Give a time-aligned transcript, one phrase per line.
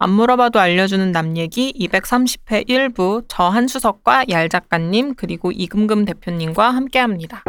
[0.00, 7.42] 안 물어봐도 알려주는 남 얘기 230회 1부 저 한수석과 얄 작가님 그리고 이금금 대표님과 함께합니다.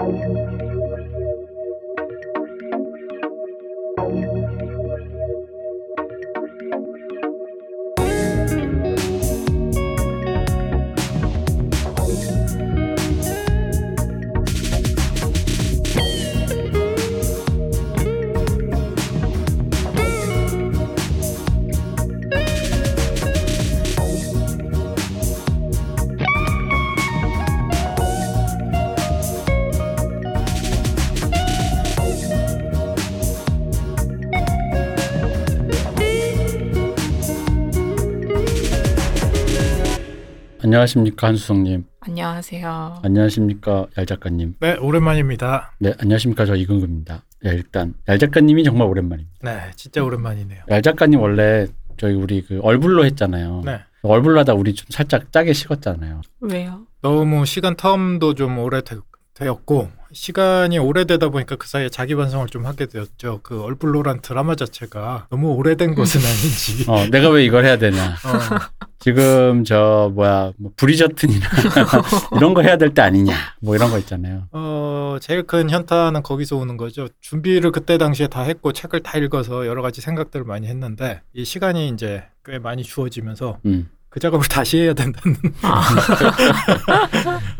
[40.69, 41.83] 안녕하십니까 한수성님.
[42.01, 42.99] 안녕하세요.
[43.01, 44.53] 안녕하십니까 얄 작가님.
[44.59, 45.73] 네, 오랜만입니다.
[45.79, 47.23] 네, 안녕하십니까 저 이근금입니다.
[47.41, 49.31] 네, 일단 얄 작가님이 정말 오랜만입니다.
[49.41, 50.65] 네, 진짜 오랜만이네요.
[50.69, 51.65] 얄 작가님 원래
[51.97, 53.63] 저희 우리 그 얼굴로 했잖아요.
[53.65, 53.79] 네.
[54.03, 56.21] 얼굴로 하다 우리 좀 살짝 짜게 식었잖아요.
[56.41, 56.85] 왜요?
[57.01, 58.95] 너무 시간 텀도 좀 오래 되,
[59.47, 63.39] 었고 시간이 오래되다 보니까 그 사이에 자기 반성을 좀 하게 되었죠.
[63.43, 66.85] 그 얼굴로란 드라마 자체가 너무 오래된 것은 아닌지.
[66.89, 68.15] 어, 내가 왜 이걸 해야 되냐.
[68.25, 71.45] 어, 지금 저 뭐야 뭐 브리저튼이나
[72.37, 73.33] 이런 거 해야 될 때 아니냐.
[73.61, 74.47] 뭐 이런 거 있잖아요.
[74.51, 77.07] 어, 제일 큰 현타는 거기서 오는 거죠.
[77.21, 81.89] 준비를 그때 당시에 다 했고 책을 다 읽어서 여러 가지 생각들을 많이 했는데 이 시간이
[81.89, 83.89] 이제 꽤 많이 주어지면서 음.
[84.09, 85.37] 그 작업을 다시 해야 된다는.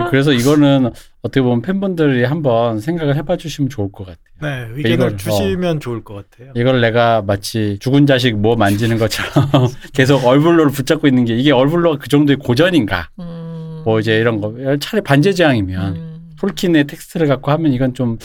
[0.10, 4.18] 그래서 이거는 어떻게 보면 팬분들이 한번 생각을 해봐 주시면 좋을 것 같아요.
[4.42, 5.16] 네, 의견을 이걸, 어.
[5.18, 6.52] 주시면 좋을 것 같아요.
[6.56, 9.32] 이걸 내가 마치 죽은 자식 뭐 만지는 것처럼
[9.94, 13.10] 계속 얼굴로를 붙잡고 있는 게 이게 얼굴로가 그 정도의 고전인가?
[13.20, 13.84] 음...
[13.86, 16.30] 뭐 이제 이런 거 차라리 반제제왕이면 음...
[16.40, 18.18] 톨킨의 텍스트를 갖고 하면 이건 좀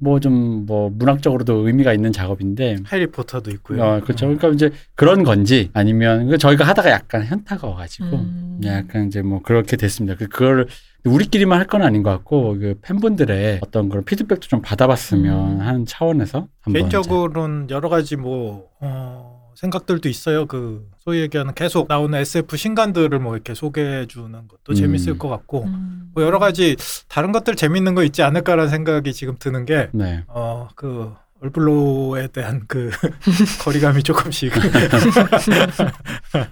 [0.00, 3.82] 뭐좀뭐 문학적으로도 의미가 있는 작업인데 해리포터도 있고요.
[3.82, 4.26] 어, 그렇죠.
[4.26, 8.60] 그러니까 이제 그런 건지 아니면 그 저희가 하다가 약간 현타가 와가지고 음...
[8.64, 10.16] 약간 이제 뭐 그렇게 됐습니다.
[10.16, 10.66] 그 그걸
[11.04, 15.60] 우리끼리만 할 건 아닌 것 같고 그 팬분들의 어떤 그런 피드백도 좀 받아봤으면 음.
[15.60, 20.46] 하는 차원에서 한번 개인적으로는 여러 가지 뭐 어, 생각들도 있어요.
[20.46, 24.74] 그 소위 얘기하는 계속 나오는 SF 신간들을 뭐 이렇게 소개해 주는 것도 음.
[24.74, 26.10] 재밌을 것 같고 음...
[26.14, 26.76] 뭐 여러 가지
[27.08, 30.24] 다른 것들 재밌는 거 있지 않을까라는 생각이 지금 드는 게 이제 네.
[30.26, 31.12] 어, 그
[31.42, 32.90] 얼블로에 대한 그
[33.64, 34.52] 거리감이 조금씩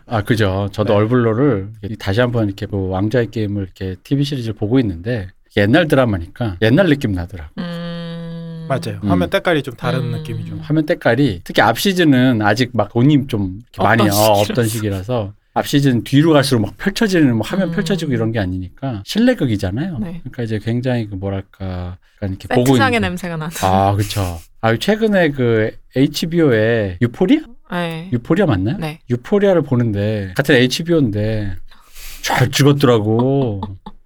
[0.07, 0.69] 아 그죠.
[0.73, 0.99] 저도 네.
[1.01, 5.29] 얼블로를 다시 한번 이렇게 뭐 왕자의 게임을 이렇게 TV 시리즈를 보고 있는데
[5.59, 7.53] 옛날 드라마니까 옛날 느낌 나더라고.
[7.59, 7.98] 음...
[8.69, 9.01] 맞아요.
[9.03, 9.11] 음.
[9.11, 10.11] 화면 때깔이 좀 다른 음.
[10.13, 10.59] 느낌이 좀.
[10.61, 14.41] 화면 때깔이 특히 앞 시즌은 아직 막 돈이 좀 이렇게 많이 없던 어, 시기라서.
[14.41, 17.75] 없던 시기라서 앞 시즌 뒤로 갈수록 막 펼쳐지는 뭐 화면 음.
[17.75, 19.99] 펼쳐지고 이런 게 아니니까 실내극이잖아요.
[19.99, 20.21] 네.
[20.23, 23.55] 그러니까 이제 굉장히 그 뭐랄까 약간 이렇게 보고 있는 냄새가 나는.
[23.63, 24.39] 아 그렇죠.
[24.61, 27.41] 아 최근에 그 HBO에 유포리아?
[27.73, 28.09] 네.
[28.13, 28.77] 유포리아 맞나요?
[28.79, 29.01] 네.
[29.11, 31.57] 유포리아를 보는데 같은 HBO인데
[32.23, 33.61] 잘 찍었더라고.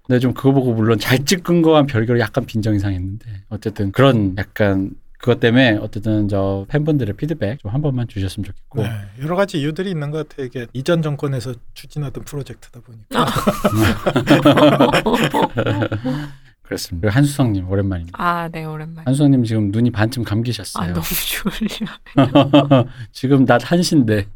[0.06, 4.34] 근데 좀 그거 보고 물론 잘 찍은 거와 별개로 약간 빈정 이 상했는데 어쨌든 그런
[4.36, 8.90] 약간 그것 때문에 어쨌든 저 팬분들의 피드백 좀 한 번만 주셨으면 좋겠고 네,
[9.22, 10.46] 여러 가지 이유들이 있는 것 같아요.
[10.46, 13.26] 이게 이전 정권에서 추진하던 프로젝트다 보니까.
[16.72, 17.06] 그렇습니다.
[17.06, 18.16] 그리고 한수성님 오랜만입니다.
[18.22, 19.04] 아, 네, 오랜만에.
[19.04, 20.94] 한수성님 지금 눈이 반쯤 아, 감기셨어요.
[20.94, 21.86] 너무 졸려.
[23.12, 24.26] 지금 낮 1시인데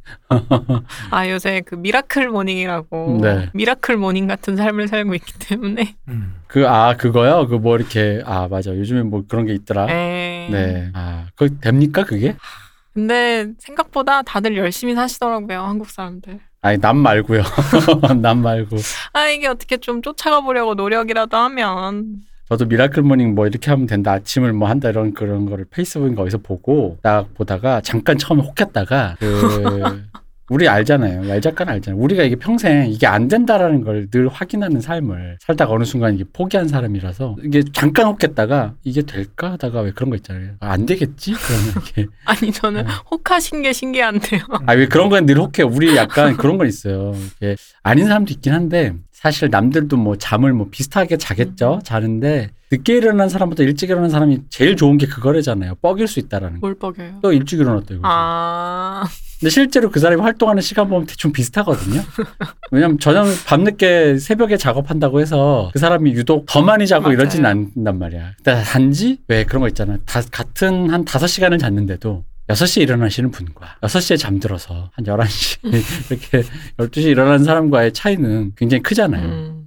[1.10, 3.19] 아, 요새 그 miracle morning이라고.
[3.22, 3.50] 네.
[3.54, 5.96] miracle morning 같은 삶을 살고 있기 때문에.
[6.08, 6.34] 음.
[6.46, 7.46] 그아 그거요?
[7.48, 9.86] 그 뭐 이렇게 아 맞아 요즘에 뭐 그런 게 있더라.
[9.86, 10.48] 네.
[10.52, 10.91] 네.
[10.94, 12.36] 아, 그 됩니까 그게?
[12.92, 16.38] 근데 생각보다 다들 열심히 사시더라고요, 한국 사람들.
[16.62, 17.43] 아니 남 말고요.
[18.21, 18.77] 남 말고.
[19.12, 22.22] 아, 이게 어떻게 좀 쫓아가 보려고 노력이라도 하면.
[22.49, 26.39] 저도 miracle morning 뭐 이렇게 하면 된다 아침을 뭐 한다 이런 그런 거를 페이스북인가 어디서
[26.39, 30.03] 보고 딱 보다가 잠깐 처음에 혹했다가 그
[30.48, 31.28] 우리 알잖아요.
[31.28, 32.00] 얄 작가는 알잖아요.
[32.00, 36.68] 우리가 이게 평생 이게 안 된다라는 걸 늘 확인하는 삶을 살다가 어느 순간 이게 포기한
[36.68, 40.52] 사람이라서 이게 잠깐 혹했다가 이게 될까 하다가 왜 그런 거 있잖아요.
[40.60, 41.32] 아, 안 되겠지?
[41.32, 42.90] 그러면 이게 아니, 저는 네.
[43.10, 44.42] 혹하신 게 신기한데요.
[44.66, 45.62] 아 왜 그런 건 늘 혹해.
[45.64, 47.14] 우리 약간 그런 건 있어요.
[47.40, 48.94] 이게 아닌 사람도 있긴 한데
[49.26, 51.81] 사실 남들도 뭐 잠을 뭐 비슷하게 자겠죠.
[51.82, 55.75] 자는데 늦게 일어난 사람보다 일찍 일어난 사람이 제일 좋은 게 그거래잖아요.
[55.82, 56.67] 뻑일 수 있다라는 거.
[56.69, 57.19] 뭘 뻐겨요?
[57.23, 58.02] 또 일찍 일어났다 이거.
[58.05, 59.02] 아,
[59.40, 62.02] 근데 실제로 그 사람이 활동하는 시간 보면 대충 비슷하거든요.
[62.70, 67.11] 왜냐면 저녁 밤늦게 새벽에 작업한다고 해서 그 사람이 유독 더 많이 자고.
[67.11, 68.34] 이러진 않는단 말이야.
[68.44, 69.99] 근데 단지 왜 그런 거 있잖아.
[70.06, 75.58] 다, 같은 한 다섯 시간을 잤는데도 6시에 일어나시는 분과 6시에 잠들어서 한 11시
[76.10, 76.48] 이렇게
[76.78, 79.26] 12시에 일어나는 사람과의 차이는 굉장히 크잖아요.
[79.26, 79.66] 음.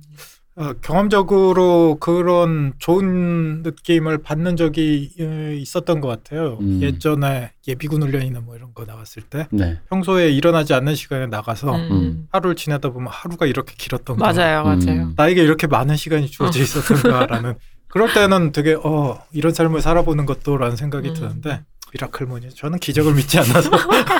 [0.60, 6.58] 어, 경험적으로 그런 좋은 느낌을 받는 적이 예, 있었던 것 같아요.
[6.60, 6.82] 음.
[6.82, 9.80] 예전에 예비군 훈련이나 뭐 이런 거 나갔을 때 네.
[9.90, 12.28] 평소에 일어나지 않는 시간에 나가서 음.
[12.32, 15.04] 하루를 지내다 보면 하루가 이렇게 길었던가 맞아요, 맞아요.
[15.04, 15.14] 음.
[15.16, 16.64] 나에게 이렇게 많은 시간이 주어져 어.
[16.64, 17.56] 있었던가라는
[17.88, 21.14] 그럴 때는 되게 어 이런 삶을 살아보는 것도라는 생각이 음.
[21.14, 21.62] 드는데
[21.94, 23.70] 미라클문이 저는 기적을 믿지 않아서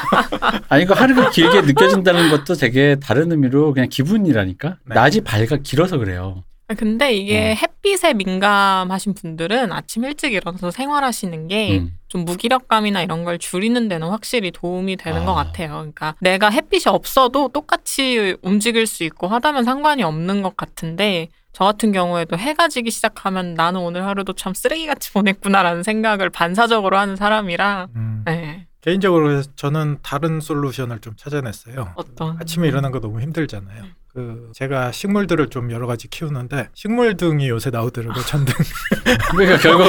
[0.70, 4.78] 아니 그 하루가 길게 느껴진다는 것도 되게 다른 의미로 그냥 기분이라니까.
[4.86, 4.96] 네.
[4.96, 6.44] 낮이 밝아 길어서 그래요.
[6.70, 7.56] 아, 근데 이게 어.
[7.56, 11.98] 햇빛에 민감하신 분들은 아침 일찍 일어나서 생활하시는 게 음.
[12.08, 15.26] 좀 무기력감이나 이런 걸 줄이는 데는 확실히 도움이 되는 아.
[15.26, 15.70] 것 같아요.
[15.70, 21.92] 그러니까 내가 햇빛이 없어도 똑같이 움직일 수 있고 하다면 상관이 없는 것 같은데 저 같은
[21.92, 28.24] 경우에도 해가 지기 시작하면 나는 오늘 하루도 참 쓰레기같이 보냈구나라는 생각을 반사적으로 하는 사람이라 음,
[28.26, 28.68] 네.
[28.82, 31.94] 개인적으로 저는 다른 솔루션을 좀 찾아냈어요.
[31.96, 33.84] 어떤 아침에 일어난 거 너무 힘들잖아요.
[34.20, 38.22] 그 제가 식물들을 좀 여러 가지 키우는데 식물 등이 요새 나오더라고요.
[38.26, 38.54] 전등.
[39.32, 39.86] 그러니까 결국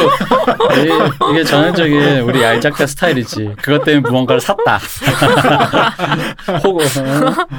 [0.78, 0.90] 이게,
[1.32, 3.56] 이게 전형적인 우리 알 작가 스타일이지.
[3.60, 4.78] 그것 때문에 무언가를 샀다.
[6.62, 6.80] 호, 어,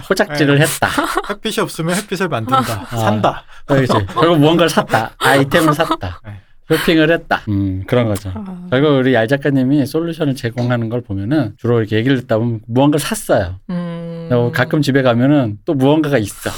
[0.09, 0.87] 호작질을 했다.
[1.29, 2.87] 햇빛이 없으면 햇빛을 만든다.
[2.89, 2.95] 아.
[2.95, 3.43] 산다.
[3.65, 3.91] 그렇지.
[4.13, 5.11] 결국 무언가를 샀다.
[5.17, 6.21] 아이템을 샀다.
[6.25, 6.39] 네.
[6.69, 7.41] 쇼핑을 했다.
[7.49, 8.31] 음, 그런 거죠.
[8.33, 13.01] 아, 결국 우리 알 작가님이 솔루션을 제공하는 걸 보면은 주로 이렇게 얘기를 듣다 보면 무언가를
[13.01, 13.59] 샀어요.
[13.69, 14.00] 음.
[14.31, 16.49] 그리고 가끔 집에 가면은 또 무언가가 있어.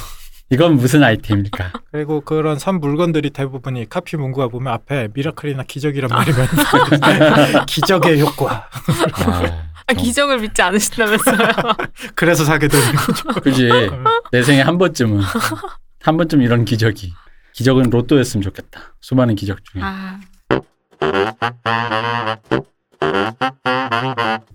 [0.51, 1.71] 이건 무슨 아이템일까?
[1.91, 8.69] 그리고 그런 산 물건들이 대부분이 카피 문구가 보면 앞에 미라클이나 기적이란 말이 많이 기적의 효과.
[9.25, 11.37] 아, 아, 기적을 믿지 않으신다면서요?
[12.13, 13.29] 그래서 사게 되는 거죠.
[13.41, 13.69] 그지.
[14.31, 15.21] 내 생에 한 번쯤은
[16.01, 17.11] 한 번쯤 이런 기적이.
[17.53, 18.95] 기적은 로또였으면 좋겠다.
[19.01, 19.81] 수많은 기적 중에.
[19.83, 20.19] 아,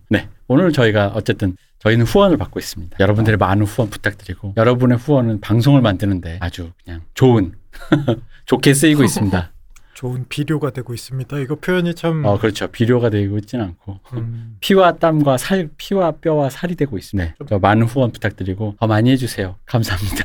[0.09, 0.29] 네.
[0.49, 2.97] 오늘 저희가 어쨌든 저희는 후원을 받고 있습니다.
[2.99, 7.53] 여러분들의 많은 후원 부탁드리고 여러분의 후원은 방송을 만드는데 아주 그냥 좋은
[8.47, 9.53] 좋게 쓰이고 있습니다.
[9.95, 11.39] 좋은 비료가 되고 있습니다.
[11.41, 12.69] 이거 표현이 참 어 그렇죠.
[12.69, 17.35] 비료가 되고 있지는 않고 음, 피와 땀과 살, 피와 뼈와 살이 되고 있습니다.
[17.39, 17.47] 네.
[17.49, 19.57] 저 많은 후원 부탁드리고 더 많이 해주세요.
[19.67, 20.25] 감사합니다.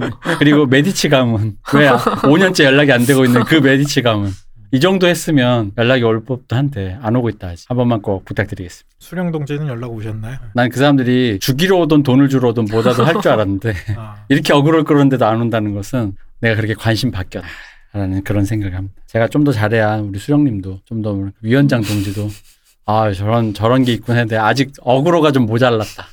[0.00, 0.10] 네.
[0.38, 4.30] 그리고 메디치 가문 왜 5년째 연락이 안 되고 있는 그 메디치 가문
[4.74, 7.64] 이 정도 했으면 연락이 올 법도 한데 안 오고 있다 하지.
[7.68, 8.88] 한 번만 꼭 부탁드리겠습니다.
[8.98, 10.38] 수령 동지는 연락 오셨나요?
[10.54, 14.82] 난 그 사람들이 주기로 오든 돈을 주러 오든 뭐라도 할 줄 알았는데 아, 이렇게 어그럴
[14.82, 17.46] 끌었는데도 안 온다는 것은 내가 그렇게 관심 바뀌었다
[17.92, 18.96] 라는 그런 생각을 합니다.
[19.06, 22.28] 제가 좀 더 잘해야 우리 수령님도 좀 더 위원장 동지도
[22.86, 26.08] 아 저런 저런 게 있군 했는데 아직 어그로가 좀 모자랐다.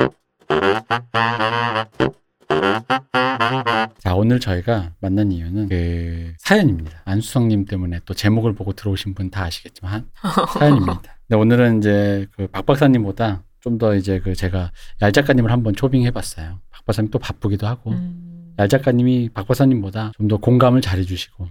[3.99, 7.01] 자 오늘 저희가 만난 이유는 그 사연입니다.
[7.05, 10.09] 안수성님 때문에 또 제목을 보고 들어오신 분 다 아시겠지만
[10.53, 11.01] 사연입니다.
[11.27, 14.71] 근데 오늘은 이제 그 박 박사님보다 좀 더 이제 그 제가
[15.01, 16.59] 얄 작가님을 한번 초빙해봤어요.
[16.71, 18.53] 박 박사님 또 바쁘기도 하고 음.
[18.59, 21.47] 얄 작가님이 박 박사님보다 좀 더 공감을 잘해주시고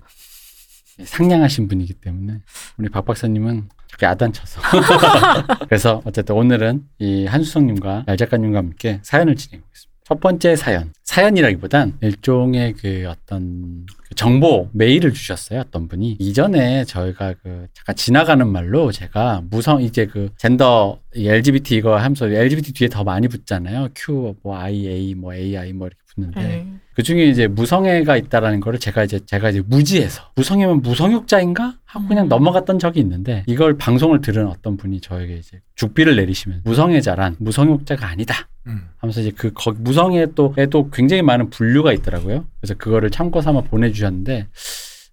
[1.04, 2.40] 상냥하신 분이기 때문에
[2.76, 4.60] 우리 박 박사님은 저렇게 야단쳐서
[5.68, 9.89] 그래서 어쨌든 오늘은 이 한수성님과 얄 작가님과 함께 사연을 진행하고 있습니다.
[10.10, 10.92] 첫 번째 사연.
[11.04, 16.16] 사연이라기보단 일종의 그 어떤 그 정보 메일을 주셨어요 어떤 분이.
[16.18, 22.26] 이전에 저희가 그 잠깐 지나가는 말로 제가 무성 이제 그 젠더 이 LGBT 이거 하면서
[22.26, 23.90] LGBT 뒤에 더 많이 붙잖아요.
[23.94, 26.40] Q 뭐 I A 뭐 AI 뭐 이렇게 붙는데.
[26.40, 26.66] 네.
[27.00, 32.26] 그 중에 이제 무성애가 있다라는 거를 제가 이제 제가 이제 무지해서 무성애면 무성욕자인가 하고 그냥
[32.26, 32.28] 음.
[32.28, 38.48] 넘어갔던 적이 있는데 이걸 방송을 들은 어떤 분이 저에게 이제 죽비를 내리시면 무성애자란 무성욕자가 아니다
[38.66, 38.82] 음.
[38.98, 42.44] 하면서 이제 그 거기 무성애 또에도 굉장히 많은 분류가 있더라고요.
[42.60, 44.48] 그래서 그거를 참고 삼아 보내주셨는데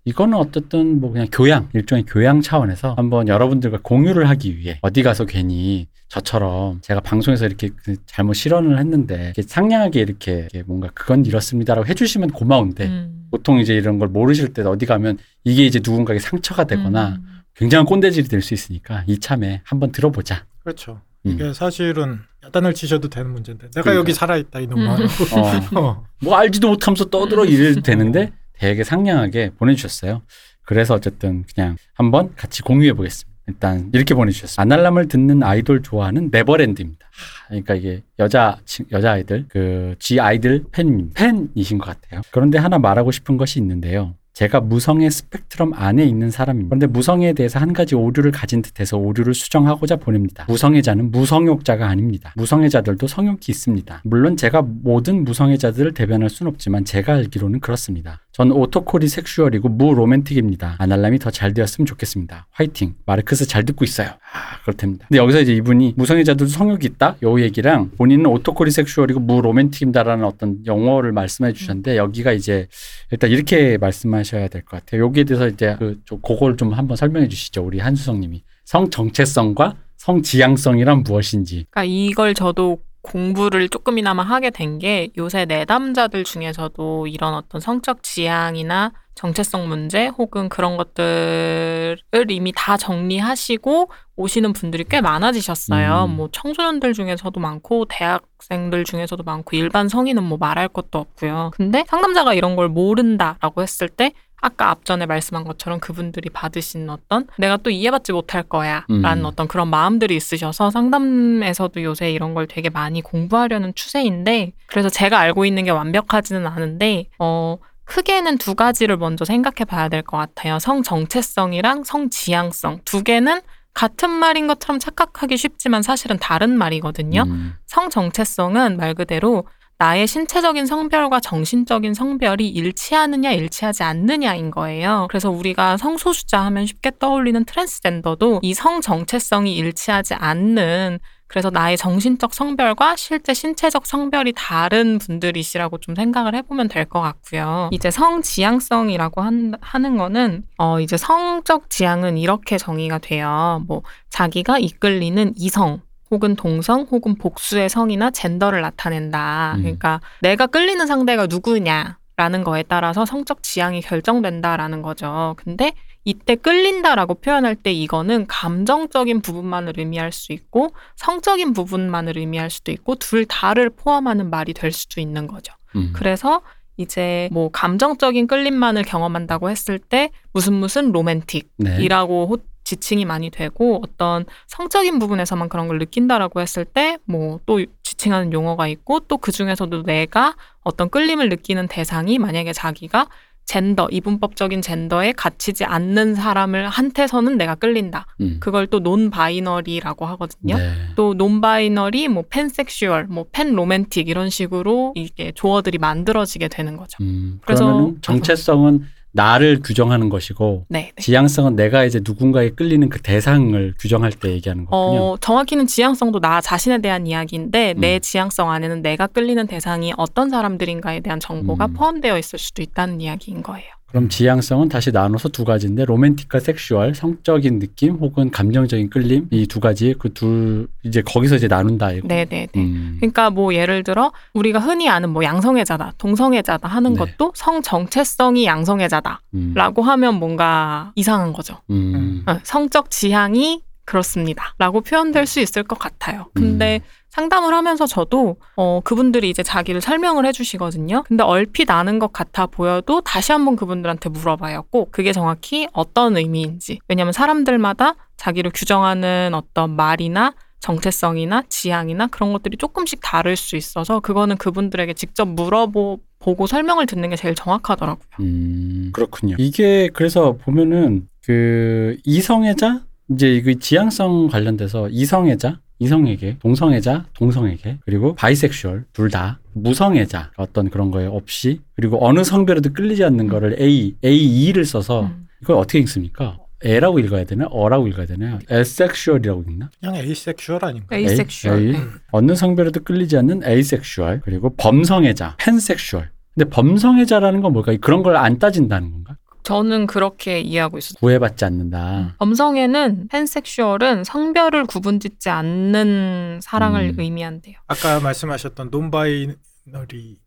[0.08, 5.26] 이거는 어쨌든 뭐 그냥 교양 일종의 교양 차원에서 한번 여러분들과 공유를 하기 위해 어디 가서
[5.26, 11.86] 괜히 저처럼 제가 방송에서 이렇게 그 잘못 실언을 했는데 이렇게 상냥하게 이렇게, 뭔가 그건 이렇습니다라고
[11.90, 13.28] 해주시면 고마운데 음.
[13.32, 17.42] 보통 이제 이런 걸 모르실 때 어디 가면 이게 이제 누군가에게 상처가 되거나 음.
[17.56, 20.46] 굉장한 꼰대질이 될 수 있으니까 이참에 한번 들어보자.
[20.64, 21.02] 그렇죠.
[21.26, 21.32] 음.
[21.32, 24.00] 이게 사실은 야단을 치셔도 되는 문제인데 내가 그러니까.
[24.00, 24.96] 여기 살아있다 이놈아.
[24.96, 25.04] 음.
[25.76, 25.82] 어.
[25.82, 26.06] 어.
[26.22, 30.22] 뭐 알지도 못하면서 떠들어 이래도 되는데 되게 상냥하게 보내주셨어요.
[30.64, 33.38] 그래서 어쨌든 그냥 한번 같이 공유해 보겠습니다.
[33.50, 34.62] 일단 이렇게 보내주셨어요.
[34.62, 37.06] 아날람을 듣는 아이돌 좋아하는 네버랜드입니다.
[37.06, 42.22] 하, 그러니까 이게 여자 친- 여자 아이들 그 G 아이들 팬 팬이신 것 같아요.
[42.32, 44.16] 그런데 하나 말하고 싶은 것이 있는데요.
[44.34, 46.70] 제가 무성의 스펙트럼 안에 있는 사람입니다.
[46.70, 50.46] 그런데 무성에 대해서 한 가지 오류를 가진 듯해서 오류를 수정하고자 보냅니다.
[50.48, 52.34] 무성애자는 무성욕자가 아닙니다.
[52.36, 54.02] 무성애자들도 성욕이 있습니다.
[54.04, 58.20] 물론 제가 모든 무성애자들을 대변할 순 없지만 제가 알기로는 그렇습니다.
[58.38, 60.76] 전 autochorissexual이고 무로맨틱입니다.
[60.78, 62.46] 아날람이 더 잘 되었으면 좋겠습니다.
[62.52, 62.94] 화이팅.
[63.08, 64.10] 마르크스 잘 듣고 있어요.
[64.10, 65.08] 아, 그렇답니다.
[65.08, 67.16] 근데 여기서 이제 이분이 무성애자들도 성욕이 있다?
[67.24, 72.68] 요 얘기랑 본인은 autochorissexual이고 무로맨틱입니다라는 어떤 용어를 말씀해 주셨는데 여기가 이제
[73.12, 75.02] 일단 이렇게 말씀하셔야 될 것 같아요.
[75.06, 77.64] 여기에 대해서 이제 그, 좀 그걸 좀 한번 설명해 주시죠.
[77.66, 78.44] 우리 한수성 님이.
[78.66, 81.66] 성 정체성과 성 지향성이란 무엇인지.
[81.72, 88.92] 그러니까 이걸 저도 공부를 조금이나마 하게 된 게 요새 내담자들 중에서도 이런 어떤 성적 지향이나
[89.16, 91.98] 정체성 문제 혹은 그런 것들을
[92.30, 96.06] 이미 다 정리하시고 오시는 분들이 꽤 많아지셨어요.
[96.06, 96.16] 음.
[96.18, 101.52] 뭐 청소년들 중에서도 많고 대학생들 중에서도 많고 일반 성인은 뭐 말할 것도 없고요.
[101.56, 107.58] 근데 상담자가 이런 걸 모른다라고 했을 때 아까 앞전에 말씀한 것처럼 그분들이 받으신 어떤 내가
[107.58, 109.26] 또 이해받지 못할 거야 라는 음.
[109.26, 115.46] 어떤 그런 마음들이 있으셔서 상담에서도 요새 이런 걸 되게 많이 공부하려는 추세인데 그래서 제가 알고
[115.46, 120.60] 있는 게 완벽하지는 않은데 어 크게는 두 가지를 먼저 생각해 봐야 될 것 같아요.
[120.60, 123.42] 성 정체성이랑 성 지향성 두 개는
[123.74, 127.24] 같은 말인 것처럼 착각하기 쉽지만 사실은 다른 말이거든요.
[127.28, 127.54] 음.
[127.66, 129.46] 성 정체성은 말 그대로
[129.80, 135.06] 나의 신체적인 성별과 정신적인 성별이 일치하느냐 일치하지 않느냐인 거예요.
[135.10, 142.34] 그래서 우리가 성소수자 하면 쉽게 떠올리는 트랜스젠더도 이 성 정체성이 일치하지 않는 그래서 나의 정신적
[142.34, 147.70] 성별과 실제 신체적 성별이 다른 분들이시라고 좀 생각을 해보면 될 것 같고요.
[147.72, 153.62] 이제 성 지향성이라고 한, 하는 거는 어 이제 성적 지향은 이렇게 정의가 돼요.
[153.68, 159.54] 뭐 자기가 이끌리는 이성 혹은 동성 혹은 복수의 성이나 젠더를 나타낸다.
[159.58, 159.62] 음.
[159.62, 165.36] 그러니까 내가 끌리는 상대가 누구냐라는 거에 따라서 성적 지향이 결정된다라는 거죠.
[165.38, 165.74] 근데
[166.04, 172.96] 이때 끌린다라고 표현할 때 이거는 감정적인 부분만을 의미할 수 있고 성적인 부분만을 의미할 수도 있고
[172.96, 175.54] 둘 다를 포함하는 말이 될 수도 있는 거죠.
[175.76, 175.92] 음.
[175.94, 176.42] 그래서
[176.78, 181.78] 이제 뭐 감정적인 끌림만을 경험한다고 했을 때 무슨 무슨 로맨틱 네.
[181.82, 182.38] 이라고
[182.68, 188.68] 지칭이 많이 되고 어떤 성적인 부분에서만 그런 걸 느낀다라고 했을 때 뭐 또 지칭하는 용어가
[188.68, 193.08] 있고 또 그 중에서도 내가 어떤 끌림을 느끼는 대상이 만약에 자기가
[193.46, 198.06] 젠더 이분법적인 젠더에 갇히지 않는 사람을 한테서는 내가 끌린다.
[198.20, 198.38] 음.
[198.42, 200.58] 그걸 또 non-binary라고 하거든요.
[200.58, 200.74] 네.
[200.98, 206.98] 또 non-binary, 뭐 pansexual, 뭐 panromantic 이런 식으로 이게 조어들이 만들어지게 되는 거죠.
[207.02, 207.40] 음.
[207.46, 208.84] 그래서- 정체성은
[209.18, 210.92] 나를 규정하는 것이고 네.
[210.96, 211.02] 네.
[211.02, 215.02] 지향성은 내가 이제 누군가에 끌리는 그 대상을 규정할 때 얘기하는 거군요.
[215.02, 217.82] 어, 정확히는 지향성도 나 자신에 대한 이야기인데 음.
[217.82, 221.74] 내 지향성 안에는 내가 끌리는 대상이 어떤 사람들인가에 대한 정보가 음.
[221.74, 223.77] 포함되어 있을 수도 있다는 이야기인 거예요.
[223.90, 229.62] 그럼 지향성은 다시 나눠서 두 가지인데 romantic과 sexual, 성적인 느낌 혹은 감정적인 끌림 이 두
[229.62, 232.08] 가지 그 둘 이제 거기서 이제 나눈다 이거.
[232.08, 232.62] 네, 네, 네.
[232.62, 232.98] 음.
[233.00, 237.00] 그러니까 뭐 예를 들어 우리가 흔히 아는 뭐 양성애자다, 동성애자다 하는 네.
[237.00, 239.88] 것도 성 정체성이 양성애자다라고 음.
[239.88, 241.62] 하면 뭔가 이상한 거죠.
[241.70, 242.24] 음.
[242.26, 246.28] 어, 성적 지향이 그렇습니다 라고 표현될 수 있을 것 같아요.
[246.34, 251.04] 근데 상담을 하면서 저도 어, 그분들이 이제 자기를 설명을 해주시거든요.
[251.08, 254.64] 근데 얼핏 아는 것 같아 보여도 다시 한번 그분들한테 물어봐요.
[254.70, 256.80] 꼭 그게 정확히 어떤 의미인지.
[256.90, 264.38] 왜냐하면 사람들마다 자기를 규정하는 어떤 말이나 정체성이나 지향이나 그런 것들이 조금씩 다를 수 있어서 그거는
[264.38, 268.06] 그분들에게 직접 물어보고 설명을 듣는 게 제일 정확하더라고요.
[268.20, 269.36] 음, 그렇군요.
[269.40, 278.86] 이게 그래서 보면은 그 이성애자 이제 이거 지향성 관련돼서 이성애자, 이성에게, 동성애자, 동성에게 그리고 bisexual
[278.94, 284.66] 둘 다 무성애자 어떤 그런 거에 없이 그리고 어느 성별에도 끌리지 않는 거를 A, A2를
[284.66, 285.28] 써서 음.
[285.42, 286.38] 이걸 어떻게 읽습니까?
[286.66, 287.46] A라고 읽어야 되나?
[287.52, 288.40] 어라고 읽어야 되나?
[288.50, 289.70] asexual이라고 읽나?
[289.80, 290.96] 그냥 asexual 아닌가?
[290.96, 291.60] A- asexual.
[291.60, 291.76] A, A.
[292.12, 296.10] 어느 성별에도 끌리지 않는 asexual 그리고 범성애자, pansexual.
[296.36, 297.76] 근데 범성애자라는 건 뭘까?
[297.80, 299.16] 그런 걸 안 따진다는 건가?
[299.48, 300.98] 저는 그렇게 이해하고 있어요.
[301.00, 302.16] 구애받지 않는다.
[302.20, 307.00] 범성애는 pansexual은 성별을 구분짓지 않는 사랑을 음.
[307.00, 307.56] 의미한대요.
[307.68, 309.38] 아까 말씀하셨던 non-binary라고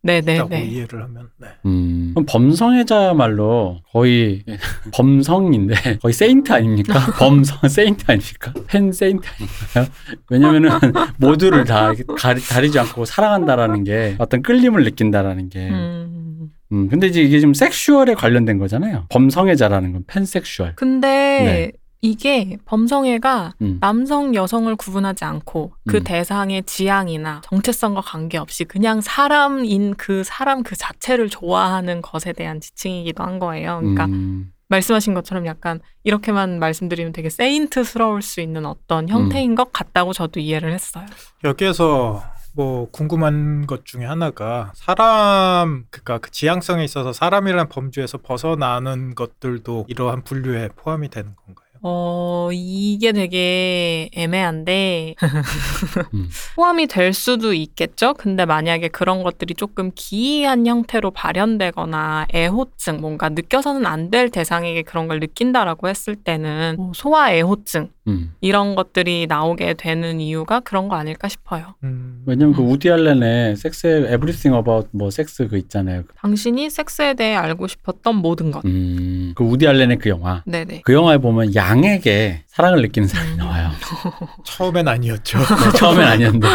[0.00, 0.64] 네네네.
[0.64, 1.48] 이해를 하면 네.
[1.66, 2.12] 음.
[2.14, 4.42] 그럼 범성애자 말로 거의
[4.94, 6.94] 범성인데 거의 saint 아닙니까?
[7.20, 8.54] 범성 saint 아닙니까?
[8.68, 9.94] pan saint 아닌가요?
[10.30, 10.70] 왜냐면은
[11.18, 15.68] 모두를 다 가리, 가리지 않고 사랑한다라는 게 어떤 끌림을 느낀다라는 게.
[15.68, 16.29] 음.
[16.72, 16.88] 음.
[16.88, 19.06] 근데 이제 이게 좀 sexual에 관련된 거잖아요.
[19.10, 20.74] 범성애자라는 건 pansexual.
[20.76, 21.72] 근데 네.
[22.02, 23.78] 이게 범성애가 음.
[23.80, 26.04] 남성, 여성을 구분하지 않고 그 음.
[26.04, 33.38] 대상의 지향이나 정체성과 관계없이 그냥 사람인 그 사람 그 자체를 좋아하는 것에 대한 지칭이기도 한
[33.38, 33.80] 거예요.
[33.80, 34.52] 그러니까 음.
[34.68, 40.72] 말씀하신 것처럼 약간 이렇게만 말씀드리면 되게 saint스러울 수 있는 어떤 형태인 것 같다고 저도 이해를
[40.72, 41.06] 했어요.
[41.44, 42.22] 여기에서
[42.52, 50.24] 뭐 궁금한 것 중에 하나가 사람 그러니까 그 지향성에 있어서 사람이라는 범주에서 벗어나는 것들도 이러한
[50.24, 51.69] 분류에 포함이 되는 건가요?
[51.82, 55.14] 어, 이게 되게 애매한데,
[56.14, 56.28] 음.
[56.56, 58.14] 포함이 될 수도 있겠죠?
[58.14, 65.06] 근데 만약에 그런 것들이 조금 기이한 형태로 발현되거나 애호증, 뭔가 느껴서는 안 될 대상에게 그런
[65.06, 68.32] 걸 느낀다라고 했을 때는 뭐 소아 애호증, 음.
[68.40, 71.74] 이런 것들이 나오게 되는 이유가 그런 거 아닐까 싶어요.
[71.84, 76.02] 음, 왜냐면 그 우디 알렌의 sex everything about 뭐 섹스 그 있잖아요.
[76.16, 78.64] 당신이 섹스에 대해 알고 싶었던 모든 것.
[78.64, 79.32] 음.
[79.36, 80.42] 그 우디 알렌의 그 영화.
[80.44, 80.80] 네네.
[80.84, 83.36] 그 영화에 보면 양에게 사랑을 느끼는 사람이 음.
[83.36, 83.70] 나와요.
[84.44, 85.38] 처음엔 아니었죠.
[85.38, 86.48] 네, 처음엔 아니었는데.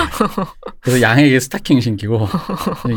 [0.81, 2.27] 그래서 양에게 스타킹 신기고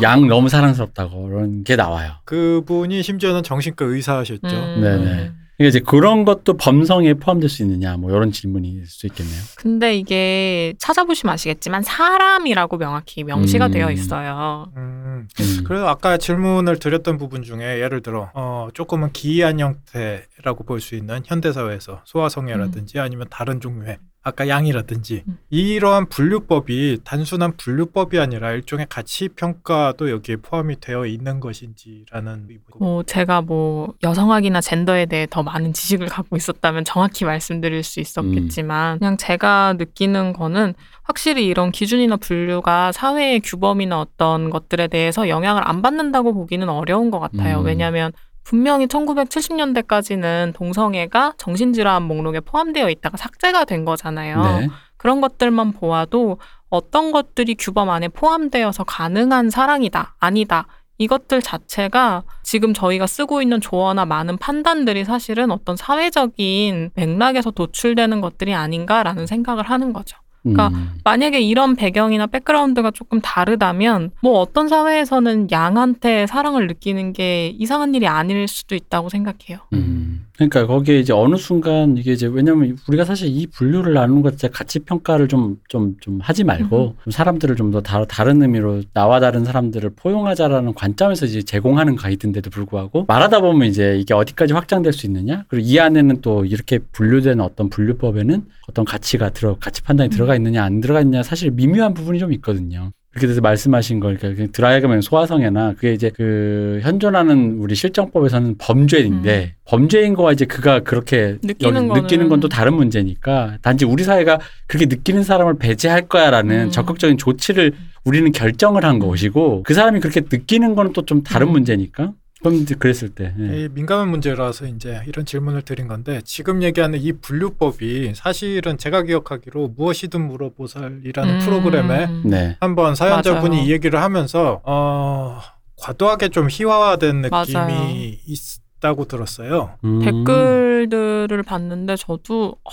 [0.01, 2.11] 양 너무 사랑스럽다고 그런 게 나와요.
[2.25, 4.47] 그분이 심지어는 정신과 의사하셨죠.
[4.47, 4.81] 음.
[4.81, 5.31] 네네.
[5.59, 9.41] 그러니까 이제 그런 것도 범성에 포함될 수 있느냐 뭐 이런 질문이 있을 수 있겠네요.
[9.57, 13.71] 근데 이게 찾아보시면 아시겠지만 사람이라고 명확히 명시가 음.
[13.71, 14.71] 되어 있어요.
[14.77, 15.63] 음, 음.
[15.65, 21.23] 그래서 아까 질문을 드렸던 부분 중에 예를 들어 어, 조금은 기이한 형태라고 볼 수 있는
[21.25, 25.37] 현대 사회에서 소아성애라든지 아니면 다른 종류의 아까 양이라든지 음.
[25.49, 32.47] 이러한 분류법이 단순한 분류법이 아니라 일종의 가치 평가도 여기에 포함이 되어 있는 것인지라는.
[32.79, 38.99] 뭐 제가 뭐 여성학이나 젠더에 대해 더 많은 지식을 갖고 있었다면 정확히 말씀드릴 수 있었겠지만
[38.99, 40.73] 그냥 제가 느끼는 거는
[41.03, 47.19] 확실히 이런 기준이나 분류가 사회의 규범이나 어떤 것들에 대해서 영향을 안 받는다고 보기는 어려운 것
[47.19, 47.61] 같아요.
[47.61, 47.65] 음.
[47.65, 48.11] 왜냐하면
[48.49, 54.41] 분명히 1970년대까지는 동성애가 정신질환 목록에 포함되어 있다가 삭제가 된 거잖아요.
[54.41, 54.67] 네.
[54.97, 60.65] 그런 것들만 보아도 어떤 것들이 규범 안에 포함되어서 가능한 사랑이다, 아니다.
[60.97, 68.55] 이것들 자체가 지금 저희가 쓰고 있는 조어나 많은 판단들이 사실은 어떤 사회적인 맥락에서 도출되는 것들이
[68.55, 70.17] 아닌가라는 생각을 하는 거죠.
[70.43, 70.91] 그러니까 음.
[71.03, 78.07] 만약에 이런 배경이나 백그라운드가 조금 다르다면 뭐 어떤 사회에서는 양한테 사랑을 느끼는 게 이상한 일이
[78.07, 79.59] 아닐 수도 있다고 생각해요.
[79.73, 79.98] 음.
[80.39, 84.47] 그러니까 거기에 이제 어느 순간 이게 이제 왜냐면 우리가 사실 이 분류를 나누는 것 자체
[84.47, 89.91] 가치 평가를 좀좀 좀 하지 말고 좀 사람들을 좀 더 다른 의미로 나와 다른 사람들을
[89.97, 95.67] 포용하자라는 관점에서 이제 제공하는 가이드인데도 불구하고 말하다 보면 이제 이게 어디까지 확장될 수 있느냐 그리고
[95.67, 100.79] 이 안에는 또 이렇게 분류된 어떤 분류법에는 어떤 가치가 들어 가치 판단이 들어가 있느냐 안
[100.79, 102.91] 들어가 있느냐 사실 미묘한 부분이 좀 있거든요.
[103.19, 110.13] 그렇게 돼서 말씀하신 걸 그러니까 드라이그면 소아성애나 그게 이제 그 현존하는 우리 실정법에서는 범죄인데 범죄인
[110.15, 115.23] 거와 이제 그가 그렇게 느끼는 느끼는 건 또 다른 문제니까 단지 우리 사회가 그렇게 느끼는
[115.23, 116.71] 사람을 배제할 거야라는 음.
[116.71, 117.73] 적극적인 조치를
[118.05, 121.51] 우리는 결정을 한 것이고 그 사람이 그렇게 느끼는 거는 또 좀 다른 음.
[121.53, 123.65] 문제니까 그럼 이제 그랬을 때 예.
[123.65, 129.73] 이 민감한 문제라서 이제 이런 질문을 드린 건데 지금 얘기하는 이 분류법이 사실은 제가 기억하기로
[129.75, 131.39] 무엇이든 물어보살이라는 음.
[131.39, 132.57] 프로그램에 네.
[132.61, 133.67] 한번 사연자분이 맞아요.
[133.67, 135.39] 이 얘기를 하면서 어
[135.77, 137.77] 과도하게 좀 희화화된 느낌이 맞아요.
[138.25, 139.71] 있다고 들었어요.
[139.83, 139.99] 음.
[139.99, 142.69] 댓글들을 봤는데 저도 어,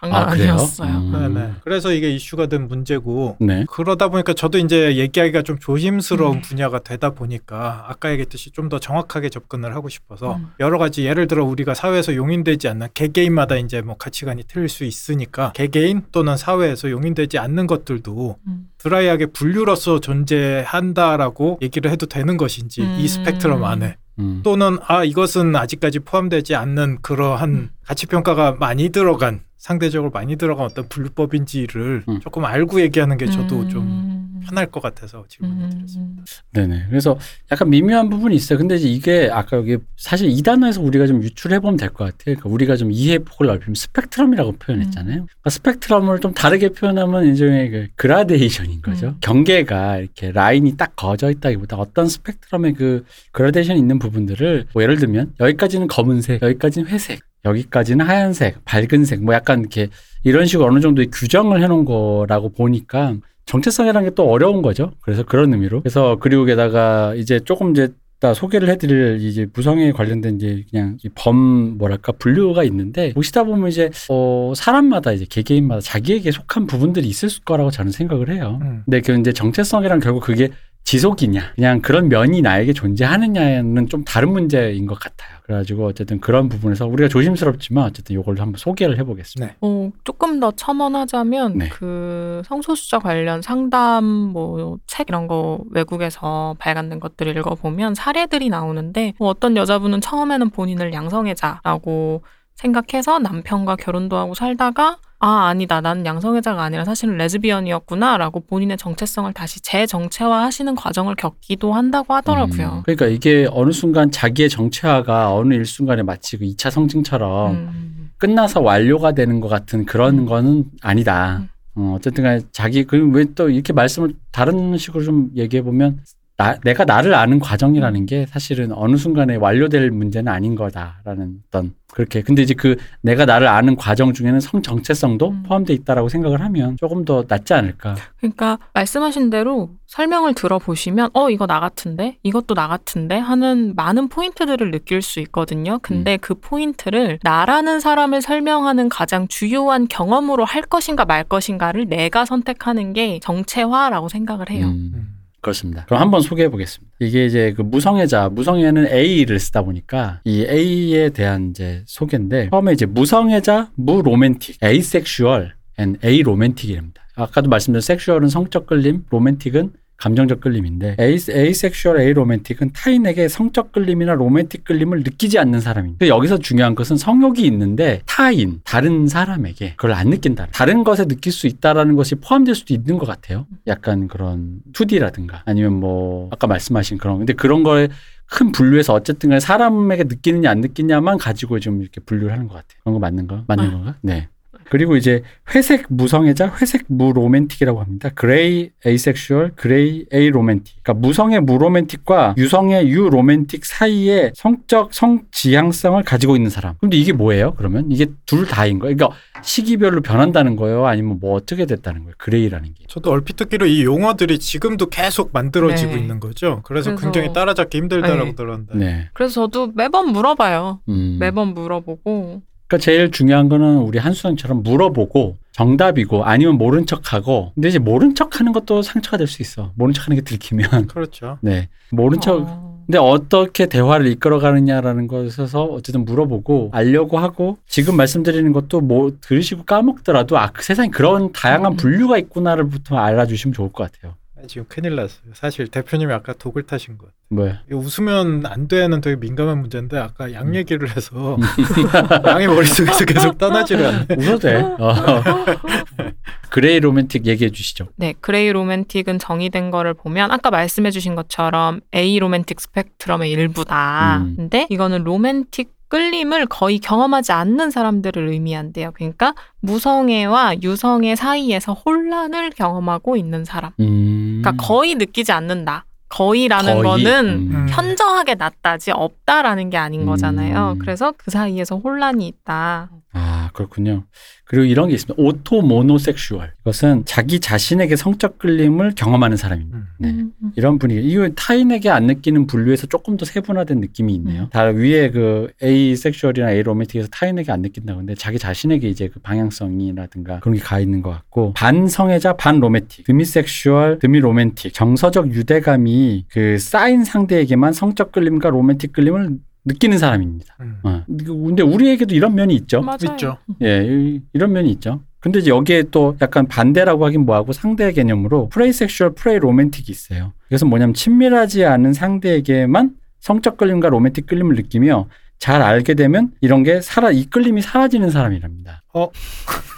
[0.00, 0.52] 장난 아, 그래요?
[0.52, 0.90] 아니었어요.
[0.90, 1.12] 음.
[1.34, 1.52] 네네.
[1.64, 3.66] 그래서 이게 이슈가 된 문제고 네.
[3.68, 6.40] 그러다 보니까 저도 이제 얘기하기가 좀 조심스러운 음.
[6.42, 10.52] 분야가 되다 보니까 아까 얘기했듯이 좀 더 정확하게 접근을 하고 싶어서 음.
[10.60, 15.50] 여러 가지 예를 들어 우리가 사회에서 용인되지 않는 개개인마다 이제 뭐 가치관이 틀릴 수 있으니까
[15.52, 18.68] 개개인 또는 사회에서 용인되지 않는 것들도 음.
[18.78, 22.96] 드라이하게 분류로서 존재한다라고 얘기를 해도 되는 것인지 음.
[23.00, 24.40] 이 스펙트럼 안에 음.
[24.44, 27.70] 또는 아 이것은 아직까지 포함되지 않는 그러한 음.
[27.84, 32.20] 가치 평가가 많이 들어간 상대적으로 많이 들어간 어떤 분류법인지를 음.
[32.20, 34.40] 조금 알고 얘기하는 게 저도 좀 음.
[34.42, 35.70] 편할 것 같아서 질문을 음.
[35.70, 36.22] 드렸습니다.
[36.54, 36.86] 네네.
[36.88, 37.18] 그래서
[37.52, 38.58] 약간 미묘한 부분이 있어요.
[38.58, 42.16] 근데 이제 이게 아까 여기 사실 이 단어에서 우리가 좀 유추해 보면 될 것 같아요.
[42.36, 45.26] 그러니까 우리가 좀 이해 폭을 넓히면 스펙트럼이라고 표현했잖아요.
[45.26, 49.08] 그러니까 스펙트럼을 좀 다르게 표현하면 일종의 그 그라데이션인 거죠.
[49.08, 49.16] 음.
[49.20, 55.34] 경계가 이렇게 라인이 딱 그어져 있다기보다 어떤 스펙트럼의 그 그라데이션 있는 부분들을 뭐 예를 들면
[55.38, 59.88] 여기까지는 검은색, 여기까지는 회색, 여기까지는 하얀색, 밝은색, 뭐 약간 이렇게
[60.24, 64.92] 이런 식으로 어느 정도의 규정을 해놓은 거라고 보니까 정체성이라는 게 또 어려운 거죠.
[65.00, 65.80] 그래서 그런 의미로.
[65.80, 67.88] 그래서 그리고 게다가 이제 조금 이제
[68.20, 73.88] 다 소개를 해드릴 이제 무성에 관련된 이제 그냥 이범 뭐랄까 분류가 있는데 보시다 보면 이제
[74.10, 78.58] 어 사람마다 이제 개개인마다 자기에게 속한 부분들이 있을 거라고 저는 생각을 해요.
[78.60, 78.82] 음.
[78.84, 80.50] 근데 그 이제 정체성이란 결국 그게
[80.84, 85.38] 지속이냐, 그냥 그런 면이 나에게 존재하느냐는 좀 다른 문제인 것 같아요.
[85.44, 89.52] 그래가지고 어쨌든 그런 부분에서 우리가 조심스럽지만 어쨌든 이걸 한번 소개를 해보겠습니다.
[89.52, 89.56] 네.
[89.60, 91.68] 어, 조금 더 첨언하자면 네.
[91.68, 99.28] 그 성소수자 관련 상담 뭐 책 이런 거 외국에서 발간된 것들을 읽어보면 사례들이 나오는데 뭐
[99.28, 102.22] 어떤 여자분은 처음에는 본인을 양성애자라고
[102.54, 109.30] 생각해서 남편과 결혼도 하고 살다가 아 아니다 나는 양성애자가 아니라 사실은 레즈비언이었구나 라고 본인의 정체성을
[109.34, 112.78] 다시 재정체화 하시는 과정을 겪기도 한다고 하더라고요.
[112.78, 118.10] 음, 그러니까 이게 어느 순간 자기의 정체화가 어느 일순간에 마치 그 2차 성징처럼 음.
[118.16, 120.26] 끝나서 완료가 되는 것 같은 그런 음.
[120.26, 121.42] 거는 아니다.
[121.74, 126.00] 어, 어쨌든 간에 자기 그왜또 이렇게 말씀을 다른 식으로 좀 얘기해 보면
[126.40, 132.22] 나, 내가 나를 아는 과정이라는 게 사실은 어느 순간에 완료될 문제는 아닌 거다라는 어떤 그렇게
[132.22, 135.42] 근데 이제 그 내가 나를 아는 과정 중에는 성 정체성도 음.
[135.42, 137.94] 포함돼 있다라고 생각을 하면 조금 더 낫지 않을까.
[138.18, 144.70] 그러니까 말씀하신 대로 설명을 들어보시면 어 이거 나 같은데 이것도 나 같은데 하는 많은 포인트들을
[144.70, 145.78] 느낄 수 있거든요.
[145.82, 152.94] 근데 그 포인트를 나라는 사람을 설명하는 가장 주요한 경험으로 할 것인가 말 것인가를 내가 선택하는
[152.94, 154.66] 게 정체화라고 생각을 해요.
[154.68, 155.19] 음.
[155.40, 155.42] 음.
[155.42, 155.84] 그렇습니다.
[155.86, 156.94] 그럼 한번 소개해 보겠습니다.
[157.00, 162.86] 이게 이제 그 무성애자, 무성애는 A를 쓰다 보니까 이 A에 대한 이제 소개인데 처음에 이제
[162.86, 167.02] 무성애자, 무로맨틱, asexual and aromantic이랍니다.
[167.16, 174.64] 아까도 말씀드린 sexual은 성적 끌림, 로맨틱은 감정적 끌림인데 ace, asexual aromantic은 타인에게 성적 끌림이나 로맨틱
[174.64, 176.08] 끌림을 느끼지 않는 사람입니다.
[176.08, 180.48] 여기서 중요한 것은 성욕이 있는데 타인, 다른 사람에게 그걸 안 느낀다.
[180.52, 183.46] 다른 것에 느낄 수 있다라는 것이 포함될 수도 있는 것 같아요.
[183.66, 187.88] 약간 그런 2D라든가 아니면 뭐 아까 말씀하신 그런 근데 그런 거에
[188.24, 192.80] 큰 분류해서 어쨌든 간에 사람에게 느끼느냐 안 느끼냐만 가지고 좀 이렇게 분류를 하는 것 같아요.
[192.82, 193.44] 그런 거 맞는 거?
[193.46, 193.70] 맞는 네.
[193.70, 193.96] 건가?
[194.00, 194.28] 네.
[194.70, 195.22] 그리고 이제
[195.54, 198.08] 회색 무성애자, 회색 무로맨틱이라고 합니다.
[198.14, 200.82] gray asexual, gray aromantic.
[200.82, 206.74] 그러니까 무성의 무로맨틱과 유성의 유로맨틱 사이에 성적 성지향성을 가지고 있는 사람.
[206.80, 207.54] 근데 이게 뭐예요?
[207.56, 208.96] 그러면 이게 둘 다인 거예요.
[208.96, 210.86] 그러니까 시기별로 변한다는 거예요?
[210.86, 212.14] 아니면 뭐 어떻게 됐다는 거예요?
[212.18, 212.84] gray라는 게.
[212.86, 216.00] 저도 얼핏 듣기로 이 용어들이 지금도 계속 만들어지고 네.
[216.00, 216.60] 있는 거죠.
[216.64, 218.34] 그래서, 그래서- 굉장히 따라잡기 힘들다라고 네.
[218.34, 218.74] 들었는데.
[218.78, 219.08] 네.
[219.14, 220.80] 그래서 저도 매번 물어봐요.
[220.88, 221.16] 음.
[221.18, 227.80] 매번 물어보고 그러니까 제일 중요한 거는 우리 한수영처럼 물어보고 정답이고 아니면 모른 척하고 근데 이제
[227.80, 229.72] 모른 척하는 것도 상처가 될 수 있어.
[229.74, 231.38] 모른 척하는 게 들키면 그렇죠.
[231.40, 232.42] 네 모른 척.
[232.42, 232.70] 어.
[232.86, 240.38] 근데 어떻게 대화를 이끌어가느냐라는 것에서 어쨌든 물어보고 알려고 하고 지금 말씀드리는 것도 뭐 들으시고 까먹더라도
[240.38, 241.76] 아그 세상에 그런 다양한 음.
[241.76, 244.14] 분류가 있구나를부터 알아주시면 좋을 것 같아요.
[244.42, 245.32] 아, 지금 큰일 났어요.
[245.34, 247.08] 사실 대표님이 아까 독을 타신 것.
[247.30, 247.62] 뭐야?
[247.68, 250.32] 이거 웃으면 안 되는 되게 민감한 문제인데 아까 음.
[250.32, 251.36] 양 얘기를 해서
[252.26, 254.06] 양이 머릿속에서 계속 떠나지를 않네.
[254.18, 254.56] 웃어도 돼.
[254.56, 254.94] 어.
[256.50, 257.88] gray romantic 얘기해 주시죠.
[257.96, 264.18] 네, gray romantic은 정의된 거를 보면 아까 말씀해 주신 것처럼 aromantic 스펙트럼의 일부다.
[264.18, 264.34] 음.
[264.36, 268.92] 근데 이거는 로맨틱 끌림을 거의 경험하지 않는 사람들을 의미한대요.
[268.94, 273.72] 그러니까 무성애와 유성애 사이에서 혼란을 경험하고 있는 사람.
[273.80, 274.40] 음.
[274.40, 275.84] 그러니까 거의 느끼지 않는다.
[276.08, 277.04] 거의라는 거의.
[277.04, 277.66] 거는 음.
[277.68, 280.06] 현저하게 낮다지 없다라는 게 아닌 음.
[280.06, 280.76] 거잖아요.
[280.80, 282.88] 그래서 그 사이에서 혼란이 있다.
[283.12, 284.04] 아, 그렇군요.
[284.44, 285.14] 그리고 이런 게 있습니다.
[285.16, 286.52] automonosexual.
[286.62, 289.78] 이것은 자기 자신에게 성적 끌림을 경험하는 사람입니다.
[289.78, 289.86] 음.
[289.98, 290.10] 네.
[290.10, 290.52] 음, 음.
[290.56, 291.06] 이런 분위기.
[291.08, 294.42] 이거 타인에게 안 느끼는 분류에서 조금 더 세분화된 느낌이 있네요.
[294.42, 294.48] 음.
[294.50, 300.56] 다 위에 그 asexual이나 aromantic에서 타인에게 안 느낀다고 근데 자기 자신에게 이제 그 방향성이라든가 그런
[300.56, 308.12] 게 가 있는 것 같고 반성애자 반로맨틱, demisexual, demiromantic, 정서적 유대감이 그 쌓인 상대에게만 성적
[308.12, 310.56] 끌림과 로맨틱 끌림을 느끼는 사람입니다.
[310.60, 310.76] 음.
[310.82, 311.04] 어.
[311.06, 312.80] 근데 우리에게도 이런 면이 있죠.
[312.80, 312.98] 맞아요.
[313.12, 313.38] 있죠.
[313.62, 315.02] 예, 이- 이런 면이 있죠.
[315.20, 320.32] 근데 이제 여기에 또 약간 반대라고 하긴 뭐하고 상대 개념으로 fraysexual, frayromantic이 있어요.
[320.48, 326.80] 이것은 뭐냐면 친밀하지 않은 상대에게만 성적 끌림과 로맨틱 끌림을 느끼며 잘 알게 되면 이런 게
[326.80, 328.82] 사라 이 끌림이 사라지는 사람이랍니다.
[328.94, 329.10] 어?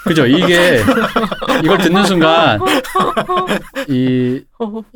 [0.05, 0.27] 그죠?
[0.27, 0.79] 이게
[1.65, 2.61] 이걸 듣는 순간
[3.89, 4.43] 이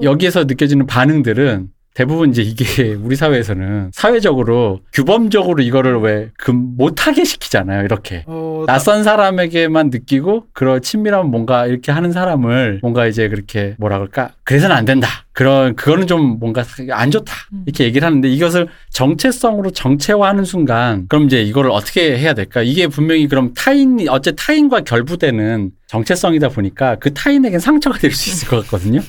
[0.03, 7.85] 여기에서 느껴지는 반응들은 대부분 이제 이게 우리 사회에서는 사회적으로 규범적으로 이거를 왜그 못하게 시키잖아요.
[7.85, 8.22] 이렇게.
[8.26, 13.96] 어, 나- 낯선 사람에게만 느끼고 그런 친밀한 뭔가 이렇게 하는 사람을 뭔가 이제 그렇게 뭐라
[13.96, 17.62] 그럴까 그래서는 안 된다 그런 그거는 좀 뭔가 안 좋다 음.
[17.66, 23.26] 이렇게 얘기를 하는데 이것을 정체성으로 정체화하는 순간 그럼 이제 이거를 어떻게 해야 될까 이게 분명히
[23.28, 29.00] 그럼 타인이 어째 타인과 결부되는 정체성이다 보니까 그 타인에겐 상처가 될 수 있을 것 같거든요.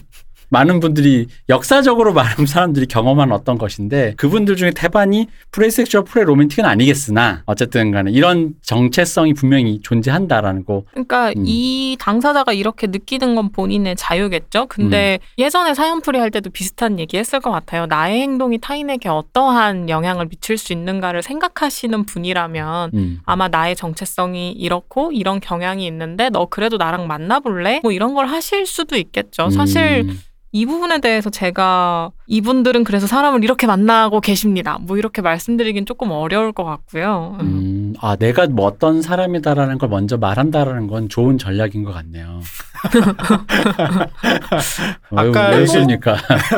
[0.49, 7.91] 많은 분들이 역사적으로 많은 사람들이 경험한 어떤 것인데 그분들 중에 태반이 fraysexual frayromantic은 아니겠으나 어쨌든
[7.91, 11.43] 간에 이런 정체성이 분명히 존재한다라는 거 그러니까 음.
[11.45, 14.67] 이 당사자가 이렇게 느끼는 건 본인의 자유겠죠.
[14.67, 15.43] 근데 음.
[15.43, 17.85] 예전에 사연풀이 할 때도 비슷한 얘기 했을 것 같아요.
[17.85, 23.19] 나의 행동이 타인에게 어떠한 영향을 미칠 수 있는가를 생각하시는 분이라면 음.
[23.25, 27.81] 아마 나의 정체성이 이렇고 이런 경향이 있는데 너 그래도 나랑 만나볼래?
[27.83, 29.49] 뭐 이런 걸 하실 수도 있겠죠.
[29.49, 30.19] 사실 음.
[30.51, 34.77] 이 부분에 대해서 제가 이분들은 그래서 사람을 이렇게 만나고 계십니다.
[34.81, 37.37] 뭐 이렇게 말씀드리긴 조금 어려울 것 같고요.
[37.39, 37.45] 음.
[37.45, 42.41] 음, 아, 내가 뭐 어떤 사람이다라는 걸 먼저 말한다라는 건 좋은 전략인 것 같네요.
[45.15, 46.17] 아까 왜 이게- 웃습니까?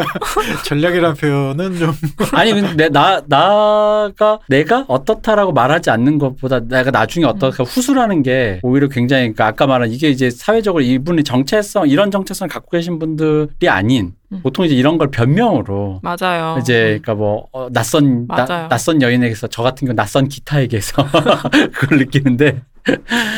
[0.65, 1.93] 전략이라는 표현은 좀
[2.33, 8.87] 아니 근데 나 나가 내가 어떻다라고 말하지 않는 것보다 내가 나중에 어떻게 후수라는 게 오히려
[8.87, 14.13] 굉장히 그러니까 아까 말한 이게 이제 사회적으로 이분이 정체성 이런 정체성을 갖고 계신 분들이 아닌
[14.31, 14.39] 음.
[14.43, 16.57] 보통 이제 이런 걸 변명으로 맞아요.
[16.59, 18.67] 이제 그러니까 뭐 어, 낯선 나.
[18.67, 21.05] 낯선 여인에게서 저 같은 경우 낯선 기타에게서
[21.73, 22.61] 그걸 느끼는데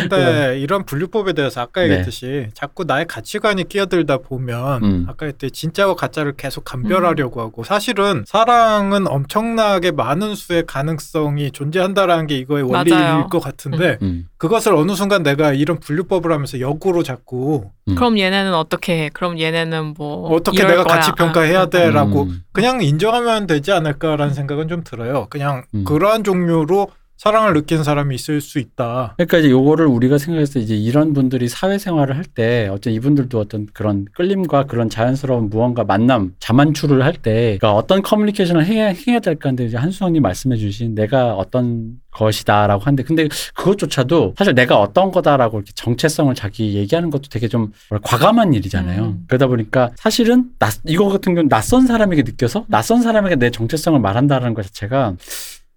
[0.01, 1.87] 근데 이런 분류법에 대해서 아까 네.
[1.87, 5.05] 얘기했듯이 자꾸 나의 가치관이 끼어들다 보면 음.
[5.07, 12.37] 아까 했듯이 진짜와 가짜를 계속 감별하려고 하고 사실은 사랑은 엄청나게 많은 수의 가능성이 존재한다라는 게
[12.37, 13.27] 이거의 원리일 맞아요.
[13.27, 14.27] 것 같은데 음.
[14.37, 17.95] 그것을 어느 순간 내가 이런 분류법을 하면서 역으로 자꾸 음.
[17.95, 19.09] 그럼 얘네는 어떻게 해?
[19.13, 20.95] 그럼 얘네는 뭐 어떻게 내가 거야.
[20.95, 22.43] 가치 평가해야 아, 돼라고 음.
[22.51, 25.27] 그냥 인정하면 되지 않을까라는 생각은 좀 들어요.
[25.29, 25.83] 그냥 음.
[25.83, 26.89] 그러한 종류로
[27.21, 29.13] 사랑을 느끼는 사람이 있을 수 있다.
[29.15, 33.67] 그러니까 이제 요거를 우리가 생각했을 때 이제 이런 분들이 사회생활을 할 때 어떤 이분들도 어떤
[33.73, 39.49] 그런 끌림과 그런 자연스러운 무언가 만남 자만추를 할 때 그러니까 어떤 커뮤니케이션을 해야, 해야 될까
[39.49, 45.57] 하는데 이제 한수영님 말씀해 주신 내가 어떤 것이다라고 하는데 근데 그것조차도 사실 내가 어떤 거다라고
[45.59, 49.03] 이렇게 정체성을 자기 얘기하는 것도 되게 좀 과감한 일이잖아요.
[49.03, 49.25] 음.
[49.27, 54.55] 그러다 보니까 사실은 낯, 이거 같은 경우는 낯선 사람에게 느껴서 낯선 사람에게 내 정체성을 말한다는
[54.55, 55.15] 것 자체가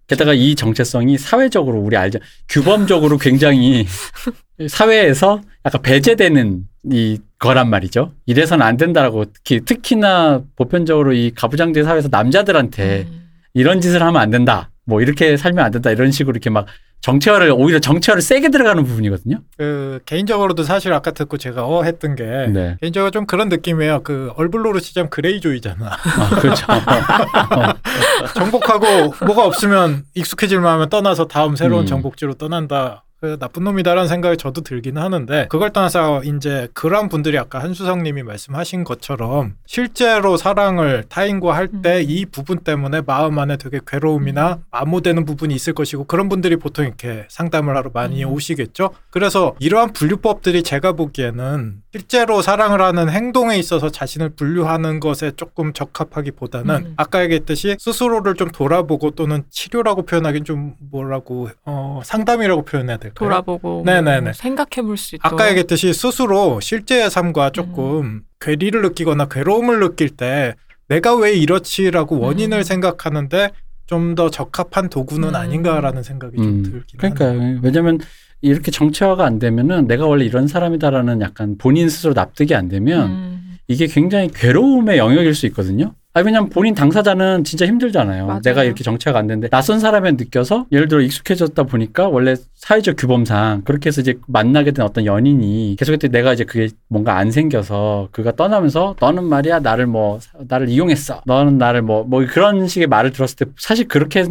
[0.07, 2.19] 게다가 이 정체성이 사회적으로 우리 알죠.
[2.49, 3.87] 규범적으로 굉장히
[4.69, 8.13] 사회에서 약간 배제되는 이 거란 말이죠.
[8.25, 13.29] 이래서는 안 된다라고 특히 특히나 보편적으로 이 가부장제 사회에서 남자들한테 음.
[13.53, 14.69] 이런 짓을 하면 안 된다.
[14.85, 15.89] 뭐 이렇게 살면 안 된다.
[15.91, 16.67] 이런 식으로 이렇게 막
[17.01, 19.39] 정체화를 오히려 정체화를 세게 들어가는 부분이거든요.
[19.57, 22.77] 그 개인적으로도 사실 아까 듣고 제가 어 했던 게 네.
[22.81, 24.01] 개인적으로 좀 그런 느낌이에요.
[24.03, 25.85] 그 얼블로로 치자면 그레이조이잖아.
[25.85, 26.65] 아, 그렇죠.
[28.33, 31.85] 정복하고 뭐가 없으면 익숙해질만 하면 떠나서 다음 새로운 음.
[31.85, 33.04] 정복지로 떠난다.
[33.25, 38.83] 그 나쁜 놈이다라는 생각이 저도 들긴 하는데 그걸 떠나서 이제 그런 분들이 아까 한수성님이 말씀하신
[38.83, 42.05] 것처럼 실제로 사랑을 타인과 할때 음.
[42.07, 47.25] 이 부분 때문에 마음 안에 되게 괴로움이나 마모되는 부분이 있을 것이고 그런 분들이 보통 이렇게
[47.29, 48.31] 상담을 하러 많이 음.
[48.31, 48.91] 오시겠죠.
[49.09, 56.75] 그래서 이러한 분류법들이 제가 보기에는 실제로 사랑을 하는 행동에 있어서 자신을 분류하는 것에 조금 적합하기보다는
[56.75, 56.93] 음.
[56.97, 63.29] 아까 얘기했듯이 스스로를 좀 돌아보고 또는 치료라고 표현하기는 좀 뭐라고 어, 상담이라고 표현해야 될까 요?
[63.29, 64.21] 돌아보고 네네네.
[64.21, 68.21] 뭐 생각해 볼 수 있도록 아까 얘기했듯이 스스로 실제의 삶과 조금 음.
[68.39, 70.55] 괴리를 느끼거나 괴로움을 느낄 때
[70.87, 72.63] 내가 왜 이렇지라고 원인을 음.
[72.63, 73.51] 생각하는데
[73.87, 75.35] 좀 더 적합한 도구는 음.
[75.35, 77.59] 아닌가라는 생각이 좀 음, 들긴 그러니까 하네요.
[77.61, 77.99] 왜냐면
[78.41, 83.57] 이렇게 정체화가 안 되면은 내가 원래 이런 사람이다라는 약간 본인 스스로 납득이 안 되면 음.
[83.67, 85.93] 이게 굉장히 괴로움의 영역일 수 있거든요.
[86.17, 88.25] 아 왜냐면 본인 당사자는 진짜 힘들잖아요.
[88.25, 88.41] 맞아요.
[88.41, 93.63] 내가 이렇게 정체가 안 되는데 낯선 사람에 느껴서 예를 들어 익숙해졌다 보니까 원래 사회적 규범상
[93.65, 98.31] 그렇게 해서 이제 만나게 된 어떤 연인이 계속해서 내가 이제 그게 뭔가 안 생겨서 그가
[98.31, 101.21] 떠나면서 너는 말이야 나를 뭐 나를 이용했어.
[101.25, 104.23] 너는 나를 뭐뭐 그런 식의 말을 들었을 때 사실 그렇게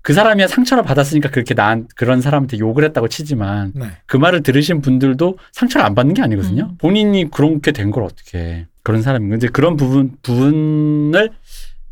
[0.00, 3.86] 그 사람이 상처를 받았으니까 그렇게 난 그런 사람한테 욕을 했다고 치지만 네.
[4.06, 6.68] 그 말을 들으신 분들도 상처를 안 받는 게 아니거든요.
[6.70, 6.76] 음.
[6.78, 8.66] 본인이 그렇게 된 걸 어떻게 해.
[8.86, 11.32] 그런 사람인 건데 그런 부분 부분을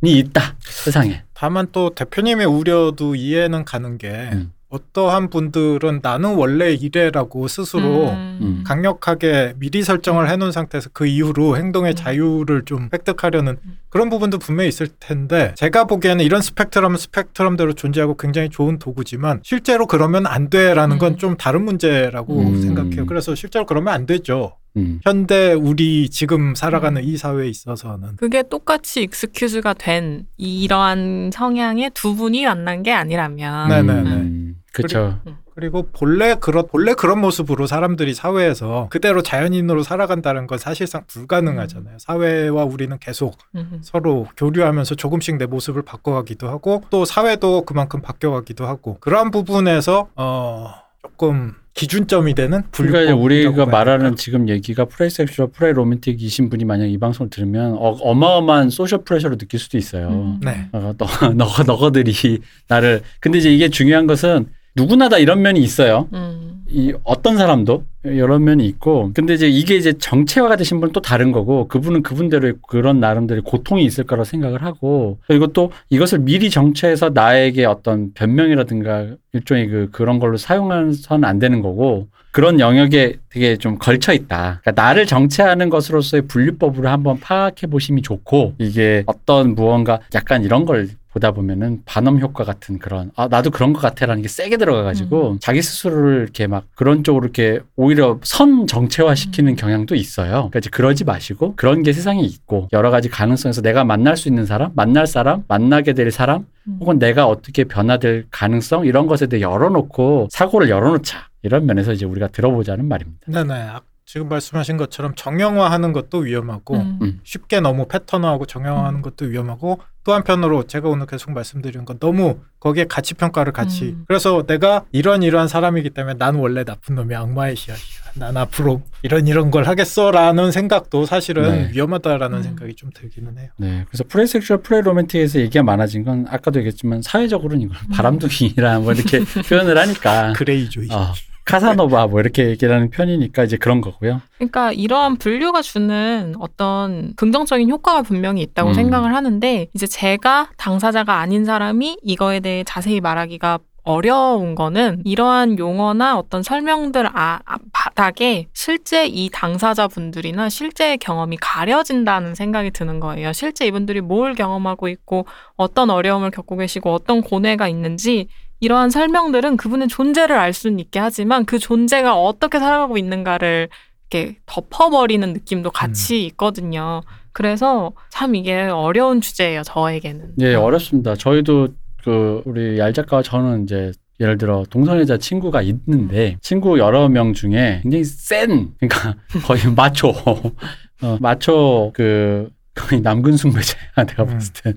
[0.04, 1.24] 이 있다 세상에.
[1.35, 4.52] 다만 또 대표님의 우려도 이해는 가는 게 음.
[4.68, 8.62] 어떠한 분들은 나는 원래 이래라고 스스로 음.
[8.64, 11.96] 강력하게 미리 설정을 해놓은 상태에서 그 이후로 행동의 음.
[11.96, 13.78] 자유를 좀 획득하려는 음.
[13.88, 19.88] 그런 부분도 분명히 있을 텐데 제가 보기에는 이런 스펙트럼은 스펙트럼대로 존재하고 굉장히 좋은 도구지만 실제로
[19.88, 21.18] 그러면 안 돼라는 건 음.
[21.18, 22.62] 좀 다른 문제라고 음.
[22.62, 23.07] 생각해요.
[23.07, 24.54] 그래서 실제로 그러면 안 되죠.
[24.77, 25.01] 음.
[25.05, 27.07] 현대 우리 지금 살아가는 음.
[27.07, 34.11] 이 사회에 있어서는 그게 똑같이 익스큐즈가 된 이러한 성향의 두 분이 만난 게 아니라면 네네네.
[34.11, 34.57] 음.
[34.73, 35.21] 그렇죠.
[35.55, 41.99] 그리고 본래 그런 본래 그런 모습으로 사람들이 사회에서 그대로 자연인으로 살아간다는 건 사실상 불가능하잖아요.
[42.01, 43.79] 사회와 우리는 계속 음.
[43.83, 50.75] 서로 교류하면서 조금씩 내 모습을 바꿔가기도 하고 또 사회도 그만큼 바뀌어가기도 하고 그러한 부분에서 어
[51.03, 54.15] 조금 기준점이 되는 그러니까 우리가 말하는 될까요?
[54.15, 59.77] 지금 얘기가 fraysexual, frayromantic이신 분이 만약 이 방송을 들으면 어, 어마어마한 social pressure로 느낄 수도
[59.77, 60.09] 있어요.
[60.09, 60.41] 음.
[60.41, 60.69] 네.
[60.73, 63.03] 어, 너, 너, 너거들이 나를.
[63.19, 66.09] 근데 이제 이게 중요한 것은 누구나 다 이런 면이 있어요.
[66.15, 66.54] 음.
[66.68, 71.31] 이 어떤 사람도 여러 면이 있고 근데 이제 이게 이제 정체화가 되신 분은 또 다른
[71.31, 77.11] 거고 그분은 그분대로 그런 나름대로 고통이 있을 거라고 생각을 하고 그리고 또 이것을 미리 정체해서
[77.11, 83.79] 나에게 어떤 변명이라든가 일종의 그 그런 걸로 사용해서는 안 되는 거고 그런 영역에 되게 좀
[83.79, 84.61] 걸쳐 있다.
[84.61, 90.88] 그러니까 나를 정체하는 것으로서의 분류법으로 한번 파악해 보심이 좋고 이게 어떤 무언가 약간 이런 걸
[91.14, 95.62] 보다 보면은 반음 효과 같은 그런 아 나도 그런 것 같아라는 게 세게 들어가가지고 자기
[95.62, 99.57] 스스로를 이렇게 막 그런 쪽으로 이렇게 오히려 선 정체화 시키는 음.
[99.57, 100.31] 경향도 있어요.
[100.31, 104.44] 그러니까 이제 그러지 마시고 그런 게 세상에 있고 여러 가지 가능성에서 내가 만날 수 있는
[104.44, 106.79] 사람, 만날 사람, 만나게 될 사람 음.
[106.81, 112.27] 혹은 내가 어떻게 변화될 가능성 이런 것에 대해 열어놓고 사고를 열어놓자 이런 면에서 이제 우리가
[112.29, 113.20] 들어보자는 말입니다.
[113.29, 113.68] 네네.
[114.05, 116.99] 아, 지금 말씀하신 것처럼 정형화하는 것도 위험하고 음.
[117.03, 117.21] 음.
[117.25, 119.03] 쉽게 너무 패턴화하고 정형화하는 음.
[119.03, 124.05] 것도 위험하고 또 한편으로 제가 오늘 계속 말씀드리는 건 너무 거기에 가치 평가를 같이 음.
[124.07, 128.05] 그래서 내가 이런 이러한 사람이기 때문에 난 원래 나쁜 놈이 악마의 씨앗이야.
[128.17, 131.71] 난 앞으로 이런 이런 걸 하겠어라는 생각도 사실은 네.
[131.73, 132.43] 위험하다라는 음.
[132.43, 133.49] 생각이 좀 들기는 해요.
[133.57, 137.88] 네, 그래서 fraysexual frayromantic에서 얘기가 많아진 건 아까도 얘기했지만 사회적으로는 이걸 음.
[137.93, 140.88] 바람둥이라 뭐 이렇게 표현을 하니까 그레이조이.
[140.93, 141.12] 어,
[141.44, 144.20] 카사노바 뭐 이렇게 얘기하는 편이니까 이제 그런 거고요.
[144.37, 148.74] 그러니까 이러한 분류가 주는 어떤 긍정적인 효과가 분명히 있다고 음.
[148.74, 156.18] 생각을 하는데 이제 제가 당사자가 아닌 사람이 이거에 대해 자세히 말하기가 어려운 거는 이러한 용어나
[156.18, 163.35] 어떤 설명들 아, 아, 바닥에 실제 이 당사자분들이나 실제의 경험이 가려진다는 생각이 드는 거예요.
[163.35, 165.26] 실제 이분들이 뭘 경험하고 있고
[165.57, 168.28] 어떤 어려움을 겪고 계시고 어떤 고뇌가 있는지
[168.64, 173.68] 이러한 설명들은 그분의 존재를 알 수는 있게 하지만 그 존재가 어떻게 살아가고 있는가를
[174.11, 177.03] 이렇게 덮어버리는 느낌도 같이 있거든요.
[177.33, 180.35] 그래서 참 이게 어려운 주제예요, 저에게는.
[180.40, 181.14] 예, 어렵습니다.
[181.14, 181.68] 저희도
[182.03, 187.81] 그 우리 얄 작가와 저는 이제 예를 들어 동성애자 친구가 있는데 친구 여러 명 중에
[187.83, 190.11] 굉장히 센 그러니까 거의 마초
[191.03, 194.74] 어, 마초 그 거의 남근 숭배자야 내가 봤을 때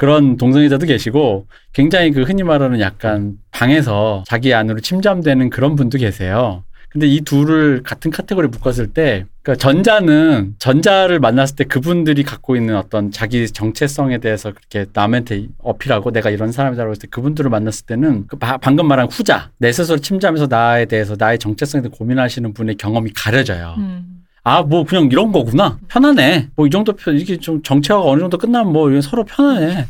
[0.00, 6.64] 그런 동성애자도 계시고 굉장히 그 흔히 말하는 약간 방에서 자기 안으로 침잠되는 그런 분도 계세요.
[6.88, 12.76] 근데 이 둘을 같은 카테고리에 묶었을 때, 그러니까 전자는 전자를 만났을 때 그분들이 갖고 있는
[12.76, 18.26] 어떤 자기 정체성에 대해서 그렇게 남한테 어필하고 내가 이런 사람이다라고 했을 때 그분들을 만났을 때는
[18.26, 22.76] 그 바- 방금 말한 후자 내 스스로 침잠해서 나에 대해서 나의 정체성에 대해 고민하시는 분의
[22.76, 23.74] 경험이 가려져요.
[23.76, 24.19] 음.
[24.42, 25.78] 아, 뭐 그냥 이런 거구나.
[25.88, 26.48] 편하네.
[26.56, 29.86] 뭐 이 정도 편- 이렇게 좀 정체화가 어느 정도 끝나면 뭐 서로 편하네.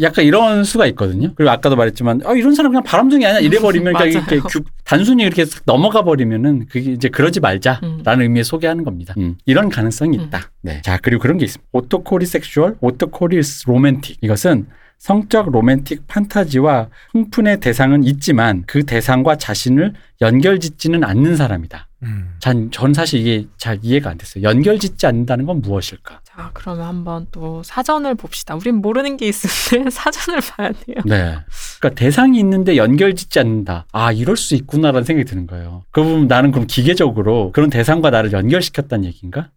[0.00, 1.32] 약간 이런 수가 있거든요.
[1.36, 4.08] 그리고 아까도 말했지만 아 이런 사람 그냥 바람둥이 아니야 이래버리면 그냥.
[4.10, 8.20] 이렇게 규- 단순히 이렇게 싹 넘어가 버리면은 그게 이제 그러지 말자라는 음.
[8.20, 9.14] 의미에 소개하는 겁니다.
[9.18, 10.24] 음, 이런 가능성이 음.
[10.24, 10.50] 있다.
[10.62, 10.82] 네.
[10.82, 11.68] 자 그리고 그런 게 있습니다.
[11.72, 14.18] autochorissexual, autochorisromantic.
[14.20, 14.66] 이것은
[14.98, 21.86] 성적 로맨틱 판타지와 흥분의 대상은 있지만 그 대상과 자신을 연결짓지는 않는 사람이다.
[22.04, 22.34] 음.
[22.38, 24.44] 전, 전 사실 이게 잘 이해가 안 됐어요.
[24.44, 26.20] 연결 짓지 않는다는 건 무엇일까?
[26.24, 28.54] 자, 그러면 한번 또 사전을 봅시다.
[28.54, 29.32] 우린 모르는 게때
[29.90, 30.96] 사전을 봐야 돼요.
[31.04, 31.38] 네.
[31.78, 33.86] 그러니까 대상이 있는데 연결 짓지 않는다.
[33.92, 35.84] 아, 이럴 수 있구나라는 생각이 드는 거예요.
[35.90, 39.50] 그러면 나는 그럼 기계적으로 그런 대상과 나를 연결시켰다는 얘기인가?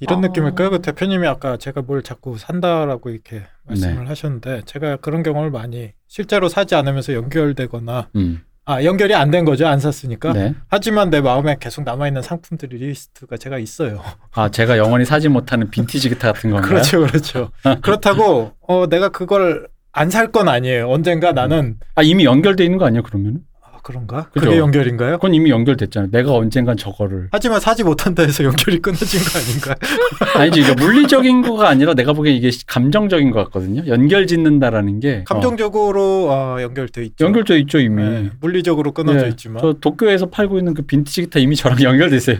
[0.00, 0.20] 이런 어.
[0.22, 0.70] 느낌일까요?
[0.70, 3.46] 그 대표님이 아까 제가 뭘 자꾸 산다라고 이렇게 네.
[3.66, 8.42] 말씀을 하셨는데 제가 그런 경험을 많이 실제로 사지 않으면서 연결되거나 음.
[8.66, 10.54] 아 연결이 안 된 거죠 안 샀으니까 네.
[10.68, 14.02] 하지만 내 마음에 계속 남아 있는 상품들이 리스트가 제가 있어요.
[14.32, 16.68] 아, 제가 영원히 사지 못하는 빈티지 기타 같은 건가요?
[16.70, 17.50] 그렇죠, 그렇죠.
[17.82, 20.88] 그렇다고 어 내가 그걸 안 살 건 아니에요.
[20.90, 23.40] 언젠가 나는 아, 이미 연결돼 있는 거 아니에요, 그러면은?
[23.53, 23.53] 아,
[23.84, 24.28] 그런가?
[24.32, 24.46] 그죠.
[24.46, 25.18] 그게 연결인가요?
[25.18, 26.10] 그건 이미 연결됐잖아요.
[26.10, 27.28] 내가 언젠간 저거를.
[27.30, 29.76] 하지만 사지 못한다 해서 연결이 끊어진 거 아닌가?
[30.40, 33.86] 아니지, 이게 물리적인 거가 아니라 내가 보기엔 이게 감정적인 것 같거든요.
[33.86, 35.18] 연결 짓는다라는 게.
[35.28, 37.24] 어, 감정적으로 어, 연결돼 있죠.
[37.26, 38.02] 연결돼 있죠, 이미.
[38.02, 42.16] 네, 물리적으로 끊어져 네, 있지만 저 도쿄에서 팔고 있는 그 빈티지 기타 이미 저랑 연결돼
[42.16, 42.38] 있어요.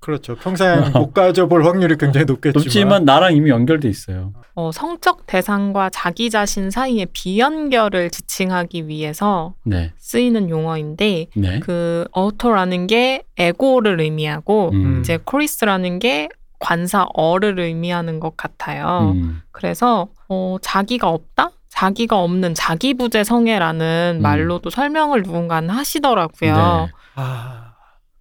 [0.00, 0.34] 그렇죠.
[0.36, 4.32] 평생 못 가져볼 확률이 굉장히 높겠지만, 높지만 나랑 이미 연결돼 있어요.
[4.54, 11.60] 어, 성적 대상과 자기 자신 사이의 비연결을 지칭하기 위해서 네, 쓰이는 용어인데 네.
[11.60, 15.00] 그 어토라는 게 에고를 의미하고 음.
[15.00, 19.12] 이제 코리스라는 게 관사 어를 의미하는 것 같아요.
[19.14, 19.42] 음.
[19.52, 21.50] 그래서 어, 자기가 없다?
[21.68, 24.22] 자기가 없는 자기부재 성애라는 음.
[24.22, 26.54] 말로도 설명을 누군가는 하시더라고요.
[26.54, 26.92] 네.
[27.14, 27.69] 아,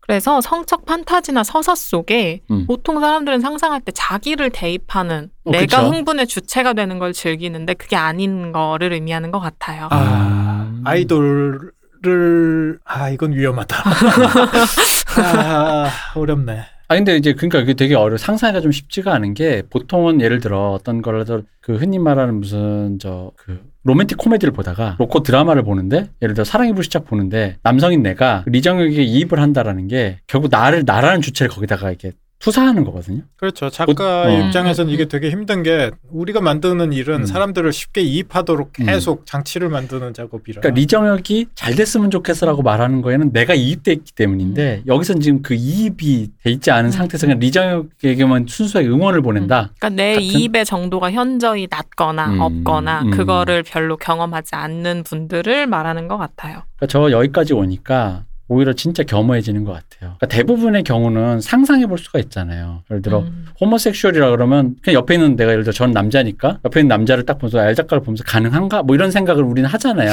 [0.10, 2.66] 그래서 성적 판타지나 서사 속에 음.
[2.66, 5.92] 보통 사람들은 상상할 때 자기를 대입하는 어, 내가 그쵸.
[5.92, 9.88] 흥분의 주체가 되는 걸 즐기는데 그게 아닌 거를 의미하는 것 같아요.
[9.92, 10.82] 아 음.
[10.84, 13.78] 아이돌 이거를 아 이건 위험하다.
[15.22, 16.60] 아, 어렵네.
[16.88, 20.72] 아 근데 이제 그러니까 이게 되게 어려 상상하기가 좀 쉽지가 않은 게 보통은 예를 들어
[20.72, 26.44] 어떤 걸라도 그 흔히 말하는 무슨 저그 로맨틱 코미디를 보다가 로코 드라마를 보는데 예를 들어
[26.44, 32.12] 사랑의 불시착 보는데 남성인 내가 리정혁에게 이입을 한다라는 게 결국 나를 나라는 주체를 거기다가 이렇게
[32.40, 33.24] 투사하는 거거든요.
[33.36, 33.70] 그렇죠.
[33.70, 34.46] 작가의 어.
[34.46, 37.26] 입장에서는 이게 되게 힘든 게 우리가 만드는 일은 음.
[37.26, 38.86] 사람들을 쉽게 이입하도록 음.
[38.86, 40.62] 계속 장치를 만드는 작업이라.
[40.62, 46.30] 그러니까 리정혁이 잘 됐으면 좋겠어라고 말하는 거에는 내가 이입돼 있기 때문인데 여기선 지금 그 이입이
[46.42, 46.92] 돼 있지 않은 음.
[46.92, 49.72] 상태에서 그냥 리정혁에게만 순수하게 응원을 보낸다.
[49.78, 50.24] 그러니까 내 같은?
[50.24, 53.12] 이입의 정도가 현저히 낮거나 음, 없거나 음.
[53.12, 56.64] 그거를 별로 경험하지 않는 분들을 말하는 것 같아요.
[56.78, 60.16] 그러니까 저 여기까지 오니까 오히려 진짜 겸허해지는 것 같아요.
[60.18, 62.82] 그러니까 대부분의 경우는 상상해 볼 수가 있잖아요.
[62.90, 63.46] 예를 들어 음.
[63.62, 67.60] 호모섹슈얼이라 그러면 그냥 옆에 있는 내가 예를 들어 전 남자니까 옆에 있는 남자를 딱 보면서
[67.60, 70.12] 알 작가를 보면서 가능한가 뭐 이런 생각을 우리는 하잖아요.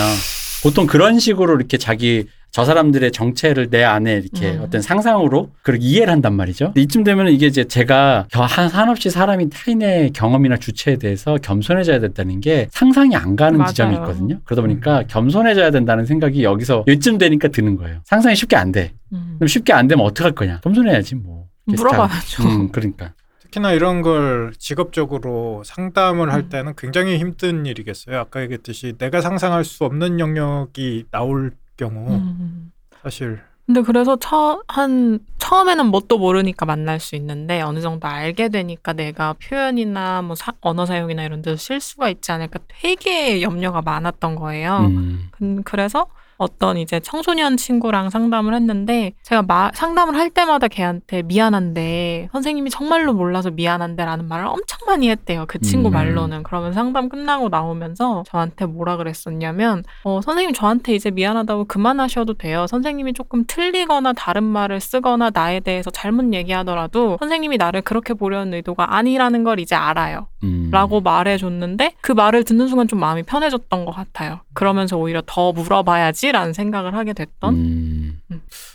[0.63, 4.61] 보통 그런 식으로 이렇게 자기 저 사람들의 정체를 내 안에 이렇게 음.
[4.63, 6.73] 어떤 상상으로 그렇게 이해를 한단 말이죠.
[6.75, 12.69] 이쯤 되면 이게 이제 제가 한 한없이 사람이 타인의 경험이나 주체에 대해서 겸손해져야 된다는 게
[12.71, 13.69] 상상이 안 가는 맞아요.
[13.69, 14.41] 지점이 있거든요.
[14.45, 18.01] 그러다 보니까 겸손해져야 된다는 생각이 여기서 이쯤 되니까 드는 거예요.
[18.05, 18.93] 상상이 쉽게 안 돼.
[19.13, 19.35] 음.
[19.39, 20.61] 그럼 쉽게 안 되면 어떡할 거냐?
[20.63, 21.47] 겸손해야지 뭐.
[21.67, 22.43] 물어봐야죠.
[22.45, 23.13] 음, 그러니까.
[23.41, 26.49] 특히나 이런 걸 직업적으로 상담을 할 음.
[26.49, 28.19] 때는 굉장히 힘든 일이겠어요.
[28.19, 32.73] 아까 얘기했듯이 내가 상상할 수 없는 영역이 나올 경우 음.
[33.03, 38.93] 사실 근데 그래서 처, 한 처음에는 뭣도 모르니까 만날 수 있는데 어느 정도 알게 되니까
[38.93, 44.79] 내가 표현이나 뭐 사- 언어 사용이나 이런 데서 실수가 있지 않을까 되게 염려가 많았던 거예요.
[44.87, 45.29] 음.
[45.33, 46.07] 근- 그래서
[46.39, 53.13] 어떤 이제 청소년 친구랑 상담을 했는데 제가 마- 상담을 할 때마다 걔한테 미안한데 선생님이 정말로
[53.15, 55.45] 몰라서 미안한데라는 말을 엄청 많이 했대요.
[55.49, 55.93] 그 친구 음.
[55.93, 56.43] 말로는.
[56.43, 62.67] 그러면 상담 끝나고 나오면서 저한테 뭐라 그랬었냐면 어, 선생님 저한테 이제 미안하다고 그만하셔도 돼요.
[62.69, 68.95] 선생님이 조금 틀리거나 다른 말을 쓰거나 나에 대해서 잘못 얘기하더라도 선생님이 나를 그렇게 보려는 의도가
[68.97, 70.27] 아니라는 걸 이제 알아요.
[70.47, 70.71] 음.
[70.71, 74.41] 라고 말해줬는데 그 말을 듣는 순간 좀 마음이 편해졌던 것 같아요.
[74.55, 77.55] 그러면서 오히려 더 물어봐야지라는 생각을 하게 됐던.
[77.55, 78.21] 음.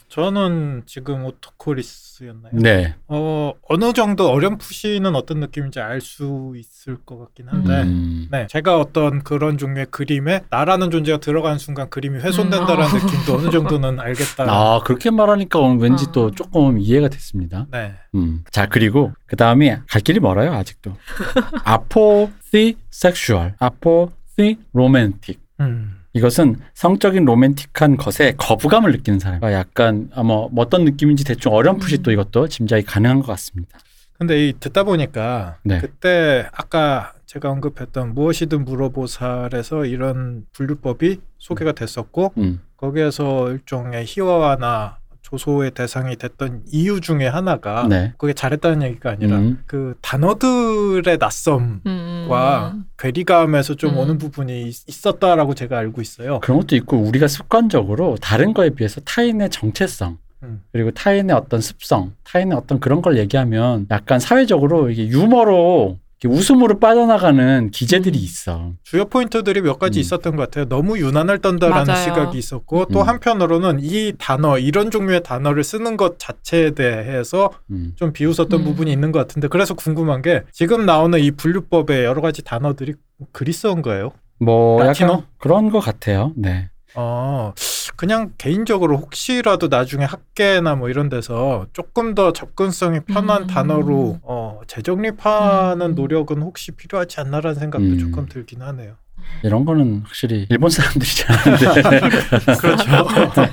[0.10, 2.52] 저는 지금 autochoris였나요?
[2.54, 2.96] 네.
[3.08, 8.28] 어 어느 정도 어렴풋이는 어떤 느낌인지 알 수 있을 것 같긴 한데 음.
[8.32, 13.06] 네, 제가 어떤 그런 종류의 그림에 나라는 존재가 들어가는 순간 그림이 훼손된다라는 음.
[13.06, 14.46] 느낌도 어느 정도는 알겠다.
[14.48, 16.12] 아, 그렇게 말하니까 왠지 아.
[16.12, 17.68] 또 조금 이해가 됐습니다.
[17.72, 17.94] 네.
[18.16, 18.44] 음.
[18.50, 20.98] 자, 그리고 그 다음에 갈 길이 멀어요, 아직도.
[21.64, 25.40] 아포 시 섹슈얼, 아포 시 로맨틱.
[25.62, 26.01] 음.
[26.14, 29.42] 이것은 성적인 로맨틱한 것에 거부감을 느끼는 사람.
[29.52, 32.04] 약간 아, 뭐 어떤 느낌인지 대충 어렴풋이 음.
[32.04, 33.80] 또 이것도 짐작이 가능한 것 같습니다.
[34.18, 35.80] 근데 이 듣다 보니까 네.
[35.80, 42.62] 그때 아까 제가 언급했던 무엇이든 물어보살에서 이런 분류법이 소개가 됐었고 음.
[42.78, 44.98] 거기에서 일종의 희화화나
[45.36, 48.14] 조소의 대상이 됐던 이유 중에 하나가 네.
[48.18, 49.64] 그게 잘했다는 얘기가 아니라 음.
[49.66, 52.84] 그 단어들의 낯섦과 음.
[52.98, 53.98] 괴리감에서 좀 음.
[54.00, 56.40] 오는 부분이 있- 있었다라고 제가 알고 있어요.
[56.42, 60.62] 그런 것도 있고 우리가 습관적으로 다른 거에 비해서 타인의 정체성 음.
[60.74, 65.98] 그리고 타인의 어떤 습성, 타인의 어떤 그런 걸 얘기하면 약간 사회적으로 이게 유머로
[66.28, 68.24] 웃음으로 빠져나가는 기제들이 음.
[68.24, 68.72] 있어.
[68.84, 70.02] 주요 포인트들이 몇 가지 음.
[70.02, 70.66] 있었던 것 같아요.
[70.66, 72.04] 너무 유난을 떤다라는 맞아요.
[72.04, 73.08] 시각이 있었고 또 음.
[73.08, 77.94] 한편으로는 이 단어 이런 종류의 단어를 쓰는 것 자체에 대해서 음.
[77.96, 78.64] 좀 비웃었던 음.
[78.64, 82.94] 부분이 있는 것 같은데 그래서 궁금한 게 지금 나오는 이 분류법의 여러 가지 단어들이
[83.32, 84.12] 그리스어인가요?
[84.40, 85.12] 뭐 라틴어?
[85.12, 86.34] 약간 그런 것 같아요.
[86.36, 86.70] 네.
[86.96, 87.54] 어,
[88.02, 93.48] 그냥 개인적으로 혹시라도 나중에 학계나 뭐 이런 데서 조금 더 접근성이 편한 음.
[93.48, 95.94] 단어로 어, 재정립하는 음.
[95.94, 98.00] 노력은 혹시 필요하지 않나라는 생각도 음.
[98.00, 98.96] 조금 들긴 하네요.
[99.44, 102.58] 이런 거는 확실히 일본 사람들이 잘하는데.
[102.60, 102.86] 그렇죠.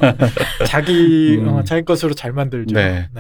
[0.67, 1.49] 자기 음.
[1.49, 2.75] 어, 자기 것으로 잘 만들죠.
[2.75, 3.11] 네.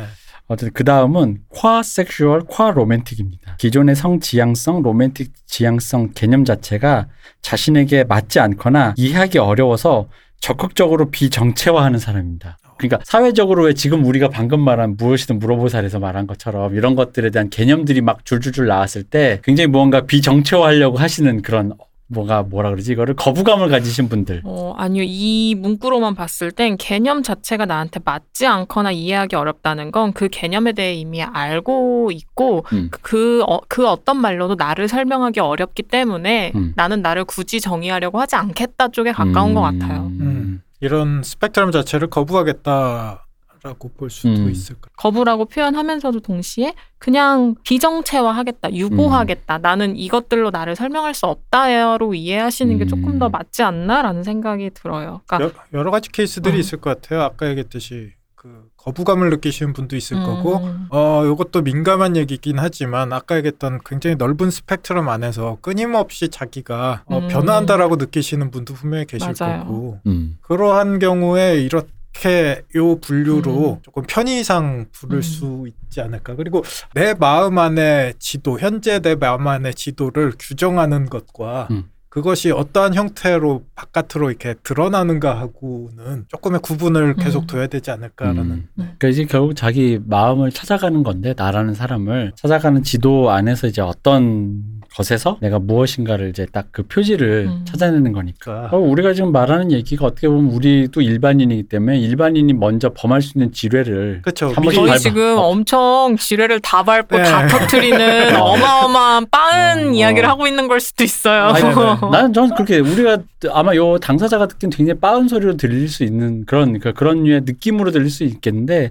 [0.47, 3.57] 어쨌든 그 다음은 quoisexual, quoiromantic입니다.
[3.59, 7.09] 기존의 성 지향성, 로맨틱 지향성 개념 자체가
[7.43, 10.09] 자신에게 맞지 않거나 이해하기 어려워서
[10.41, 12.59] 적극적으로 비정체화하는 사람입니다.
[12.78, 18.01] 그러니까 사회적으로 왜 지금 우리가 방금 말한 무엇이든 물어보살에서 말한 것처럼 이런 것들에 대한 개념들이
[18.01, 21.72] 막 줄줄줄 나왔을 때 굉장히 무언가 비정체화하려고 하시는 그런
[22.09, 25.05] 뭐가 뭐라 그러지 이거를 거부감을 가지신 분들 어, 아니요.
[25.07, 30.95] 이 문구로만 봤을 땐 개념 자체가 나한테 맞지 않거나 이해하기 어렵다는 건 그 개념에 대해
[30.95, 32.89] 이미 알고 있고 음.
[32.91, 36.73] 그, 어, 그 어떤 말로도 나를 설명하기 어렵기 때문에 음.
[36.77, 40.09] 나는 나를 굳이 정의하려고 하지 않겠다 쪽에 가까운 것 같아요.
[40.21, 40.63] 음.
[40.81, 43.19] 이런 스펙트럼 자체를 거부하겠다라는
[43.59, 44.51] 거부라고 볼 수도 음.
[44.51, 44.95] 있을 것 같아요.
[44.97, 49.59] 거부라고 표현하면서도 동시에 그냥 비정체화하겠다, 유보하겠다.
[49.59, 52.89] 나는 이것들로 나를 설명할 수 없다로 이해하시는 게 음.
[52.89, 55.23] 조금 더 맞지 않나라는 생각이 들어요.
[55.27, 56.59] 그러니까 여, 여러 가지 케이스들이 어.
[56.59, 57.23] 있을 것 같아요.
[57.23, 63.37] 아까 얘기했듯이 그 거부감을 느끼시는 분도 있을 거고 음, 어, 요것도 민감한 얘기긴 하지만 아까
[63.37, 67.29] 얘기했던 굉장히 넓은 스펙트럼 안에서 끊임없이 자기가 어, 음.
[67.29, 69.65] 변화한다라고 느끼시는 분도 분명히 계실 맞아요.
[69.65, 70.39] 거고 음.
[70.43, 71.83] 그러한 경우에 이렇
[72.19, 73.79] 게 요 분류로 음.
[73.83, 75.23] 조금 편의상 부를 음.
[75.23, 76.35] 수 있지 않을까.
[76.35, 76.64] 그리고
[76.95, 81.85] 내 마음 안의 지도, 현재 내 마음 안의 지도를 규정하는 것과 음.
[82.09, 87.47] 그것이 어떠한 형태로 바깥으로 이렇게 드러나는가 하고는 조금의 구분을 계속 음.
[87.47, 88.69] 둬야 되지 않을까라는 음.
[88.75, 95.39] 그러니까 이제 결국 자기 마음을 찾아가는 건데 나라는 사람을 찾아가는 지도 안에서 이제 어떤 것에서
[95.41, 97.64] 내가 무엇인가를 이제 딱 그 표지를 음.
[97.66, 98.76] 찾아내는 거니까 아.
[98.76, 103.53] 어, 우리가 지금 말하는 얘기가 어떻게 보면 우리도 일반인이기 때문에 일반인이 먼저 범할 수 있는
[103.53, 104.53] 지뢰를 그렇죠.
[104.55, 104.99] 저희.
[104.99, 105.43] 지금 어.
[105.49, 107.22] 엄청 지뢰를 다 밟고 네.
[107.24, 108.45] 다 터트리는 어.
[108.45, 109.93] 어마어마한 빠른 어.
[109.93, 111.53] 이야기를 하고 있는 걸 수도 있어요.
[112.12, 113.18] 나는 전 그렇게 우리가
[113.51, 117.91] 아마 요 당사자가 듣기엔 굉장히 빠른 소리로 들릴 수 있는 그런 그- 그런 류의 느낌으로
[117.91, 118.91] 들릴 수 있겠는데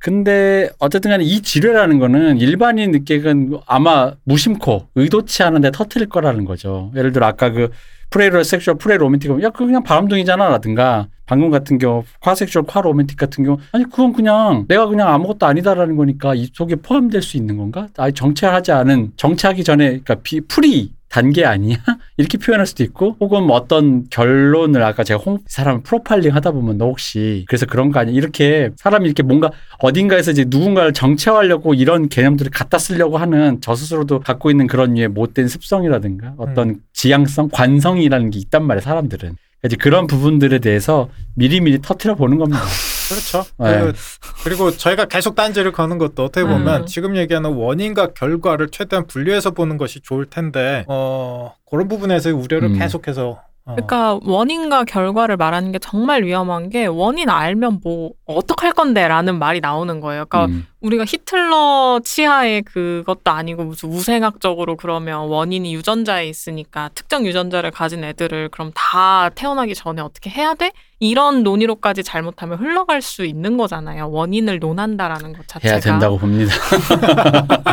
[0.00, 6.90] 근데 어쨌든 간에 이 지뢰라는 거는 일반인 느끼기엔 아마 무심코 의도치 않은데 터트릴 거라는 거죠.
[6.96, 7.70] 예를 들어 아까 그
[8.08, 12.84] 프레로 섹슈얼 프레 로맨틱 하면 야 그거 그냥 바람둥이잖아 라든가 방금 같은 경우 콰섹슈얼 콰
[12.84, 17.36] 로맨틱 같은 경우 아니 그건 그냥 내가 그냥 아무것도 아니다라는 거니까 이 속에 포함될 수
[17.36, 17.86] 있는 건가?
[17.98, 21.76] 아예 정체하지 않은 정체하기 전에 그러니까 비 프리 단계 아니야?
[22.16, 26.78] 이렇게 표현할 수도 있고 혹은 뭐 어떤 결론을 아까 제가 홍 사람 프로파일링 하다 보면
[26.78, 28.14] 너 혹시 그래서 그런 거 아니야?
[28.14, 29.50] 이렇게 사람이 이렇게 뭔가
[29.80, 35.08] 어딘가에서 이제 누군가를 정체화하려고 이런 개념들을 갖다 쓰려고 하는 저 스스로도 갖고 있는 그런 류의
[35.08, 39.36] 못된 습성이라든가 어떤 지향성, 관성이라는 게 있단 말이에요, 사람들은.
[39.64, 42.60] 이제 그런 부분들에 대해서 미리미리 터트려 보는 겁니다.
[43.10, 43.44] 그렇죠.
[43.58, 43.80] 네.
[43.80, 43.98] 그리고,
[44.44, 46.86] 그리고 저희가 계속 딴지를 거는 것도 어떻게 보면 음.
[46.86, 52.78] 지금 얘기하는 원인과 결과를 최대한 분리해서 보는 것이 좋을 텐데 어, 그런 부분에서 우려를 음.
[52.78, 59.38] 계속해서 어, 그러니까 원인과 결과를 말하는 게 정말 위험한 게 원인 알면 뭐 어떡할 건데라는
[59.38, 60.24] 말이 나오는 거예요.
[60.28, 60.66] 그러니까 음.
[60.80, 68.48] 우리가 히틀러 치하의 그것도 아니고 무슨 우생학적으로 그러면 원인이 유전자에 있으니까 특정 유전자를 가진 애들을
[68.48, 70.72] 그럼 다 태어나기 전에 어떻게 해야 돼?
[70.98, 74.10] 이런 논의로까지 잘못하면 흘러갈 수 있는 거잖아요.
[74.10, 75.74] 원인을 논한다라는 것 자체가.
[75.74, 76.54] 해야 된다고 봅니다.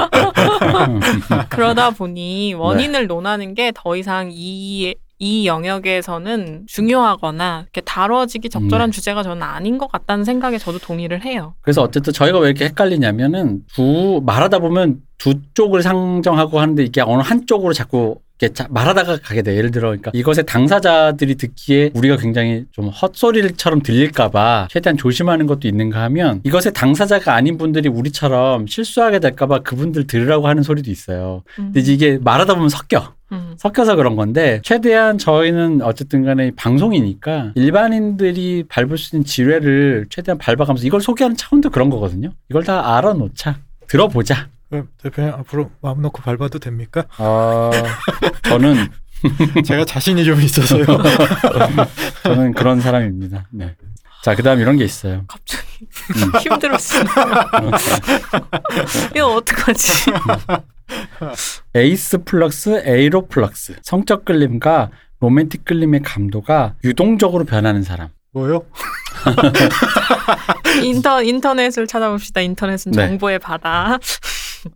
[1.49, 2.53] 그러다 보니 네.
[2.53, 8.95] 원인을 논하는 게 더 이상 이, 이 영역에서는 중요하거나 이렇게 다뤄지기 적절한 네.
[8.95, 11.55] 주제가 저는 아닌 것 같다는 생각에 저도 동의를 해요.
[11.61, 17.21] 그래서 어쨌든 저희가 왜 이렇게 헷갈리냐면은 두 말하다 보면 두 쪽을 상정하고 하는데 이게 어느
[17.21, 19.55] 한쪽으로 자꾸 이렇게 자- 말하다가 가게 돼.
[19.57, 26.03] 예를 들어, 그러니까 이것의 당사자들이 듣기에 우리가 굉장히 좀 헛소리처럼 들릴까봐 최대한 조심하는 것도 있는가
[26.03, 31.41] 하면 이것의 당사자가 아닌 분들이 우리처럼 실수하게 될까봐 그분들 들으라고 하는 소리도 있어요.
[31.57, 31.71] 음.
[31.73, 33.16] 근데 이게 말하다 보면 섞여.
[33.31, 33.55] 음.
[33.57, 40.85] 섞여서 그런 건데 최대한 저희는 어쨌든 간에 방송이니까 일반인들이 밟을 수 있는 지뢰를 최대한 밟아가면서
[40.85, 42.31] 이걸 소개하는 차원도 그런 거거든요.
[42.49, 43.59] 이걸 다 알아놓자.
[43.87, 44.47] 들어보자.
[44.69, 47.05] 그럼 대표님 앞으로 마음 놓고 밟아도 됩니까?
[47.17, 47.71] 어,
[48.43, 48.87] 저는
[49.65, 50.85] 제가 자신이 좀 있어서요.
[52.23, 53.47] 저는 그런 사람입니다.
[53.51, 53.75] 네.
[54.23, 55.23] 자, 그 다음 이런 게 있어요.
[55.27, 55.63] 갑자기
[56.15, 56.31] 음.
[56.41, 57.03] 힘들었어요.
[59.15, 60.11] 이거 어떡하지?
[61.75, 68.09] ace flux aro flux 성적 끌림과 로맨틱 끌림의 감도가 유동적으로 변하는 사람.
[68.33, 68.65] 뭐요?
[70.83, 72.41] 인터 인터넷을 찾아봅시다.
[72.41, 73.07] 인터넷은 네.
[73.07, 73.97] 정보의 바다.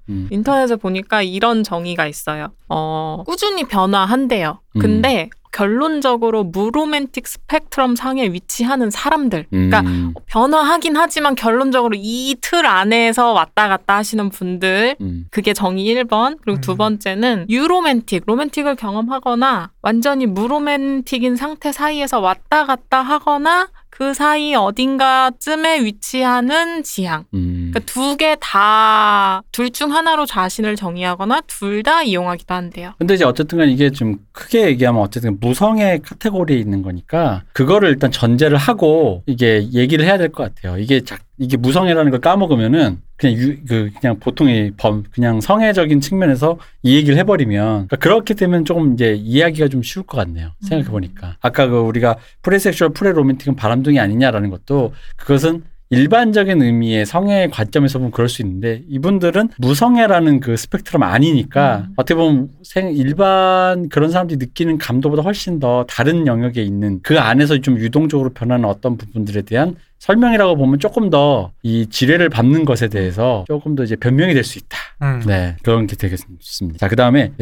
[0.10, 0.28] 음.
[0.32, 2.48] 인터넷에 보니까 이런 정의가 있어요.
[2.70, 4.60] 어, 꾸준히 변화한대요.
[4.76, 4.80] 음.
[4.80, 9.48] 근데 결론적으로 무로맨틱 스펙트럼 상에 위치하는 사람들.
[9.50, 15.86] 그러니까 음, 변화하긴 하지만 결론적으로 이 틀 안에서 왔다 갔다 하시는 분들 음, 그게 정의
[15.94, 16.38] 1번.
[16.42, 16.78] 그리고 두 음.
[16.78, 23.68] 번째는 유로맨틱, 로맨틱을 경험하거나 완전히 무로맨틱인 상태 사이에서 왔다 갔다 하거나
[24.02, 27.26] 그 사이 어딘가쯤에 위치하는 지향.
[27.36, 27.70] 음.
[27.72, 32.94] 그러니까 두 개 다 둘 중 하나로 자신을 정의하거나 둘 다 이용하기도 한대요.
[32.98, 38.12] 근데 이제 어쨌든 간 이게 좀 크게 얘기하면 어쨌든 무성의 카테고리에 있는 거니까 그거를 일단
[38.12, 40.80] 전제를 하고 이게 얘기를 해야 될 것 같아요.
[40.80, 46.60] 이게 자, 이게 무성애라는 걸 까먹으면은 그냥 유, 그 그냥 보통의 범 그냥 성애적인 측면에서
[46.84, 50.52] 이 얘기를 해버리면 그러니까 그렇게 되면 조금 이제 이해하기가 좀 쉬울 것 같네요.
[50.62, 58.00] 생각해 보니까 아까 그 우리가 fraysexual frayromantic은 바람둥이 아니냐라는 것도 그것은 일반적인 의미의 성애의 관점에서
[58.00, 61.94] 보면 그럴 수 있는데 이분들은 무성애라는 그 스펙트럼 아니니까 음.
[61.98, 67.60] 어떻게 보면 생 일반 그런 사람들이 느끼는 감도보다 훨씬 더 다른 영역에 있는 그 안에서
[67.60, 73.44] 좀 유동적으로 변하는 어떤 부분들에 대한 설명이라고 보면 조금 더 이 지뢰를 밟는 것에 대해서
[73.48, 74.78] 조금 더 이제 변명이 될 수 있다.
[75.04, 75.22] 음.
[75.28, 76.78] 네, 그런 게 되겠습니다.
[76.80, 77.34] 자, 그 다음에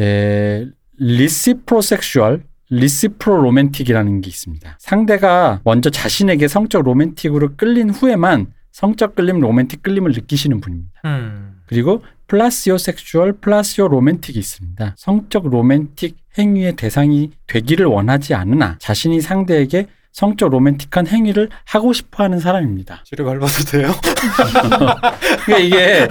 [0.98, 4.76] reciprosexual, recipromantic이라는 게 있습니다.
[4.78, 11.00] 상대가 먼저 자신에게 성적 로맨틱으로 끌린 후에만 성적 끌림, 로맨틱 끌림을 느끼시는 분입니다.
[11.04, 11.60] 음.
[11.66, 14.94] 그리고 placiosexual, placioromantic이 있습니다.
[14.96, 22.38] 성적 로맨틱 행위의 대상이 되기를 원하지 않으나 자신이 상대에게 성적 로맨틱한 행위를 하고 싶어 하는
[22.40, 23.02] 사람입니다.
[23.04, 23.92] 지뢰 밟아도 돼요?
[25.44, 26.08] 그러니까 이게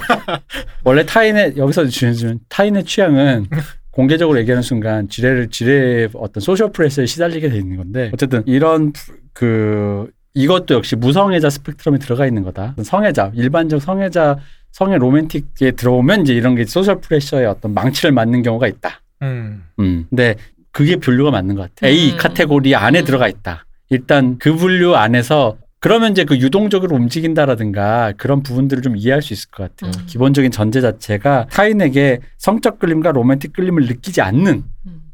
[0.83, 3.47] 원래 타인의 여기서 주는 타인의 취향은
[3.91, 8.93] 공개적으로 얘기하는 순간 지뢰를 지뢰의 어떤 social pressure에 시달리게 돼 있는 건데 어쨌든 이런
[9.33, 12.75] 그 이것도 역시 무성애자 스펙트럼에 들어가 있는 거다.
[12.81, 14.37] 성애자 일반적 성애자
[14.71, 19.01] 성애 로맨틱에 들어오면 이제 이런 게 social pressure의 어떤 망치를 맞는 경우가 있다.
[19.23, 19.63] 음.
[19.79, 20.05] 음.
[20.09, 20.35] 근데
[20.71, 21.87] 그게 분류가 맞는 것 같아.
[21.87, 22.17] A 음.
[22.17, 23.05] 카테고리 안에 음.
[23.05, 23.65] 들어가 있다.
[23.89, 29.49] 일단 그 분류 안에서 그러면 이제 그 유동적으로 움직인다라든가 그런 부분들을 좀 이해할 수 있을
[29.49, 29.91] 것 같아요.
[29.97, 30.05] 음.
[30.07, 34.63] 기본적인 전제 자체가 타인에게 성적 끌림과 로맨틱 끌림을 느끼지 않는 음.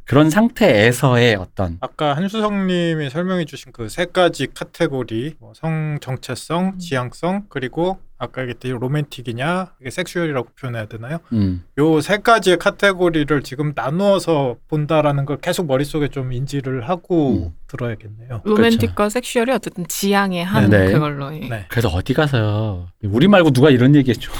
[0.05, 6.79] 그런 상태에서의 어떤 아까 한수성님이 설명해 주신 그 세 가지 카테고리 뭐 성 정체성, 음.
[6.79, 11.17] 지향성 그리고 아까 얘기했듯이 로맨틱이냐 이게 sexual이라고 표현해야 되나요?
[11.33, 17.53] 음, 요세 가지의 카테고리를 지금 나누어서 본다라는 걸 계속 머릿속에 좀 인지를 하고 음.
[17.67, 18.41] 들어야겠네요.
[18.45, 20.93] 로맨틱과 섹슈얼이 어쨌든 지향의 한 네네.
[20.93, 21.35] 그걸로.
[21.35, 21.39] 예.
[21.49, 21.65] 네.
[21.67, 22.87] 그래서 어디 가서요.
[23.03, 24.31] 우리 말고 누가 이런 얘기해줘.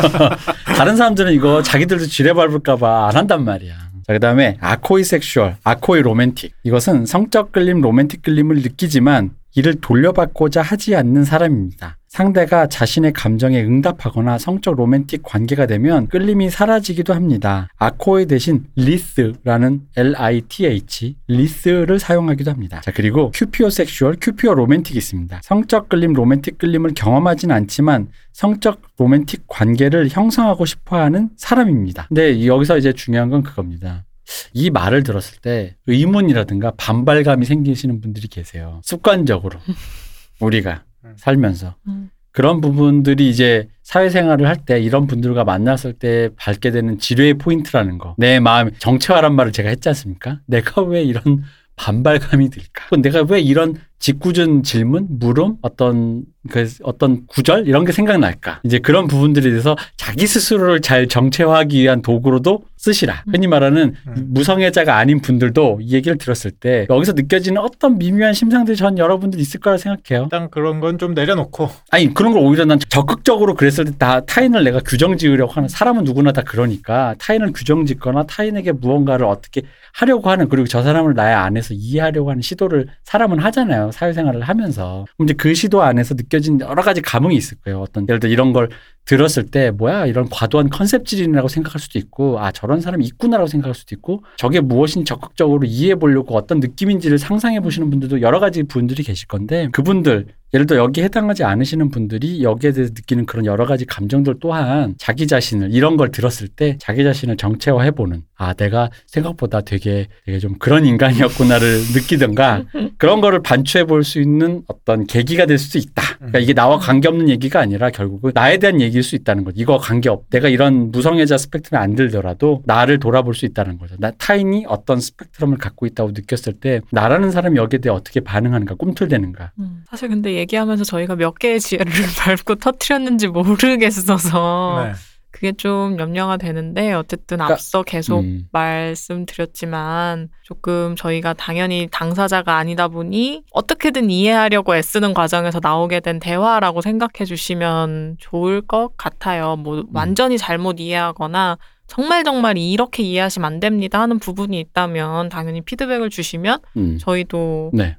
[0.76, 3.89] 다른 사람들은 이거 자기들도 지뢰 밟을까 봐 안 한단 말이야.
[4.10, 6.52] 자, 그 다음에 akoi sexual, akoi romantic.
[6.64, 11.96] 이것은 성적 끌림, 로맨틱 끌림을 느끼지만 이를 돌려받고자 하지 않는 사람입니다.
[12.10, 17.68] 상대가 자신의 감정에 응답하거나 성적 로맨틱 관계가 되면 끌림이 사라지기도 합니다.
[17.78, 22.80] akoi 대신 lith라는 L-I-T-H, lith를 사용하기도 합니다.
[22.80, 25.40] 자, 그리고 cupio sexual, cupio romantic이 있습니다.
[25.44, 32.06] 성적 끌림, 로맨틱 끌림을 경험하진 않지만 성적 로맨틱 관계를 형성하고 싶어 하는 사람입니다.
[32.08, 34.04] 근데 여기서 이제 중요한 건 그겁니다.
[34.52, 38.80] 이 말을 들었을 때 의문이라든가 반발감이 생기시는 분들이 계세요.
[38.84, 39.58] 습관적으로.
[40.40, 41.14] 우리가 음.
[41.16, 41.76] 살면서.
[41.88, 42.10] 음.
[42.32, 48.14] 그런 부분들이 이제 사회생활을 할 때 이런 분들과 만났을 때 밟게 되는 지뢰의 포인트라는 거.
[48.18, 50.40] 내 마음 정체화란 말을 제가 했지 않습니까?
[50.46, 51.42] 내가 왜 이런
[51.76, 52.86] 반발감이 들까?
[52.90, 58.60] 또 내가 왜 이런 짓궂은 질문, 물음, 어떤 그 어떤 구절 이런 게 생각날까?
[58.64, 63.24] 이제 그런 부분들에 대해서 자기 스스로를 잘 정체화하기 위한 도구로도 쓰시라.
[63.30, 64.14] 흔히 말하는 음.
[64.30, 69.60] 무성애자가 아닌 분들도 이 얘기를 들었을 때 여기서 느껴지는 어떤 미묘한 심상들이 전 여러분들 있을
[69.60, 70.24] 거라 생각해요.
[70.24, 74.64] 일단 그런 건 좀 내려놓고 아니 그런 걸 오히려 난 적극적으로 그랬을 때 다 타인을
[74.64, 80.30] 내가 규정 지으려고 하는 사람은 누구나 다 그러니까 타인을 규정 짓거나 타인에게 무언가를 어떻게 하려고
[80.30, 85.54] 하는 그리고 저 사람을 나의 안에서 이해하려고 하는 시도를 사람은 하잖아요 사회생활을 하면서 이제 그
[85.54, 87.80] 시도 안에서 느껴진 여러 가지 감흥이 있을 거예요.
[87.80, 88.68] 어떤 예를 들어 이런 걸
[89.10, 93.96] 들었을 때 뭐야 이런 과도한 컨셉질이라고 생각할 수도 있고 아 저런 사람이 있구나라고 생각할 수도
[93.96, 99.26] 있고 저게 무엇인지 적극적으로 이해해 보려고 어떤 느낌인지를 상상해 보시는 분들도 여러 가지 분들이 계실
[99.26, 104.34] 건데 그분들 예를 들어 여기에 해당하지 않으시는 분들이 여기에 대해서 느끼는 그런 여러 가지 감정들
[104.40, 110.08] 또한 자기 자신을 이런 걸 들었을 때 자기 자신을 정체화해 보는 아 내가 생각보다 되게
[110.26, 112.64] 되게 좀 그런 인간이었구나를 느끼든가
[112.98, 116.02] 그런 거를 반추해 볼 수 있는 어떤 계기가 될 수도 있다.
[116.16, 119.60] 그러니까 이게 나와 관계없는 얘기가 아니라 결국은 나에 대한 얘기 일수 있다는 거죠.
[119.60, 120.28] 이거 관계없.
[120.30, 123.96] 내가 이런 무성애자 스펙트럼에 안 들더라도 나를 돌아볼 수 있다는 거죠.
[123.98, 129.52] 나 타인이 어떤 스펙트럼을 갖고 있다고 느꼈을 때 나라는 사람이 여기에 대해 어떻게 반응하는가, 꿈틀대는가.
[129.58, 129.84] 음.
[129.90, 134.92] 사실 근데 얘기하면서 저희가 몇 개의 지혜를 밟고 터트렸는지 모르겠어서 네.
[135.40, 138.46] 그게 좀 염려가 되는데 어쨌든 그러니까, 앞서 계속 음.
[138.52, 147.24] 말씀드렸지만 조금 저희가 당연히 당사자가 아니다 보니 어떻게든 이해하려고 애쓰는 과정에서 나오게 된 대화라고 생각해
[147.24, 149.56] 주시면 좋을 것 같아요.
[149.56, 156.10] 뭐 완전히 잘못 이해하거나 정말 정말 이렇게 이해하시면 안 됩니다 하는 부분이 있다면 당연히 피드백을
[156.10, 156.98] 주시면 음.
[156.98, 157.96] 저희도 네.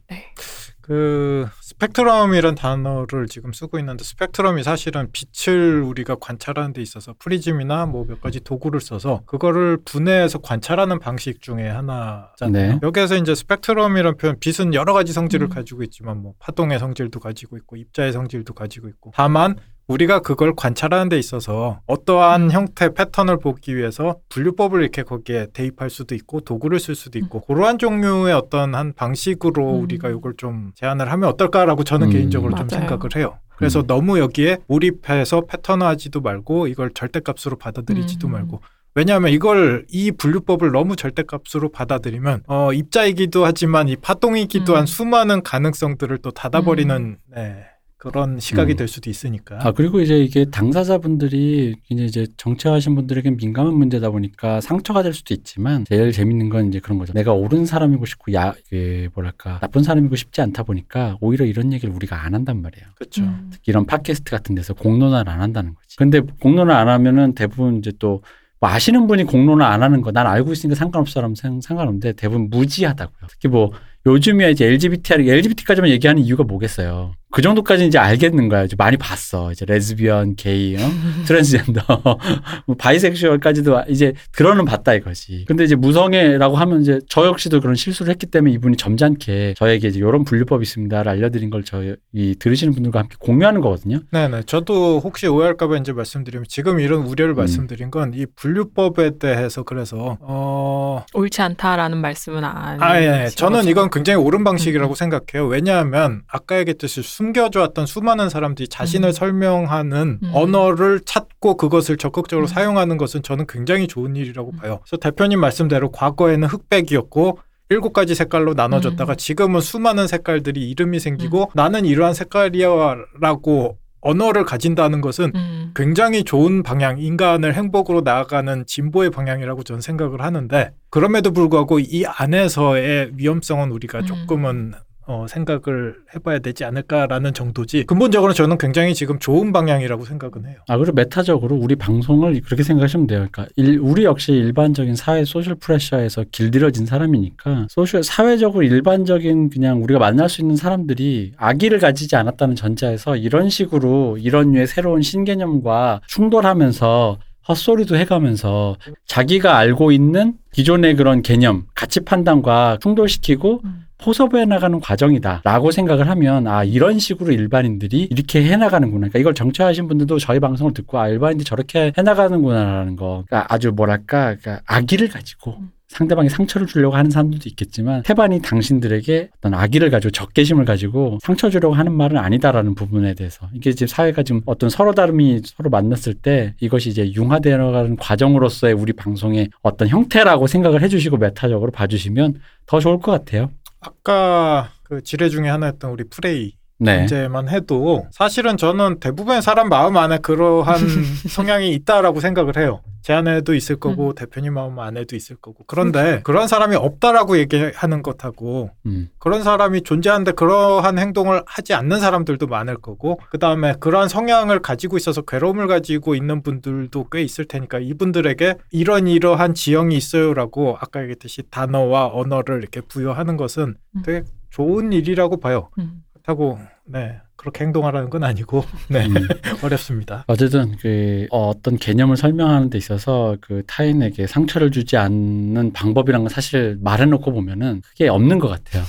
[0.91, 8.03] 그 스펙트럼이란 단어를 지금 쓰고 있는데 스펙트럼이 사실은 빛을 우리가 관찰하는 데 있어서 프리즘이나 뭐
[8.11, 12.71] 몇 가지 도구를 써서 그거를 분해해서 관찰하는 방식 중에 하나잖아요.
[12.73, 12.79] 네.
[12.83, 15.49] 여기에서 이제 스펙트럼이란 표현 빛은 여러 가지 성질을 음.
[15.49, 19.55] 가지고 있지만 뭐 파동의 성질도 가지고 있고 입자의 성질도 가지고 있고 다만
[19.91, 26.15] 우리가 그걸 관찰하는 데 있어서 어떠한 형태 패턴을 보기 위해서 분류법을 이렇게 거기에 대입할 수도
[26.15, 29.83] 있고 도구를 쓸 수도 있고 그러한 종류의 어떤 한 방식으로 음.
[29.83, 32.11] 우리가 이걸 좀 제안을 하면 어떨까라고 저는 음.
[32.11, 32.87] 개인적으로 좀 맞아요.
[32.87, 33.37] 생각을 해요.
[33.55, 33.87] 그래서 음.
[33.87, 38.31] 너무 여기에 몰입해서 패턴화하지도 말고 이걸 절대값으로 받아들이지도 음.
[38.31, 38.61] 말고
[38.93, 44.77] 왜냐하면 이걸 이 분류법을 너무 절대값으로 받아들이면 어 입자이기도 하지만 이 파동이기도 음.
[44.79, 47.65] 한 수많은 가능성들을 또 닫아버리는 네,
[48.01, 48.77] 그런 시각이 음.
[48.77, 49.59] 될 수도 있으니까.
[49.61, 55.33] 아 그리고 이제 이게 당사자분들이 이제 이제 정체하신 분들에겐 민감한 문제다 보니까 상처가 될 수도
[55.35, 57.13] 있지만 제일 재밌는 건 이제 그런 거죠.
[57.13, 61.93] 내가 옳은 사람이고 싶고 야 그 뭐랄까 나쁜 사람이고 싶지 않다 보니까 오히려 이런 얘기를
[61.93, 62.85] 우리가 안 한단 말이에요.
[62.95, 63.21] 그렇죠.
[63.23, 63.49] 음.
[63.51, 65.95] 특히 이런 팟캐스트 같은 데서 공론화를 안 한다는 거지.
[65.97, 68.21] 근데 공론화 안 하면은 대부분 이제 또
[68.63, 73.27] 뭐 아시는 분이 공론화 안 하는 거 난 알고 있으니까 상관없어라면 상- 상관없는데 대부분 무지하다고요.
[73.27, 73.71] 특히 뭐
[74.05, 77.13] 요즘에 이제 LGBT, LGBT까지만 얘기하는 이유가 뭐겠어요.
[77.31, 78.63] 그 정도까지 이제 알겠는 거야.
[78.63, 79.51] 이제 많이 봤어.
[79.51, 80.79] 이제 레즈비언, 게이, 어?
[81.27, 81.81] 트랜스젠더,
[82.67, 85.45] 뭐 bisexual까지도 이제 들어는 봤다 이거지.
[85.47, 89.99] 근데 이제 무성애라고 하면 이제 저 역시도 그런 실수를 했기 때문에 이분이 점잖게 저에게 이제
[89.99, 94.01] 이런 분류법이 있습니다를 알려드린 걸 저희 이 들으시는 분들과 함께 공유하는 거거든요.
[94.11, 94.43] 네네.
[94.45, 97.37] 저도 혹시 오해할까봐 이제 말씀드리면 지금 이런 우려를 음.
[97.37, 102.81] 말씀드린 건 이 분류법에 대해서 그래서 어 옳지 않다라는 말씀은 안.
[102.83, 103.29] 아, 예.
[103.33, 105.47] 저는 이건 굉장히 옳은 방식이라고 생각해요.
[105.47, 109.13] 왜냐하면 아까 얘기했듯이 숨겨져왔던 수많은 사람들이 자신을 음.
[109.13, 110.31] 설명하는 음.
[110.33, 112.47] 언어를 찾고 그것을 적극적으로 음.
[112.47, 114.79] 사용하는 것은 저는 굉장히 좋은 일이라고 봐요.
[114.83, 119.17] 그래서 대표님 말씀대로 과거에는 흑백이었고 일곱 가지 색깔로 나눠졌다가 음.
[119.17, 125.71] 지금은 수많은 색깔들이 이름이 생기고 나는 이러한 색깔이야라고 언어를 가진다는 것은 음.
[125.75, 133.11] 굉장히 좋은 방향, 인간을 행복으로 나아가는 진보의 방향이라고 저는 생각을 하는데 그럼에도 불구하고 이 안에서의
[133.15, 134.05] 위험성은 우리가 음.
[134.05, 134.73] 조금은
[135.11, 140.55] 어, 생각을 해봐야 되지 않을까라는 정도지 근본적으로 저는 굉장히 지금 좋은 방향이라고 생각은 해요.
[140.69, 143.27] 아, 그리고 메타적으로 우리 방송을 그렇게 생각하시면 돼요.
[143.29, 149.99] 그러니까 일- 우리 역시 일반적인 사회 social pressure에서 길들여진 사람이니까 social 사회적으로 일반적인 그냥 우리가
[149.99, 157.17] 만날 수 있는 사람들이 악의를 가지지 않았다는 전제에서 이런 식으로 이런 류의 새로운 신개념과 충돌하면서
[157.49, 163.85] 헛소리도 해가면서 자기가 알고 있는 기존의 그런 개념, 가치 판단과 충돌시키고 음.
[164.01, 169.07] 포섭해 나가는 과정이다라고 생각을 하면 아 이런 식으로 일반인들이 이렇게 해 나가는구나.
[169.07, 173.23] 그러니까 이걸 정체화하신 분들도 저희 방송을 듣고 아 일반인들이 저렇게 해 나가는구나라는 거.
[173.27, 175.71] 그러니까 아주 뭐랄까 그러니까 악의를 가지고 음.
[175.91, 181.75] 상대방이 상처를 주려고 하는 사람들도 있겠지만 태반이 당신들에게 어떤 악의를 가지고 적개심을 가지고 상처 주려고
[181.75, 186.55] 하는 말은 아니다라는 부분에 대해서 이게 지금 사회가 지금 어떤 서로 다름이 서로 만났을 때
[186.61, 192.35] 이것이 이제 융화되어가는 과정으로서의 우리 방송의 어떤 형태라고 생각을 해주시고 메타적으로 봐주시면
[192.65, 193.51] 더 좋을 것 같아요.
[193.81, 196.99] 아까 그 지뢰 중에 하나였던 우리 프레이 네.
[196.99, 200.79] 문제만 해도 사실은 저는 대부분의 사람 마음 안에 그러한
[201.29, 202.81] 성향이 있다라고 생각을 해요.
[203.03, 208.69] 제 안에도 있을 거고 대표님 마음 안에도 있을 거고 그런데 그런 사람이 없다라고 얘기하는 것하고
[208.85, 209.09] 음.
[209.17, 214.97] 그런 사람이 존재하는데 그러한 행동을 하지 않는 사람들도 많을 거고 그 다음에 그러한 성향을 가지고
[214.97, 221.43] 있어서 괴로움을 가지고 있는 분들도 꽤 있을 테니까 이분들에게 이런 이러한 지형이 있어요라고 아까 얘기했듯이
[221.49, 224.01] 단어와 언어를 이렇게 부여하는 것은 음.
[224.03, 225.69] 되게 좋은 일이라고 봐요.
[225.79, 226.03] 음.
[226.21, 229.15] 그렇다고 네 그렇게 행동하라는 건 아니고 네 음.
[229.63, 230.23] 어렵습니다.
[230.27, 236.29] 어쨌든 그 어, 어떤 개념을 설명하는 데 있어서 그 타인에게 상처를 주지 않는 방법이란 건
[236.29, 238.83] 사실 말해놓고 보면은 그게 없는 것 같아요.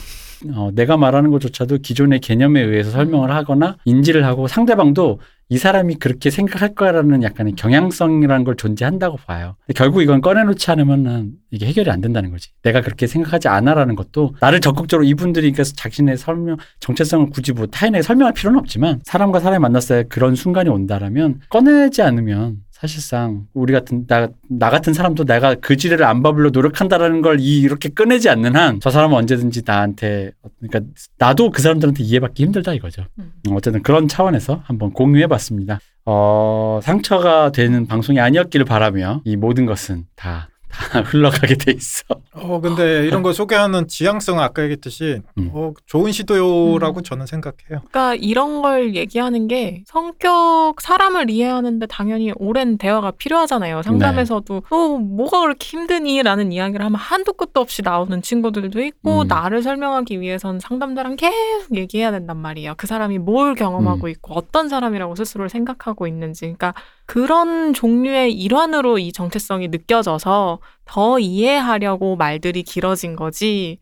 [0.55, 6.31] 어, 내가 말하는 것조차도 기존의 개념에 의해서 설명을 하거나 인지를 하고 상대방도 이 사람이 그렇게
[6.31, 9.57] 생각할 거라는 약간의 경향성이라는 걸 존재한다고 봐요.
[9.75, 12.49] 결국 이건 꺼내놓지 않으면은 이게 해결이 안 된다는 거지.
[12.63, 18.01] 내가 그렇게 생각하지 않아라는 것도 나를 적극적으로 이분들이 그러니까 자신의 설명 정체성을 굳이 뭐 타인에게
[18.01, 24.09] 설명할 필요는 없지만 사람과 사람이 만났을 때 그런 순간이 온다라면 꺼내지 않으면 사실상 우리 같은
[24.09, 28.57] 나, 나 같은 사람도 내가 그 지뢰를 안 밟으려 노력한다라는 걸 이- 이렇게 꺼내지 않는
[28.57, 33.05] 한 저 사람은 언제든지 나한테 그러니까 나도 그 사람들한테 이해받기 힘들다 이거죠.
[33.21, 33.31] 음.
[33.53, 35.79] 어쨌든 그런 차원에서 한번 공유해봤습니다.
[36.07, 42.03] 어, 상처가 되는 방송이 아니었기를 바라며 이 모든 것은 다, 다 흘러가게 돼 있어.
[42.33, 45.51] 어 근데 이런 걸 소개하는 지향성은 아까 얘기했듯이 음.
[45.53, 47.03] 어, 좋은 시도라고 음.
[47.03, 47.83] 저는 생각해요.
[47.91, 53.83] 그러니까 이런 걸 얘기하는 게 성격 사람을 이해하는데 당연히 오랜 대화가 필요하잖아요.
[53.83, 59.29] 상담에서도 어 뭐가 그렇게 힘드니라는 이야기를 하면 한도 끝도 없이 나오는 친구들도 있고 음.
[59.29, 62.75] 나를 설명하기 위해선 상담자랑 계속 얘기해야 된단 말이에요.
[62.79, 64.09] 그 사람이 뭘 경험하고 음.
[64.09, 66.43] 있고 어떤 사람이라고 스스로를 생각하고 있는지.
[66.43, 66.73] 그러니까
[67.07, 73.79] 그런 종류의 일환으로 이 정체성이 느껴져서 더 이해하려고 말들이 길어진 거지.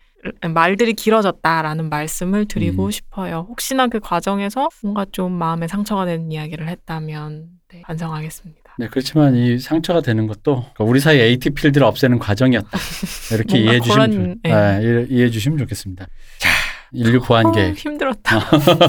[0.53, 2.91] 말들이 길어졌다라는 말씀을 드리고 음.
[2.91, 3.47] 싶어요.
[3.49, 8.61] 혹시나 그 과정에서 뭔가 좀 마음에 상처가 되는 이야기를 했다면 네, 반성하겠습니다.
[8.79, 12.79] 네, 그렇지만 이 상처가 되는 것도 그러니까 우리 사이 AT 필드를 없애는 과정이었다.
[13.33, 14.53] 이렇게 이해해 주시면 좋, 예.
[14.53, 16.07] 네, 이해- 이해해 주시면 좋겠습니다.
[16.39, 16.49] 자,
[16.93, 17.77] 인류 보안 어, 계획.
[17.79, 18.41] 힘들었다.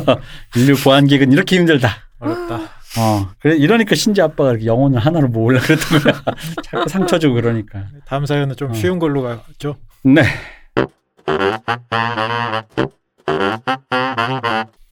[0.58, 1.90] 인류 보안 계획은 이렇게 힘들다.
[2.20, 2.81] 어렵다.
[3.00, 6.24] 어, 그래 이러니까 신지 아빠가 이렇게 영혼을 하나로 모으려 그랬던 거야.
[6.64, 7.86] 자꾸 상처 주고 그러니까.
[8.06, 8.74] 다음 사연은 좀 어.
[8.74, 9.78] 쉬운 걸로 가죠.
[10.04, 10.24] 네.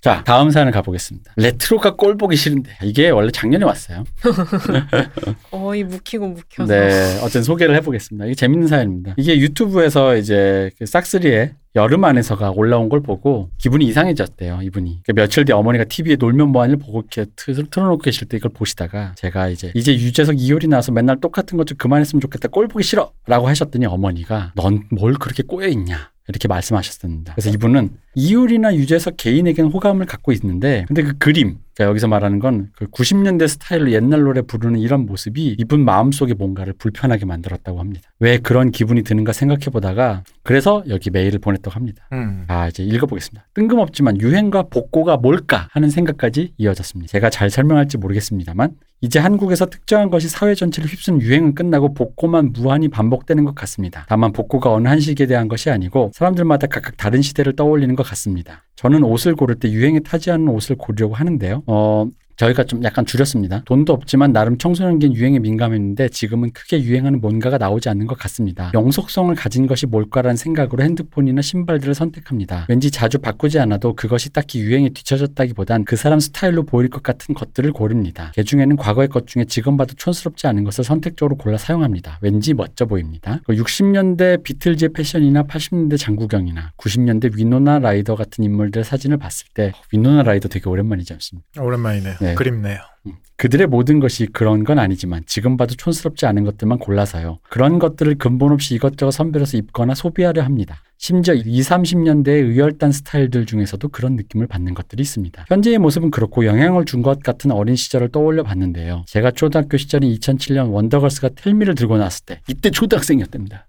[0.02, 1.34] 자, 다음 사연을 가보겠습니다.
[1.36, 4.06] 레트로가 꼴 보기 싫은데 이게 원래 작년에 왔어요.
[5.52, 6.74] 거의 묵히고 묵혀서.
[6.74, 8.26] 네, 어쨌든 소개를 해보겠습니다.
[8.26, 9.16] 이게 재밌는 사연입니다.
[9.18, 15.02] 이게 유튜브에서 이제 그 싹스리의 여름 안에서가 올라온 걸 보고 기분이 이상해졌대요, 이분이.
[15.06, 19.14] 그 며칠 뒤에 어머니가 TV에 놀면 뭐하니를 보고 이렇게 틀- 틀어놓고 계실 때 이걸 보시다가
[19.16, 23.12] 제가 이제 이제 유재석 이효리 나와서 맨날 똑같은 것 좀 그만했으면 좋겠다, 꼴 보기 싫어!
[23.28, 26.10] 라고 하셨더니 어머니가 넌 뭘 그렇게 꼬여 있냐.
[26.30, 27.34] 이렇게 말씀하셨습니다.
[27.34, 32.70] 그래서 이분은 이효리나 유재석 개인에게는 호감을 갖고 있는데 근데 그 그림 그러니까 여기서 말하는 건
[32.76, 38.10] 그 90년대 스타일로 옛날 노래 부르는 이런 모습이 이분 마음속에 뭔가를 불편하게 만들었다고 합니다.
[38.20, 42.08] 왜 그런 기분이 드는가 생각해 보다가 그래서 여기 메일을 보냈다고 합니다.
[42.14, 42.46] 음.
[42.48, 43.48] 아, 이제 읽어보겠습니다.
[43.54, 47.12] 뜬금없지만 유행과 복고가 뭘까 하는 생각까지 이어졌습니다.
[47.12, 48.72] 제가 잘 설명할지 모르겠습니다만
[49.02, 54.06] 이제 한국에서 특정한 것이 사회 전체를 휩쓰는 유행은 끝나고 복고만 무한히 반복되는 것 같습니다.
[54.10, 58.66] 다만 복고가 어느 한 시기에 대한 것이 아니고 사람들마다 각각 다른 시대를 떠올리는 것 같습니다.
[58.76, 61.64] 저는 옷을 고를 때 유행에 타지 않는 옷을 고르려고 하는데요.
[61.68, 62.08] 어,
[62.40, 63.64] 저희가 좀 약간 줄였습니다.
[63.66, 68.72] 돈도 없지만 나름 청소년기엔 유행에 민감했는데 지금은 크게 유행하는 뭔가가 나오지 않는 것 같습니다.
[68.74, 72.66] 영속성을 가진 것이 뭘까라는 생각으로 핸드폰이나 신발들을 선택합니다.
[72.70, 77.74] 왠지 자주 바꾸지 않아도 그것이 딱히 유행에 뒤처졌다기보단 그 사람 스타일로 보일 것 같은 것들을
[77.74, 78.32] 고릅니다.
[78.36, 82.20] 그 중에는 과거의 것 중에 지금 봐도 촌스럽지 않은 것을 선택적으로 골라 사용합니다.
[82.22, 83.42] 왠지 멋져 보입니다.
[83.50, 90.24] 60년대 비틀즈의 패션이나 80년대 장구경이나 90년대 위노나 라이더 같은 인물들의 사진을 봤을 때 어, 위노나
[90.24, 91.62] 라이더 되게 오랜만이지 않습니까?
[91.62, 92.16] 오랜만이네요.
[92.30, 92.36] 네.
[92.36, 92.78] 그립네요.
[93.08, 93.14] 음.
[93.38, 97.40] 그들의 모든 것이 그런 건 아니지만 지금 봐도 촌스럽지 않은 것들만 골라서요.
[97.50, 100.82] 그런 것들을 근본 없이 이것저것 선별해서 입거나 소비하려 합니다.
[100.98, 105.46] 심지어 20, 30년대의 의열단 스타일들 중에서도 그런 느낌을 받는 것들이 있습니다.
[105.48, 109.06] 현재의 모습은 그렇고 영향을 준 것 같은 어린 시절을 떠올려 봤는데요.
[109.08, 113.68] 제가 초등학교 시절인 2007년 원더걸스가 텔미를 들고 나왔을 때 이때 초등학생이었답니다.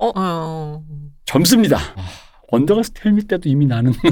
[0.00, 0.82] 어, 어.
[1.24, 1.78] 젊습니다.
[1.78, 2.04] 아,
[2.50, 3.94] 원더걸스 Tell Me 때도 이미 나는.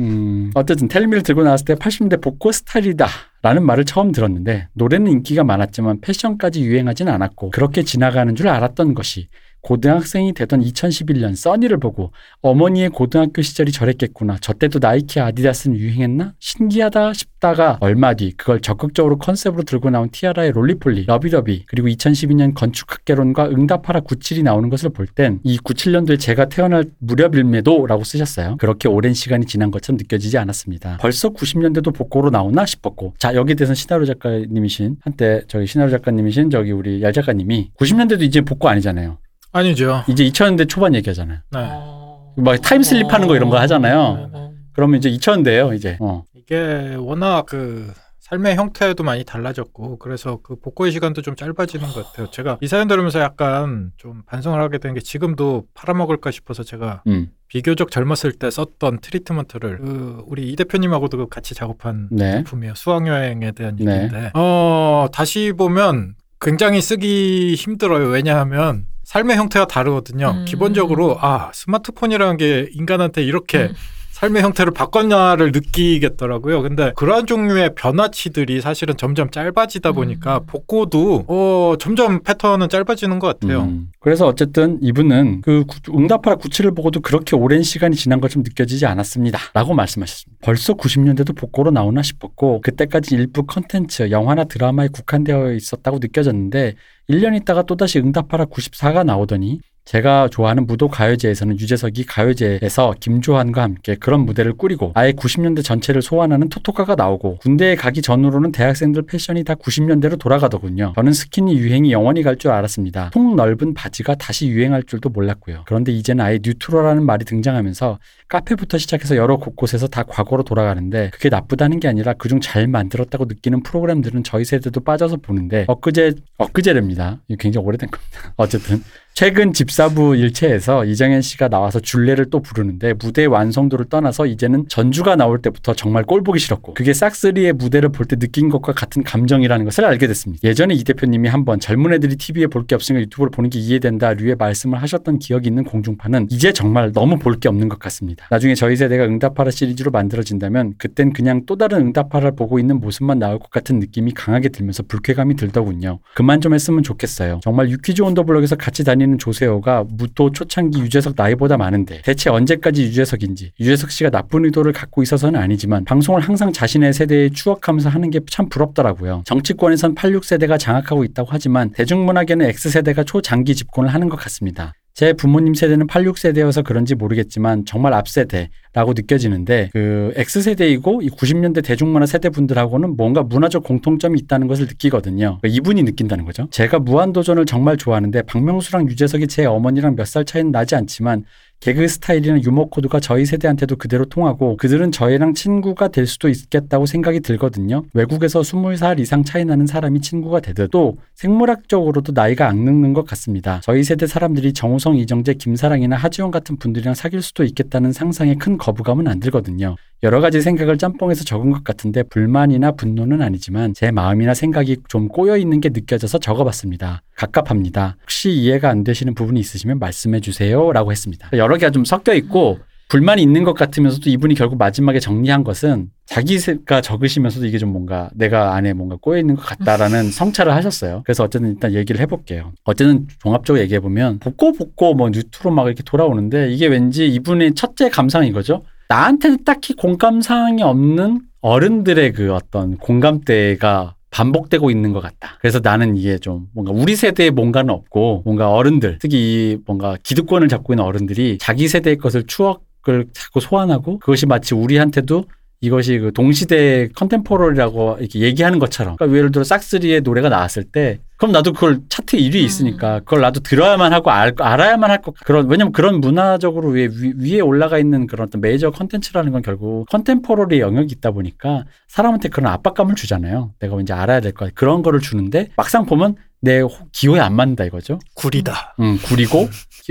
[0.00, 3.06] 음, 어쨌든 Tell Me를 들고 나왔을 때 80년대 복고 스타일이다
[3.42, 9.28] 라는 말을 처음 들었는데 노래는 인기가 많았지만 패션까지 유행하진 않았고 그렇게 지나가는 줄 알았던 것이
[9.64, 12.12] 고등학생이 되던 2011년 써니를 보고
[12.42, 14.36] 어머니의 고등학교 시절이 저랬겠구나.
[14.40, 16.34] 저 때도 나이키 아디다스는 유행했나?
[16.38, 23.48] 신기하다 싶다가 얼마 뒤 그걸 적극적으로 컨셉으로 들고 나온 티아라의 Roly-Poly, Lovey-Dovey 그리고 2012년 건축학개론과
[23.48, 28.56] 응답하라 97이 나오는 것을 볼 땐 이 97년도에 제가 태어날 무렵임에도 라고 쓰셨어요.
[28.58, 30.98] 그렇게 오랜 시간이 지난 것처럼 느껴지지 않았습니다.
[31.00, 36.72] 벌써 90년대도 복고로 나오나 싶었고 자 여기에 대해서는 시나리오 작가님이신 한때 저기 시나리오 작가님이신 저기
[36.72, 39.18] 우리 얄 작가님이 90년대도 이제 복고 아니잖아요.
[39.58, 40.02] 아니죠.
[40.08, 41.38] 이제 2000년대 초반 얘기하잖아요.
[41.50, 41.58] 네.
[41.70, 42.34] 어.
[42.36, 43.98] 막 time slip 하는 거 이런 거 하잖아요.
[43.98, 44.52] 어, 어.
[44.72, 45.96] 그러면 이제 2000년대예요, 이제.
[46.00, 46.24] 어.
[46.34, 52.30] 이게 워낙 그 삶의 형태도 많이 달라졌고 그래서 그 복고의 시간도 좀 짧아지는 것 같아요.
[52.30, 57.28] 제가 이 사연 들으면서 약간 좀 반성을 하게 된 게 지금도 팔아먹을까 싶어서 제가 음.
[57.48, 62.32] 비교적 젊었을 때 썼던 트리트먼트를 그 우리 이 대표님하고도 그 같이 작업한 네.
[62.32, 62.74] 작품이에요.
[62.74, 63.84] 수학여행에 대한 네.
[63.94, 68.08] 얘기인데 어 다시 보면 굉장히 쓰기 힘들어요.
[68.08, 70.34] 왜냐하면 삶의 형태가 다르거든요.
[70.38, 70.44] 음.
[70.46, 73.74] 기본적으로 아 스마트폰이라는 게 인간한테 이렇게 음.
[74.12, 76.62] 삶의 형태를 바꿨냐를 느끼겠더라고요.
[76.62, 80.46] 근데 그러한 종류의 변화치들이 사실은 점점 짧아지다 보니까 음.
[80.46, 83.62] 복고도 어 점점 패턴은 짧아지는 것 같아요.
[83.62, 83.90] 음.
[83.98, 89.38] 그래서 어쨌든 이분은 그 구- 응답하라 97을 보고도 그렇게 오랜 시간이 지난 것처럼 느껴지지 않았습니다.
[89.52, 90.38] 라고 말씀하셨습니다.
[90.44, 96.74] 벌써 90년대도 복고로 나오나 싶었고 그때까지 일부 컨텐츠, 영화나 드라마에 국한되어 있었다고 느껴졌는데
[97.10, 104.20] 1년 있다가 또다시 응답하라 94가 나오더니 제가 좋아하는 무도 가요제에서는 유재석이 가요제에서 김조한과 함께 그런
[104.20, 110.18] 무대를 꾸리고 아예 90년대 전체를 소환하는 토토카가 나오고 군대에 가기 전으로는 대학생들 패션이 다 90년대로
[110.18, 110.94] 돌아가더군요.
[110.96, 113.10] 저는 스키니 유행이 영원히 갈 줄 알았습니다.
[113.10, 115.62] 통 넓은 바지가 다시 유행할 줄도 몰랐고요.
[115.66, 121.78] 그런데 이제는 아예 뉴트럴라는 말이 등장하면서 카페부터 시작해서 여러 곳곳에서 다 과거로 돌아가는데 그게 나쁘다는
[121.78, 127.20] 게 아니라 그중 잘 만들었다고 느끼는 프로그램들은 저희 세대도 빠져서 보는데 엊그제 엊그제랍니다.
[127.38, 128.32] 굉장히 오래된 겁니다.
[128.36, 128.82] 어쨌든
[129.16, 135.40] 최근 집사부 일체에서 이정현 씨가 나와서 줄레를 또 부르는데 무대의 완성도를 떠나서 이제는 전주가 나올
[135.40, 139.84] 때부터 정말 꼴 보기 싫었고 그게 싹스리의 무대를 볼 때 느낀 것과 같은 감정이라는 것을
[139.84, 140.40] 알게 됐습니다.
[140.48, 144.34] 예전에 이 대표님이 한번 젊은 애들이 TV에 볼 게 없으니까 유튜브를 보는 게 이해된다 류의
[144.34, 148.26] 말씀을 하셨던 기억이 있는 공중파는 이제 정말 너무 볼 게 없는 것 같습니다.
[148.30, 153.38] 나중에 저희 세대가 응답하라 시리즈로 만들어진다면 그땐 그냥 또 다른 응답하라를 보고 있는 모습만 나올
[153.38, 156.00] 것 같은 느낌이 강하게 들면서 불쾌감이 들더군요.
[156.14, 157.38] 그만 좀 했으면 좋겠어요.
[157.44, 163.52] 정말 유퀴즈 온더블럭에서 같이 다니는 다니는 조세호가 무토 초창기 유재석 나이보다 많은데 대체 언제까지 유재석인지
[163.60, 168.48] 유재석 씨가 나쁜 의도를 갖고 있어서는 아니지만 방송을 항상 자신의 세대에 추억하면서 하는 게 참
[168.48, 169.22] 부럽더라고요.
[169.26, 174.72] 정치권에선 86세대가 장악하고 있다고 하지만 대중문화계는 X세대가 초장기 집권을 하는 것 같습니다.
[174.94, 182.96] 제 부모님 세대는 86세대여서 그런지 모르겠지만 정말 앞세대라고 느껴지는데 그 X세대이고 이 90년대 대중문화 세대분들하고는
[182.96, 185.38] 뭔가 문화적 공통점이 있다는 것을 느끼거든요.
[185.40, 186.46] 그러니까 이분이 느낀다는 거죠.
[186.52, 191.24] 제가 무한도전을 정말 좋아하는데 박명수랑 유재석이 제 어머니랑 몇 살 차이는 나지 않지만
[191.64, 197.20] 개그 스타일이나 유머 코드가 저희 세대한테도 그대로 통하고 그들은 저희랑 친구가 될 수도 있겠다고 생각이
[197.20, 197.84] 들거든요.
[197.94, 203.60] 외국에서 20살 이상 차이 나는 사람이 친구가 되듯 또 생물학적으로도 나이가 안 늙는 것 같습니다.
[203.62, 209.08] 저희 세대 사람들이 정우성, 이정재, 김사랑이나 하지원 같은 분들이랑 사귈 수도 있겠다는 상상에 큰 거부감은
[209.08, 209.76] 안 들거든요.
[210.02, 215.38] 여러 가지 생각을 짬뽕해서 적은 것 같은데 불만이나 분노는 아니지만 제 마음이나 생각이 좀 꼬여
[215.38, 217.00] 있는 게 느껴져서 적어봤습니다.
[217.14, 217.96] 갑갑합니다.
[218.02, 221.30] 혹시 이해가 안 되시는 부분이 있으시면 말씀해 주세요라고 했습니다.
[221.32, 226.80] 여러 개가 좀 섞여 있고 불만이 있는 것 같으면서도 이분이 결국 마지막에 정리한 것은 자기가
[226.80, 231.02] 적으시면서도 이게 좀 뭔가 내가 안에 뭔가 꼬여 있는 것 같다라는 성찰을 하셨어요.
[231.04, 232.52] 그래서 어쨌든 일단 얘기를 해볼게요.
[232.64, 237.88] 어쨌든 종합적으로 얘기해 보면 복고 복고 뭐 뉴트로 막 이렇게 돌아오는데 이게 왠지 이분의 첫째
[237.88, 238.64] 감상인 거죠.
[238.88, 245.36] 나한테는 딱히 공감사항이 없는 어른들의 그 어떤 공감대가 반복되고 있는 것 같다.
[245.40, 250.46] 그래서 나는 이게 좀 뭔가 우리 세대에 뭔가는 없고 뭔가 어른들 특히 이 뭔가 기득권을
[250.46, 255.24] 잡고 있는 어른들이 자기 세대의 것을 추억을 자꾸 소환하고 그것이 마치 우리한테도
[255.60, 261.32] 이것이 그 동시대 컨템포러리라고 이렇게 얘기하는 것처럼 그러니까 예를 들어 싹스리의 노래가 나왔을 때 그럼
[261.32, 265.72] 나도 그걸 차트 1위에 있으니까 그걸 나도 들어야만 하고 알, 알아야만 할 것 그런 왜냐면
[265.72, 271.12] 그런 문화적으로 위에, 위에 올라가 있는 그런 어떤 메이저 컨텐츠라는 건 결국 컨템포러리 영역이 있다
[271.12, 273.52] 보니까 사람한테 그런 압박감을 주잖아요.
[273.58, 274.54] 내가 왠지 알아야 될 것.
[274.54, 276.60] 그런 거를 주는데 막상 보면 내
[276.92, 277.98] 기호에 안 맞는다 이거죠.
[278.14, 278.74] 구리다.
[278.80, 279.48] 음, 구리고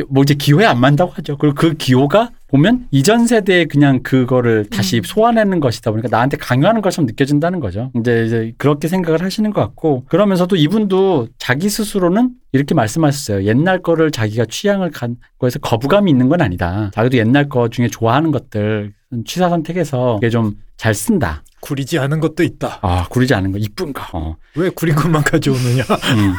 [0.10, 1.38] 뭐 이제 기호에 안 맞는다고 하죠.
[1.38, 7.08] 그리고 그 기호가 보면 이전 세대에 그냥 그거를 다시 소환하는 것이다 보니까 나한테 강요하는 것처럼
[7.08, 7.92] 느껴진다는 거죠.
[8.00, 13.46] 이제 이제 그렇게 생각을 하시는 것 같고 그러면서도 이분도 자기 스스로는 이렇게 말씀하셨어요.
[13.46, 16.92] 옛날 거를 자기가 취향을 간 거에서 거부감이 있는 건 아니다.
[16.94, 18.94] 자기도 옛날 거 중에 좋아하는 것들
[19.26, 21.44] 취사 선택해서 이게 좀 잘 쓴다.
[21.62, 22.80] 구리지 않은 것도 있다.
[22.82, 24.04] 아 구리지 않은 거 이쁜 거.
[24.12, 24.36] 어.
[24.56, 25.84] 왜 구린 것만 가져오느냐?
[25.84, 26.34] 음.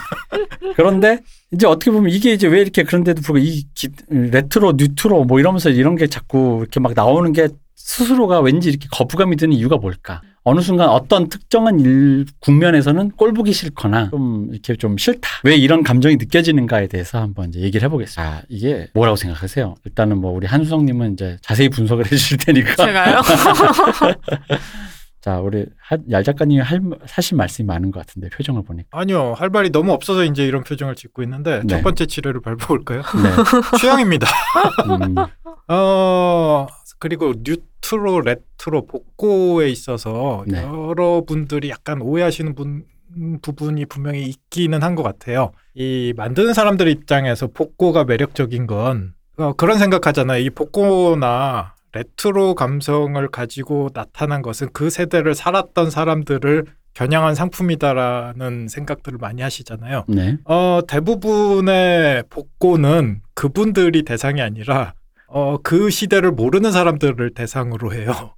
[0.77, 1.20] 그런데
[1.51, 5.70] 이제 어떻게 보면 이게 이제 왜 이렇게 그런데도 불구하고 이 기, 레트로 뉴트로 뭐 이러면서
[5.70, 10.20] 이런 게 자꾸 이렇게 막 나오는 게 스스로가 왠지 이렇게 거부감이 드는 이유가 뭘까?
[10.47, 15.28] 어느 순간 어떤 특정한 일 국면에서는 꼴 보기 싫거나 좀 이렇게 좀 싫다.
[15.42, 18.22] 왜 이런 감정이 느껴지는가에 대해서 한번 이제 얘기를 해보겠습니다.
[18.22, 19.74] 아, 이게 뭐라고 생각하세요?
[19.84, 22.76] 일단은 뭐 우리 한수성님은 이제 자세히 분석을 해주실 테니까.
[22.76, 23.22] 제가요?
[25.25, 28.89] 자, 우리 하, 얄 작가님이 할, 사실 말씀이 많은 것 같은데 표정을 보니까.
[28.91, 31.66] 아니요, 할 말이 너무 없어서 이제 이런 표정을 짓고 있는데 네.
[31.66, 33.01] 첫 번째 치료를 밟아볼까요?
[33.01, 33.79] 네.
[33.81, 34.27] 취향입니다.
[34.85, 35.14] 음,
[35.68, 36.66] 어
[36.99, 40.62] 그리고 뉴트로 레트로 복고에 있어서 네.
[40.62, 42.85] 여러분들이 약간 오해하시는 분
[43.41, 45.53] 부분이 분명히 있기는 한 것 같아요.
[45.75, 50.43] 이 만드는 사람들 입장에서 복고가 매력적인 건 어, 그런 생각하잖아요.
[50.43, 59.42] 이 복고나 레트로 감성을 가지고 나타난 것은 그 세대를 살았던 사람들을 겨냥한 상품이다라는 생각들을 많이
[59.42, 60.05] 하시잖아요.
[60.09, 60.36] 네.
[60.45, 64.95] 어, 대부분의 복고는 그분들이 대상이 아니라
[65.26, 68.34] 어, 그 시대를 모르는 사람들을 대상으로 해요.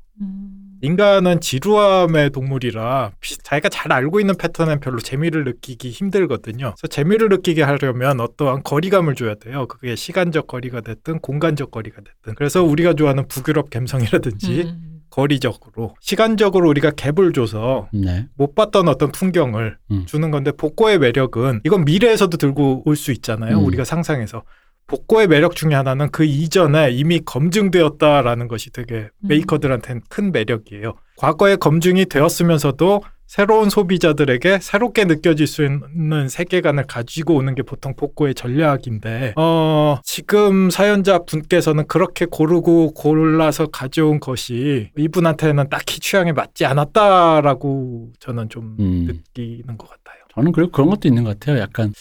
[0.87, 0.93] 음.
[0.93, 6.75] 인간은 지루함의 동물이라 비- 자기가 잘 알고 있는 패턴은 별로 재미를 느끼기 힘들거든요.
[6.77, 9.67] 그래서 재미를 느끼게 하려면 어떠한 거리감을 줘야 돼요.
[9.67, 12.35] 그게 시간적 거리가 됐든 공간적 거리가 됐든.
[12.37, 14.93] 그래서 우리가 좋아하는 북유럽 감성이라든지 음.
[15.11, 18.27] 거리적으로 시간적으로 우리가 갭을 줘서 네.
[18.37, 20.05] 못 봤던 어떤 풍경을 음.
[20.07, 23.59] 주는 건데 복고의 매력은 이건 미래에서도 들고 올 수 있잖아요.
[23.59, 23.65] 음.
[23.65, 24.43] 우리가 상상해서
[24.87, 29.29] 복고의 매력 중에 하나는 그 이전에 이미 검증되었다라는 것이 되게 음.
[29.29, 30.95] 메이커들한테는 큰 매력이에요.
[31.17, 38.35] 과거에 검증이 되었으면서도 새로운 소비자들에게 새롭게 느껴질 수 있는 세계관을 가지고 오는 게 보통 복고의
[38.35, 48.13] 전략인데, 어, 지금 사연자 분께서는 그렇게 고르고 골라서 가져온 것이 이분한테는 딱히 취향에 맞지 않았다라고
[48.21, 49.07] 저는 좀 음.
[49.09, 50.23] 느끼는 것 같아요.
[50.37, 51.59] 저는 그리고 그런 것도 있는 것 같아요.
[51.59, 51.93] 약간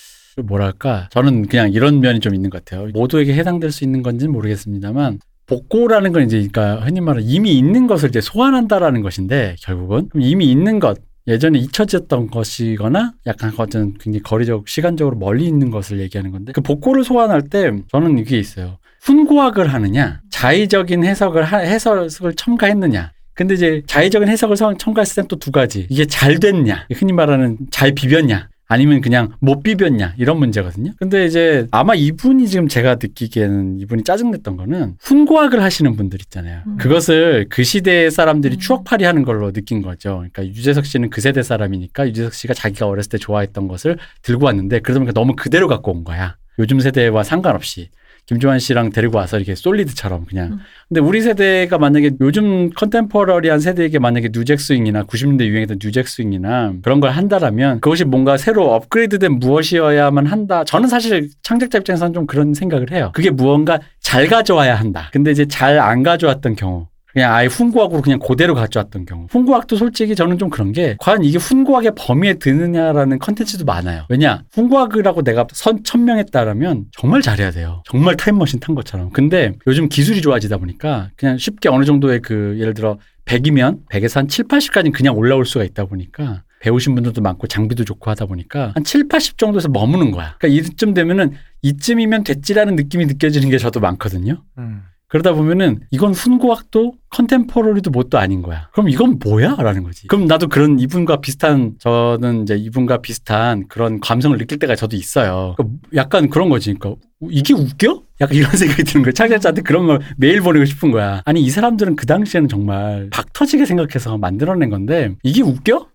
[0.44, 2.90] 뭐랄까 저는 그냥 이런 면이 좀 있는 것 같아요.
[2.94, 8.10] 모두에게 해당될 수 있는 건지는 모르겠습니다만 복고라는 건 이제 그러니까 흔히 말하는 이미 있는 것을
[8.10, 15.18] 이제 소환한다라는 것인데 결국은 이미 있는 것 예전에 잊혀졌던 것이거나 약간 어떤 굉장히 거리적 시간적으로
[15.18, 18.78] 멀리 있는 것을 얘기하는 건데 그 복고를 소환할 때 저는 이게 있어요.
[19.02, 25.36] 훈고학을 하느냐 자의적인 해석을 하- 해석을 첨가했느냐 근데 이제 자의적인 해석을 성- 첨가했을 땐 또
[25.36, 25.86] 두 가지.
[25.90, 26.88] 이게 잘 됐냐.
[26.94, 28.48] 흔히 말하는 잘 비볐냐.
[28.68, 30.94] 아니면 그냥 못 비볐냐 이런 문제거든요.
[30.98, 36.62] 근데 이제 아마 이분이 지금 제가 느끼기에는 이분이 짜증냈던 거는 훈고학을 하시는 분들 있잖아요.
[36.68, 36.78] 음.
[36.78, 38.60] 그것을 그 시대의 사람들이 음.
[38.60, 40.16] 추억팔이 하는 걸로 느낀 거죠.
[40.18, 44.80] 그러니까 유재석 씨는 그 세대 사람이니까 유재석 씨가 자기가 어렸을 때 좋아했던 것을 들고 왔는데
[44.80, 46.36] 그러다 보니까 너무 그대로 갖고 온 거야.
[46.60, 47.90] 요즘 세대와 상관없이.
[48.26, 50.54] 김조한 씨랑 데리고 와서 이렇게 솔리드처럼 그냥.
[50.54, 50.60] 음.
[50.90, 56.08] 근데 우리 세대가 만약에 요즘 contemporary한 세대에게 만약에 New Jack Swing이나 90년대 유행했던 New Jack
[56.08, 60.64] Swing이나 그런 걸 한다라면 그것이 뭔가 새로 업그레이드된 무엇이어야만 한다.
[60.64, 63.12] 저는 사실 창작자 입장에서는 좀 그런 생각을 해요.
[63.14, 65.10] 그게 무언가 잘 가져와야 한다.
[65.12, 66.88] 근데 이제 잘 안 가져왔던 경우.
[67.16, 69.26] 그냥 아예 훈구학으로 그냥 그대로 가져왔던 경우.
[69.30, 74.06] 훈구학도 솔직히 저는 좀 그런 게 과연 이게 훈구학의 범위에 드느냐라는 컨텐츠도 많아요.
[74.10, 74.44] 왜냐?
[74.52, 77.82] 훈구학이라고 내가 선 천명했다라면 정말 잘해야 돼요.
[77.86, 79.12] 정말 타임머신 탄 것처럼.
[79.12, 84.28] 근데 요즘 기술이 좋아지다 보니까 그냥 쉽게 어느 정도의 그 예를 들어 100이면 100에서 한
[84.28, 88.84] 7, 80까지는 그냥 올라올 수가 있다 보니까 배우신 분들도 많고 장비도 좋고 하다 보니까 한
[88.84, 90.36] 7, 80 정도에서 머무는 거야.
[90.38, 94.44] 그러니까 이쯤 되면은 이쯤이면 됐지라는 느낌이 느껴지는 게 저도 많거든요.
[94.58, 94.82] 음.
[95.16, 98.68] 그러다 보면은 이건 훈고학도 컨템포러리도 뭣도 아닌 거야.
[98.74, 99.56] 그럼 이건 뭐야?
[99.56, 100.08] 라는 거지.
[100.08, 105.56] 그럼 나도 그런 이분과 비슷한 저는 이제 이분과 비슷한 그런 감성을 느낄 때가 저도 있어요.
[105.56, 106.74] 그러니까 약간 그런 거지.
[106.74, 107.00] 그러니까
[107.30, 108.04] 이게 웃겨?
[108.20, 109.14] 약간 이런 생각이 드는 거야.
[109.14, 111.22] 창작자한테 그런 걸 매일 보내고 싶은 거야.
[111.24, 115.88] 아니 이 사람들은 그 당시에는 정말 박 터지게 생각해서 만들어낸 건데 이게 웃겨?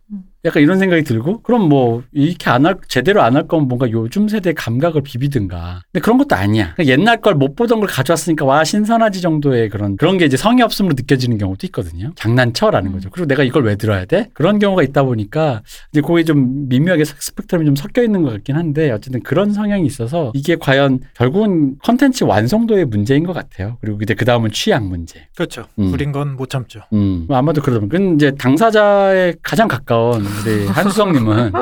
[0.42, 0.46] 음.
[0.46, 4.28] 약간 이런 생각이 들고 그럼 뭐 이렇게 안 할 제대로 안 할 거면 뭔가 요즘
[4.28, 8.64] 세대 감각을 비비든가 근데 그런 것도 아니야 그냥 옛날 걸 못 보던 걸 가져왔으니까 와
[8.64, 12.92] 신선하지 정도의 그런 그런 게 이제 성의 없음으로 느껴지는 경우도 있거든요 장난쳐라는 음.
[12.94, 15.62] 거죠 그리고 내가 이걸 왜 들어야 돼 그런 경우가 있다 보니까
[15.92, 19.86] 이제 거기 좀 미묘하게 스- 스펙트럼이 좀 섞여 있는 것 같긴 한데 어쨌든 그런 성향이
[19.86, 25.26] 있어서 이게 과연 결국은 컨텐츠 완성도의 문제인 것 같아요 그리고 이제 그 다음은 취향 문제
[25.36, 25.64] 그렇죠.
[25.78, 25.92] 음.
[25.92, 26.80] 우린 건 못 참죠.
[26.92, 28.14] 음, 아마도 그러다 보면.
[28.14, 31.52] 이제 당사자에 가장 가까운 우리 한수성님은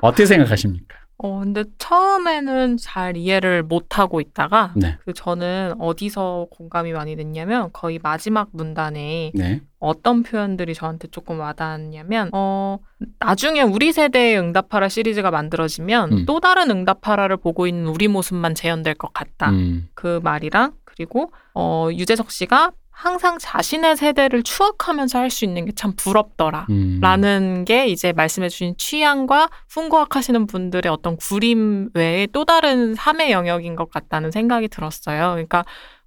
[0.00, 0.96] 어떻게 생각하십니까?
[1.20, 4.98] 어, 근데 처음에는 잘 이해를 못하고 있다가, 네.
[5.04, 9.60] 그 저는 어디서 공감이 많이 됐냐면, 거의 마지막 문단에 네.
[9.80, 12.78] 어떤 표현들이 저한테 조금 와닿았냐면, 어,
[13.18, 16.24] 나중에 우리 세대의 응답하라 시리즈가 만들어지면, 음.
[16.24, 19.50] 또 다른 응답하라를 보고 있는 우리 모습만 재현될 것 같다.
[19.50, 22.70] 음, 그 말이랑, 그리고, 어, 유재석 씨가
[23.00, 26.66] 항상 자신의 세대를 추억하면서 할 수 있는 게 참 부럽더라.
[26.70, 26.98] 음.
[27.00, 33.76] 라는 게 이제 말씀해주신 취향과 훈고학 하시는 분들의 어떤 구림 외에 또 다른 삶의 영역인
[33.76, 35.30] 것 같다는 생각이 들었어요.
[35.32, 35.64] 그러니까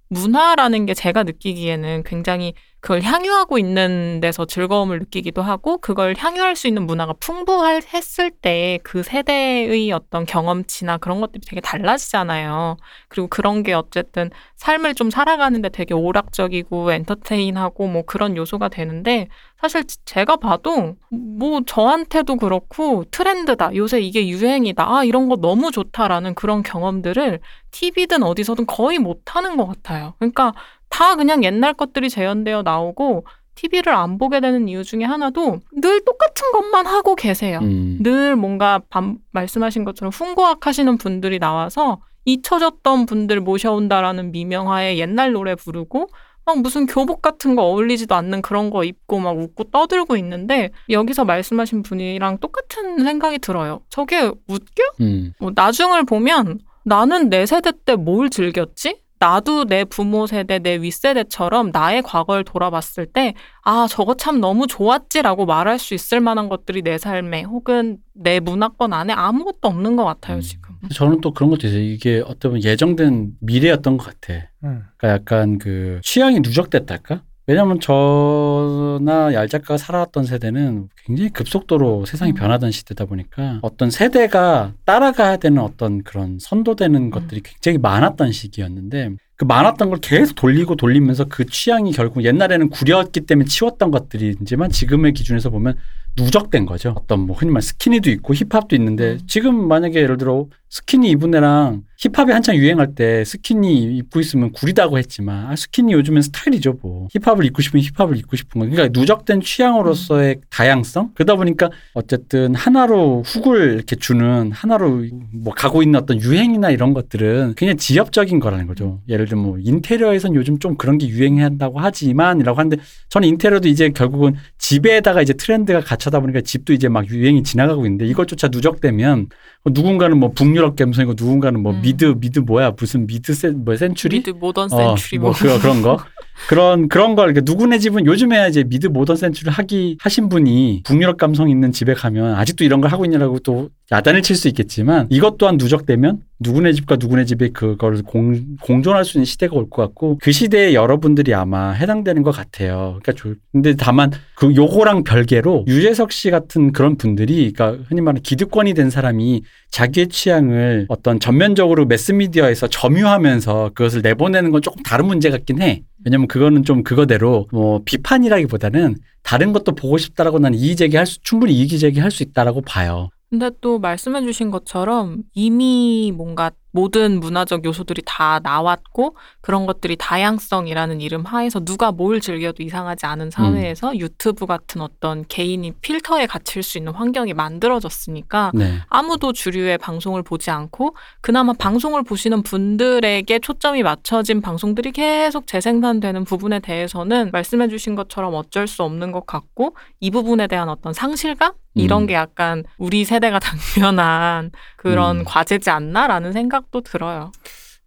[0.08, 6.68] 문화라는 게 제가 느끼기에는 굉장히 그걸 향유하고 있는 데서 즐거움을 느끼기도 하고 그걸 향유할 수
[6.68, 12.76] 있는 문화가 풍부했을 때 그 세대의 어떤 경험치나 그런 것들이 되게 달라지잖아요.
[13.08, 19.28] 그리고 그런 게 어쨌든 삶을 좀 살아가는데 되게 오락적이고 엔터테인하고 뭐 그런 요소가 되는데
[19.60, 23.74] 사실 제가 봐도 뭐 저한테도 그렇고 트렌드다.
[23.76, 24.84] 요새 이게 유행이다.
[24.92, 30.14] 아, 이런 거 너무 좋다라는 그런 경험들을 TV든 어디서든 거의 못 하는 것 같아요.
[30.18, 30.52] 그러니까
[30.92, 33.24] 다 그냥 옛날 것들이 재현되어 나오고
[33.54, 37.60] TV를 안 보게 되는 이유 중에 하나도 늘 똑같은 것만 하고 계세요.
[37.62, 37.98] 음.
[38.02, 45.54] 늘 뭔가 반- 말씀하신 것처럼 훈고학 하시는 분들이 나와서 잊혀졌던 분들 모셔온다라는 미명하에 옛날 노래
[45.54, 46.08] 부르고
[46.44, 51.24] 막 무슨 교복 같은 거 어울리지도 않는 그런 거 입고 막 웃고 떠들고 있는데 여기서
[51.24, 53.80] 말씀하신 분이랑 똑같은 생각이 들어요.
[53.90, 54.82] 저게 웃겨?
[55.00, 55.32] 음.
[55.38, 59.01] 뭐 나중을 보면 나는 내 세대 때 뭘 즐겼지?
[59.22, 65.46] 나도 내 부모 세대, 내 윗세대처럼 나의 과거를 돌아봤을 때, 아, 저거 참 너무 좋았지라고
[65.46, 70.38] 말할 수 있을 만한 것들이 내 삶에 혹은 내 문화권 안에 아무것도 없는 것 같아요,
[70.38, 70.40] 음.
[70.40, 70.74] 지금.
[70.92, 71.80] 저는 또 그런 것도 있어요.
[71.80, 74.48] 이게 어떻게 보면 예정된 미래였던 것 같아.
[74.64, 74.82] 음.
[74.96, 77.22] 그러니까 약간 그 취향이 누적됐달까?
[77.52, 82.34] 왜냐면 저나 얄 작가가 살아왔던 세대는 굉장히 급속도로 세상이 음.
[82.34, 89.44] 변하던 시대다 보니까 어떤 세대가 따라가야 되는 어떤 그런 선도되는 것들이 굉장히 많았던 시기였는데 그
[89.44, 95.50] 많았던 걸 계속 돌리고 돌리면서 그 취향이 결국 옛날에는 구렸기 때문에 치웠던 것들이지만 지금의 기준에서
[95.50, 95.76] 보면
[96.16, 96.94] 누적된 거죠.
[96.96, 99.20] 어떤 뭐 흔히 말 스키니도 있고 힙합도 있는데 음.
[99.26, 104.96] 지금 만약에 예를 들어 스키니 입은 애랑 힙합이 한창 유행할 때 스키니 입고 있으면 구리다고
[104.98, 107.08] 했지만 아, 스키니 요즘엔 스타일이죠 뭐.
[107.12, 108.66] 힙합을 입고 싶으면 힙합을 입고 싶은 거.
[108.66, 111.10] 그러니까 누적된 취향으로서의 다양성?
[111.14, 115.04] 그러다 보니까 어쨌든 하나로 훅을 이렇게 주는 하나로
[115.34, 119.00] 뭐 가고 있는 어떤 유행이나 이런 것들은 그냥 지엽적인 거라는 거죠.
[119.08, 122.78] 예를 들면 뭐 인테리어에선 요즘 좀 그런 게 유행한다고 하지만이라고 하는데
[123.10, 128.06] 저는 인테리어도 이제 결국은 집에다가 이제 트렌드가 갇혀다 보니까 집도 이제 막 유행이 지나가고 있는데
[128.06, 129.28] 이것조차 누적되면
[129.70, 131.80] 누군가는 뭐 북유럽 감성이고 누군가는 뭐 음.
[131.82, 135.38] mid mid 뭐야 무슨 mid cen, 뭐 century mid modern 어, century 뭐 뭐.
[135.38, 135.98] 그런 그런 거
[136.48, 141.48] 그런 그런 걸 누구네 집은 요즘에야 이제 mid modern century를 하기 하신 분이 북유럽 감성
[141.48, 145.56] 있는 집에 가면 아직도 이런 걸 하고 있냐라고 또 야단을 칠 수 있겠지만 이것 또한
[145.58, 150.32] 누적되면 누구네 집과 누구네 집에 그걸 공, 공존할 수 있는 시대가 올 것 같고 그
[150.32, 152.98] 시대에 여러분들이 아마 해당되는 것 같아요.
[153.02, 158.22] 그러니까 조, 근데 다만 그 요거랑 별개로 유재석 씨 같은 그런 분들이 그러니까 흔히 말하는
[158.22, 165.30] 기득권이 된 사람이 자기의 취향을 어떤 전면적으로 매스미디어에서 점유하면서 그것을 내보내는 건 조금 다른 문제
[165.30, 165.82] 같긴 해.
[166.04, 171.54] 왜냐면 그거는 좀 그거대로 뭐 비판이라기보다는 다른 것도 보고 싶다라고 나는 이의 제기할 수 충분히
[171.54, 173.08] 이의 제기할 수 있다라고 봐요.
[173.30, 181.00] 근데 또 말씀해 주신 것처럼 이미 뭔가 모든 문화적 요소들이 다 나왔고 그런 것들이 다양성이라는
[181.00, 183.98] 이름 하에서 누가 뭘 즐겨도 이상하지 않은 사회에서 음.
[183.98, 188.78] 유튜브 같은 어떤 개인이 필터에 갇힐 수 있는 환경이 만들어졌으니까 네.
[188.88, 196.60] 아무도 주류의 방송을 보지 않고 그나마 방송을 보시는 분들에게 초점이 맞춰진 방송들이 계속 재생산되는 부분에
[196.60, 202.02] 대해서는 말씀해 주신 것처럼 어쩔 수 없는 것 같고 이 부분에 대한 어떤 상실감 이런
[202.02, 202.06] 음.
[202.06, 203.38] 게 약간 우리 세대가
[203.74, 205.24] 당면한 그런 음.
[205.24, 207.32] 과제지 않나라는 생각 도 들어요.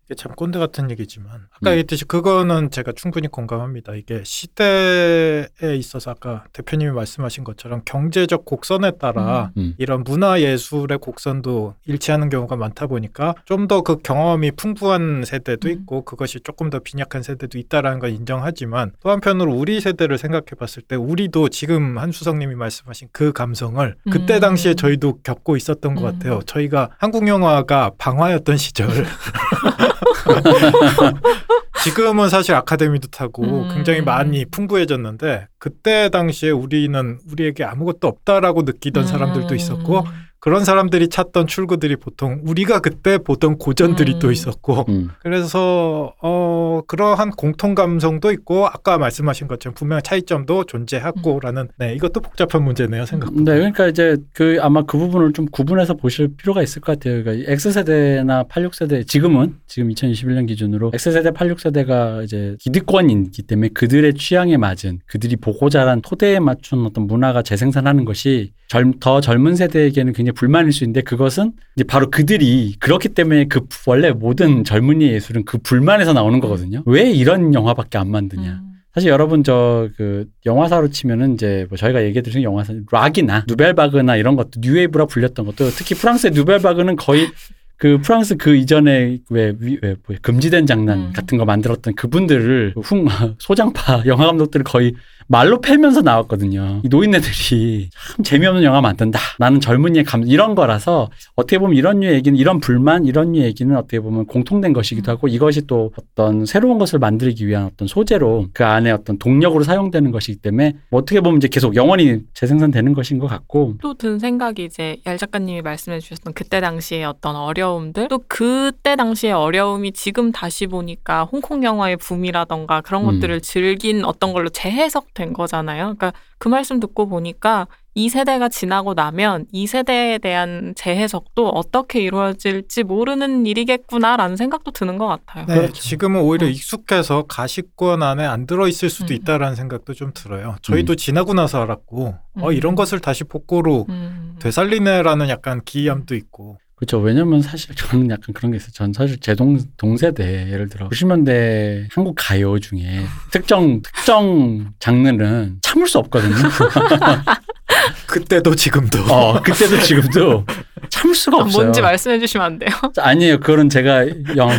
[0.06, 1.72] 이게 참 꼰대 같은 얘기지만 아까 음.
[1.72, 3.96] 얘기했듯이 그거는 제가 충분히 공감합니다.
[3.96, 9.62] 이게 시대에 있어서 아까 대표님이 말씀하신 것처럼 경제적 곡선에 따라 음.
[9.62, 9.74] 음.
[9.78, 15.74] 이런 문화 예술의 곡선도 일치하는 경우가 많다 보니까 좀 더 그 경험이 풍부한 세대도 음.
[15.74, 20.82] 있고 그것이 조금 더 빈약한 세대도 있다라는 걸 인정하지만 또 한편으로 우리 세대를 생각해 봤을
[20.82, 24.76] 때 우리도 지금 한수성님이 말씀하신 그 감성을 그때 당시에 음.
[24.76, 26.06] 저희도 겪고 있었던 것 음.
[26.20, 26.42] 같아요.
[26.46, 28.88] 저희가 한국 영화가 방화였던 시절
[31.84, 33.70] 지금은 사실 아카데미도 타고 음.
[33.74, 39.08] 굉장히 많이 풍부해졌는데 그때 당시에 우리는 우리에게 아무것도 없다라고 느끼던 음.
[39.08, 40.06] 사람들도 있었고
[40.46, 44.20] 그런 사람들이 찾던 출구들이 보통 우리가 그때 보던 고전들이 음.
[44.20, 45.10] 또 있었고 음.
[45.24, 51.68] 그래서 어 그러한 공통 감성도 있고 아까 말씀하신 것처럼 분명 차이점도 존재하고라는 음.
[51.80, 53.54] 네 이것도 복잡한 문제네요 생각보다.
[53.54, 57.24] 네 그러니까 이제 그 아마 그 부분을 좀 구분해서 보실 필요가 있을 것 같아요.
[57.24, 63.42] 그러니까 X 세대나 86 세대 지금은 지금 2021년 기준으로 X 세대 86 세대가 이제 기득권이기
[63.42, 69.22] 때문에 그들의 취향에 맞은 그들이 보고 자란 토대에 맞춘 어떤 문화가 재생산하는 것이 젊, 더
[69.22, 74.64] 젊은 세대에게는 굉장히 불만일 수 있는데 그것은 이제 바로 그들이 그렇기 때문에 그 원래 모든
[74.64, 76.84] 젊은이 예술은 그 불만에서 나오는 거거든요.
[76.86, 78.52] 왜 이런 영화밖에 안 만드냐.
[78.52, 78.72] 음.
[78.94, 84.36] 사실 여러분 저 그 영화사로 치면은 이제 뭐 저희가 얘기해 드린 영화사 락이나 누벨바그나 이런
[84.36, 87.28] 것도 뉴웨이브라 불렸던 것도 특히 프랑스의 누벨바그는 거의
[87.78, 91.14] 그 프랑스 그 이전에 왜, 왜, 왜 금지된 장난 음.
[91.14, 93.06] 같은 거 만들었던 그분들을 흉
[93.40, 94.94] 소장파 영화 감독들을 거의
[95.28, 96.82] 말로 패면서 나왔거든요.
[96.84, 99.20] 이 노인네들이 참 재미없는 영화 만든다.
[99.40, 103.76] 나는 젊은이의 감 이런 거라서 어떻게 보면 이런 류 얘기는 이런 불만 이런 류 얘기는
[103.76, 108.64] 어떻게 보면 공통된 것이기도 하고 이것이 또 어떤 새로운 것을 만들기 위한 어떤 소재로 그
[108.66, 113.28] 안에 어떤 동력으로 사용되는 것이기 때문에 뭐 어떻게 보면 이제 계속 영원히 재생산되는 것인 것
[113.28, 118.96] 같고 또 든 생각이 이제 얄 작가님이 말씀해 주셨던 그때 당시에 어떤 어려움들 또 그때
[118.96, 123.14] 당시의 어려움이 지금 다시 보니까 홍콩 영화의 붐이라던가 그런 음.
[123.14, 125.84] 것들을 즐긴 어떤 걸로 재해석 된 거잖아요.
[125.86, 127.68] 그러니까 그 말씀 듣고 보니까
[127.98, 135.08] 이 세대가 지나고 나면 이 세대에 대한 재해석도 어떻게 이루어질지 모르는 일이겠구나라는 생각도 드는 것
[135.08, 135.46] 같아요.
[135.48, 135.82] 네, 그렇죠.
[135.82, 136.52] 지금은 오히려 음.
[136.52, 139.16] 익숙해서 가시권 안에 안 들어 있을 수도 음.
[139.16, 140.58] 있다라는 생각도 좀 들어요.
[140.62, 140.98] 저희도 음.
[140.98, 142.44] 지나고 나서 알았고 음.
[142.44, 144.36] 어 이런 것을 다시 복고로 음.
[144.42, 147.00] 되살리네라는 약간 기이함도 있고 그렇죠.
[147.00, 148.72] 왜냐면 사실 저는 약간 그런 게 있어요.
[148.72, 155.88] 전 사실 제 동, 동세대, 예를 들어 90년대 한국 가요 중에 특정, 특정 장르는 참을
[155.88, 156.36] 수 없거든요.
[158.08, 159.04] 그때도 지금도.
[159.14, 160.46] 어, 그때도 지금도
[160.90, 161.64] 참을 수가 없어요.
[161.64, 162.70] 뭔지 말씀해 주시면 안 돼요?
[162.98, 163.40] 아니에요.
[163.40, 164.06] 그거는 제가
[164.38, 164.50] 영,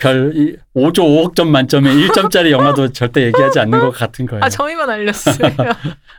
[0.00, 0.32] 별
[0.74, 4.44] 5조 5억 점 만점에 1점짜리 영화도 절대 얘기하지 않는 것 같은 거예요.
[4.44, 5.54] 아, 저희만 알렸어요.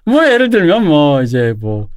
[0.05, 1.87] 뭐 예를 들면 뭐 이제 뭐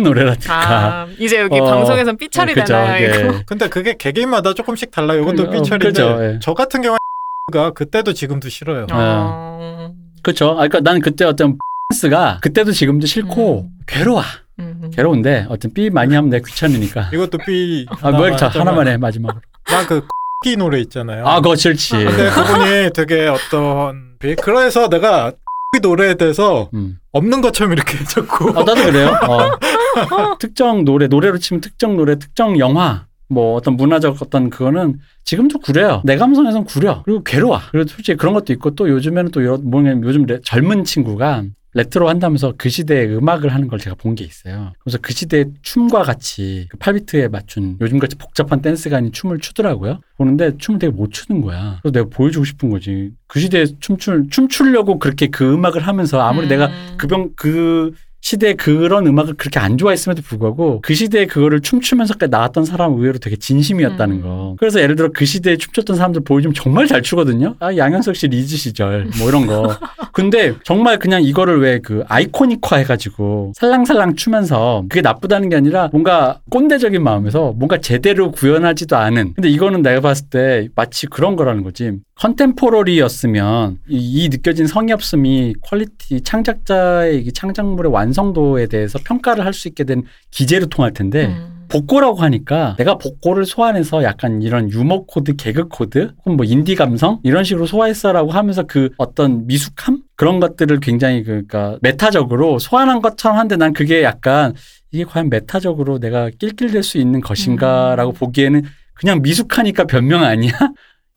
[0.00, 0.54] 노래라든가.
[0.54, 3.04] 아, 이제 여기 어, 방송에서 삐처리 그 되나요?
[3.04, 3.42] 예.
[3.46, 5.22] 근데 그게 개개인마다 조금씩 달라요.
[5.22, 6.38] 이것도 어, 삐처리인데 어, 예.
[6.40, 8.86] 저 같은 경우가 그때도 지금도 싫어요.
[8.92, 9.92] 어...
[10.22, 10.50] 그렇죠.
[10.50, 11.58] 아, 그러니까 나는 그때 어떤
[11.94, 13.68] 스가 그때도 지금도 싫고 음.
[13.86, 14.22] 괴로워.
[14.58, 14.90] 음.
[14.92, 17.10] 괴로운데 어떤 삐 많이 하면 내가 귀찮으니까.
[17.12, 17.86] 이것도 삐.
[18.00, 19.40] 아, 뭘 자, 하나만 해 마지막으로.
[19.66, 20.06] 나그
[20.42, 21.26] 끼 노래 있잖아요.
[21.26, 21.92] 아, 그거 싫지.
[21.92, 25.32] 근데 그분이 되게 어떤 그래서 내가
[25.80, 26.98] 노래에 대해서 음.
[27.12, 28.50] 없는 것처럼 이렇게 적고.
[28.50, 29.18] 아, 나도 그래요.
[29.28, 30.36] 어.
[30.38, 36.02] 특정 노래, 노래로 치면 특정 노래, 특정 영화, 뭐 어떤 문화적 어떤 그거는 지금도 구려요.
[36.04, 37.02] 내 감성에선 구려.
[37.04, 37.60] 그리고 괴로워.
[37.72, 41.44] 그리고 솔직히 그런 것도 있고 또 요즘에는 또 뭐냐면 요즘 젊은 친구가
[41.76, 44.72] 레트로 한다면서 그 시대의 음악을 하는 걸 제가 본 게 있어요.
[44.80, 50.00] 그래서 그 시대의 춤과 같이 그 8비트에 맞춘 요즘같이 복잡한 댄스가 아닌 춤을 추더라고요.
[50.16, 51.78] 보는데 춤을 되게 못 추는 거야.
[51.82, 53.10] 그래서 내가 보여주고 싶은 거지.
[53.26, 56.48] 그 시대에 춤출, 춤추려고 그렇게 그 음악을 하면서 아무리 음.
[56.48, 57.92] 내가 그 병, 그
[58.26, 63.36] 시대에 그런 음악을 그렇게 안 좋아했음에도 불구하고 그 시대에 그거를 춤추면서까지 나왔던 사람은 의외로 되게
[63.36, 64.22] 진심이었다는 음.
[64.22, 64.56] 거.
[64.58, 67.54] 그래서 예를 들어 그 시대에 춤췄던 사람들 보여주면 정말 잘 추거든요.
[67.60, 69.76] 아, 양현석 씨 리즈 시절 뭐 이런 거.
[70.12, 76.40] 근데 정말 그냥 이거를 왜 그 iconic화 해가지고 살랑살랑 추면서 그게 나쁘다는 게 아니라 뭔가
[76.50, 79.34] 꼰대적인 마음에서 뭔가 제대로 구현하지도 않은.
[79.34, 81.92] 근데 이거는 내가 봤을 때 마치 그런 거라는 거지.
[82.16, 89.68] contemporary였으면 이, 이 느껴진 성의 없음이 quality 창작자의 이 창작물의 완성도에 대해서 평가를 할 수
[89.68, 91.64] 있게 된 기제로 통할 텐데 음.
[91.68, 97.20] 복고라고 하니까 내가 복고를 소환해서 약간 이런 유머 코드, 개그 코드, 혹은 뭐 인디 감성
[97.22, 103.56] 이런 식으로 소화했어라고 하면서 그 어떤 미숙함 그런 것들을 굉장히 그러니까 메타적으로 소환한 것처럼 한데
[103.56, 104.52] 난 그게 약간
[104.92, 108.14] 이게 과연 메타적으로 내가 낄낄댈 수 있는 것인가라고 음.
[108.14, 108.62] 보기에는
[108.94, 110.52] 그냥 미숙하니까 변명 아니야?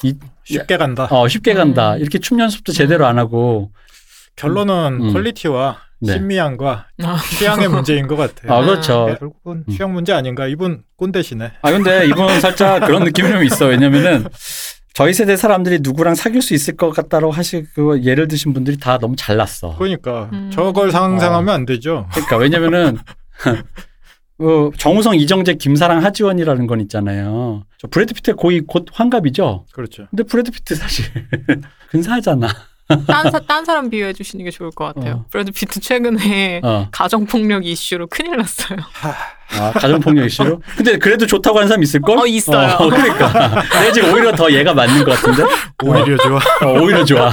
[0.53, 1.07] 쉽게 간다.
[1.11, 1.93] 어 쉽게 간다.
[1.95, 1.99] 음.
[1.99, 3.71] 이렇게 춤 연습도 제대로 안 하고
[4.35, 5.13] 결론은 음.
[5.13, 6.13] 퀄리티와 네.
[6.13, 7.17] 신미함과 아.
[7.37, 8.53] 취향의 문제인 것 같아요.
[8.53, 9.07] 아 그렇죠.
[9.07, 9.71] 네, 결국은 음.
[9.71, 10.47] 취향 문제 아닌가?
[10.47, 11.51] 이분 꼰대시네.
[11.61, 13.67] 아 근데 이분은 살짝 그런 느낌이 좀 있어.
[13.67, 14.25] 왜냐면은
[14.93, 18.97] 저희 세대 사람들이 누구랑 사귈 수 있을 것 같다라고 하시 그 예를 드신 분들이 다
[18.97, 19.75] 너무 잘났어.
[19.77, 20.49] 그러니까 음.
[20.53, 22.07] 저걸 상상하면 안 되죠.
[22.11, 22.97] 그러니까 왜냐면은
[24.39, 27.65] 그 정우성, 이정재, 김사랑, 하지원이라는 건 있잖아요.
[27.77, 29.65] 저 브래드 피트 거의 곧 환갑이죠.
[29.73, 30.07] 그렇죠.
[30.09, 31.05] 근데 브래드 피트 사실
[31.91, 32.47] 근사하잖아.
[33.07, 35.13] 딴, 사, 딴 사람 비유해 주시는 게 좋을 것 같아요.
[35.13, 35.25] 어.
[35.29, 36.87] 브래드 피트 최근에 어.
[36.91, 38.79] 가정폭력 이슈로 큰일 났어요.
[39.59, 40.61] 아, 가정폭력 이슈로?
[40.75, 42.17] 근데 그래도 좋다고 하는 사람 있을걸?
[42.17, 42.75] 어, 있어요.
[42.75, 43.27] 어, 그러니까.
[43.79, 45.43] 내가 지금 오히려 더 얘가 맞는 것 같은데?
[45.83, 46.37] 오히려 좋아.
[46.37, 47.31] 어, 오히려 좋아.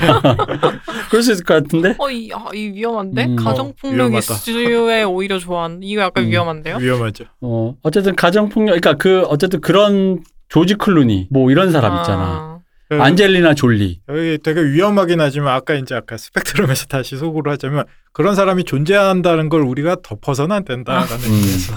[1.09, 1.95] 그럴 수 있을 것 같은데?
[1.99, 3.25] 어, 이, 아, 이 위험한데?
[3.25, 3.37] 음.
[3.37, 4.19] 가정폭력 어.
[4.19, 6.31] 이슈에 오히려 좋아하는, 이거 약간 음.
[6.31, 6.77] 위험한데요?
[6.77, 7.25] 위험하죠.
[7.41, 12.56] 어, 어쨌든 가정폭력, 그러니까 그, 어쨌든 그런 조지 클루니, 뭐 이런 사람 있잖아.
[12.89, 14.01] 아, 그 안젤리나 졸리.
[14.09, 19.63] 여기 되게 위험하긴 하지만 아까 이제 아까 스펙트럼에서 다시 소구를 하자면 그런 사람이 존재한다는 걸
[19.63, 21.33] 우리가 덮어서는 안 된다라는 음.
[21.33, 21.75] 의미에서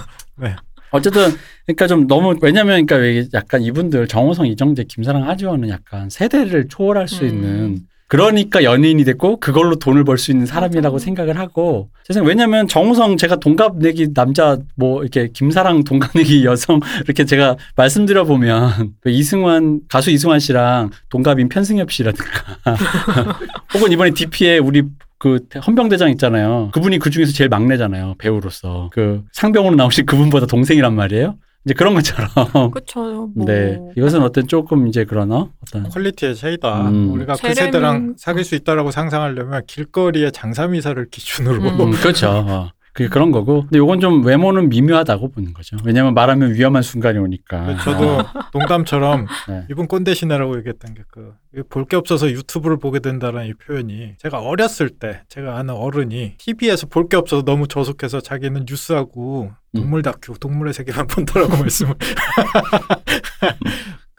[0.92, 1.32] 어쨌든
[1.66, 7.08] 그러니까 좀 너무 왜냐면 그러니까 왜 약간 이분들 정호성, 이정재, 김사랑, 하지원은 약간 세대를 초월할
[7.08, 7.30] 수 음.
[7.30, 7.80] 있는
[8.10, 11.06] 그러니까 연예인이 됐고 그걸로 돈을 벌 수 있는 사람이라고 맞아.
[11.06, 16.80] 생각을 하고 세상 왜냐면 정우성 제가 동갑 내기 남자 뭐 이렇게 김사랑 동갑 내기 여성
[17.06, 22.32] 이렇게 제가 말씀드려 보면 그 이승환 가수 이승환 씨랑 동갑인 편승엽 씨라든가
[23.76, 24.84] 혹은 이번에 DP에 우리
[25.20, 26.70] 그 헌병대장 있잖아요.
[26.74, 28.16] 그분이 그 중에서 제일 막내잖아요.
[28.18, 31.36] 배우로서 그 상병으로 나오신 그분보다 동생이란 말이에요.
[31.66, 32.30] 이제 그런 것처럼.
[32.72, 33.30] 그쵸.
[33.36, 33.46] 뭐.
[33.46, 33.80] 네.
[33.98, 35.52] 이것은 어떤 조금 이제 어?
[35.62, 36.90] 어떤 퀄리티의 차이다.
[36.90, 37.12] 음.
[37.12, 42.72] 우리가 그 세대랑 사귈 수 있다라고 상상하려면 길거리의 장사미사를 기준으로 음, 그렇죠.
[42.90, 42.92] 어.
[42.94, 43.62] 그게 그런 거고.
[43.62, 45.78] 근데 요건 좀 외모는 미묘하다고 보는 거죠.
[45.86, 47.78] 왜냐면 말하면 위험한 순간이 오니까.
[47.84, 49.66] 저도 농담처럼 네.
[49.70, 51.34] 이분 꼰대시네라고 얘기했던 게 그
[51.70, 56.86] 볼 게 없어서 유튜브를 보게 된다는 이 표현이 제가 어렸을 때 제가 아는 어른이 TV에서
[56.88, 59.82] 볼 게 없어서 너무 저속해서 자기는 뉴스하고 음.
[59.82, 61.96] 동물 다큐 동물의 세계만 본다라고 말씀을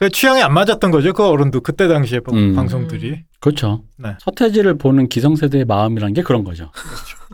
[0.00, 2.54] 그 취향이 안 맞았던 거죠 그 어른도 그때 당시에 방- 음.
[2.54, 3.84] 방송들이 그렇죠.
[3.98, 4.16] 네.
[4.18, 6.70] 서태지를 보는 기성세대의 마음이란 게 그런 거죠.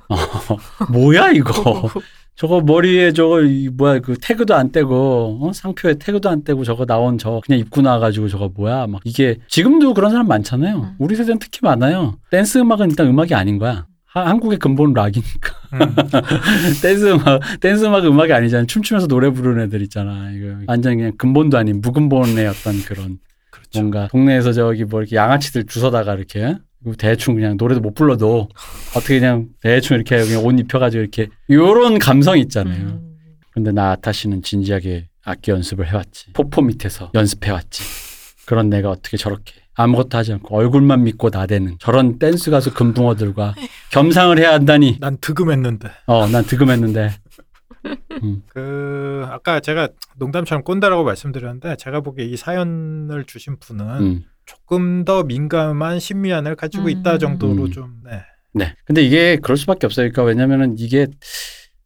[0.09, 0.17] 어,
[0.93, 1.53] 뭐야 이거.
[2.37, 5.53] 저거 머리에 저거 이 뭐야 그 태그도 안 떼고 어?
[5.53, 9.95] 상표에 태그도 안 떼고 저거 나온 저 그냥 입고 나와가지고 저거 뭐야 막 이게 지금도
[9.95, 10.77] 그런 사람 많잖아요.
[10.77, 10.95] 음.
[10.99, 12.19] 우리 세대는 특히 많아요.
[12.31, 13.87] 댄스 음악은 일단 음악이 아닌 거야.
[14.17, 15.79] 하- 한국의 근본 락이니까 음.
[16.81, 18.65] 댄스 음악 댄스 음악 음악이 아니잖아.
[18.67, 20.31] 춤추면서 노래 부르는 애들 있잖아.
[20.33, 23.19] 이거 완전 그냥 근본도 아닌 무근본의 어떤 그런
[23.51, 23.81] 그렇죠.
[23.81, 26.57] 뭔가 동네에서 저기 뭐 이렇게 양아치들 주워다가 이렇게
[26.99, 28.49] 대충 그냥 노래도 못 불러도
[28.97, 32.87] 어떻게 그냥 대충 이렇게 그냥 옷 입혀가지고 이렇게 요런 감성 있잖아요.
[32.87, 33.17] 음.
[33.53, 36.33] 근데 나 아타 씨는 진지하게 악기 연습을 해왔지.
[36.33, 37.83] 포포 밑에서 연습해왔지.
[38.47, 43.55] 그런 내가 어떻게 저렇게 아무것도 하지 않고 얼굴만 믿고 나대는 저런 댄스 가수 금붕어들과
[43.93, 44.99] 겸상을 해야 한다니.
[45.01, 47.11] 난 득음했는데 어, 난 득음했는데.
[48.23, 54.25] 음, 그 아까 제가 농담처럼 꼰대라고 말씀드렸는데 제가 보기에 이 사연을 주신 분은 음.
[54.45, 57.19] 조금 더 민감한 심미안을 가지고 있다 음.
[57.19, 57.71] 정도로 음.
[57.71, 58.23] 좀 네.
[58.55, 58.75] 네.
[58.87, 60.11] 근데 이게 그럴 수밖에 없어요.
[60.11, 61.07] 그러니까 왜냐면은 이게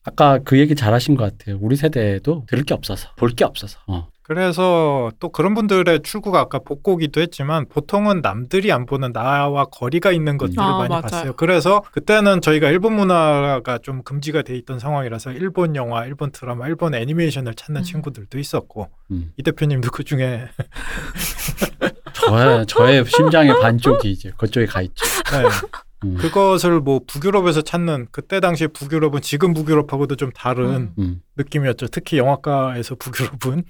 [0.04, 1.58] 아까 그 얘기 잘하신 것 같아요.
[1.60, 3.78] 우리 세대에도 들을 게 없어서, 볼 게 없어서.
[3.86, 4.08] 어.
[4.30, 10.38] 그래서 또 그런 분들의 출구가 아까 복고기도 했지만 보통은 남들이 안 보는 나와 거리가 있는
[10.38, 11.02] 것들을 아, 많이 맞아요.
[11.02, 11.32] 봤어요.
[11.32, 16.94] 그래서 그때는 저희가 일본 문화가 좀 금지가 돼 있던 상황이라서 일본 영화, 일본 드라마, 일본
[16.94, 17.82] 애니메이션을 찾는 음.
[17.82, 19.32] 친구들도 있었고 음.
[19.36, 20.46] 이 대표님도 그 중에
[22.14, 25.06] 저의 저의 심장의 반쪽이 이제 그쪽에 가 있죠.
[25.32, 25.48] 네.
[26.04, 26.16] 음.
[26.18, 30.94] 그것을 뭐 북유럽에서 찾는 그때 당시 북유럽은 지금 북유럽하고도 좀 다른 음.
[31.00, 31.22] 음.
[31.36, 31.88] 느낌이었죠.
[31.88, 33.64] 특히 영화과에서 북유럽은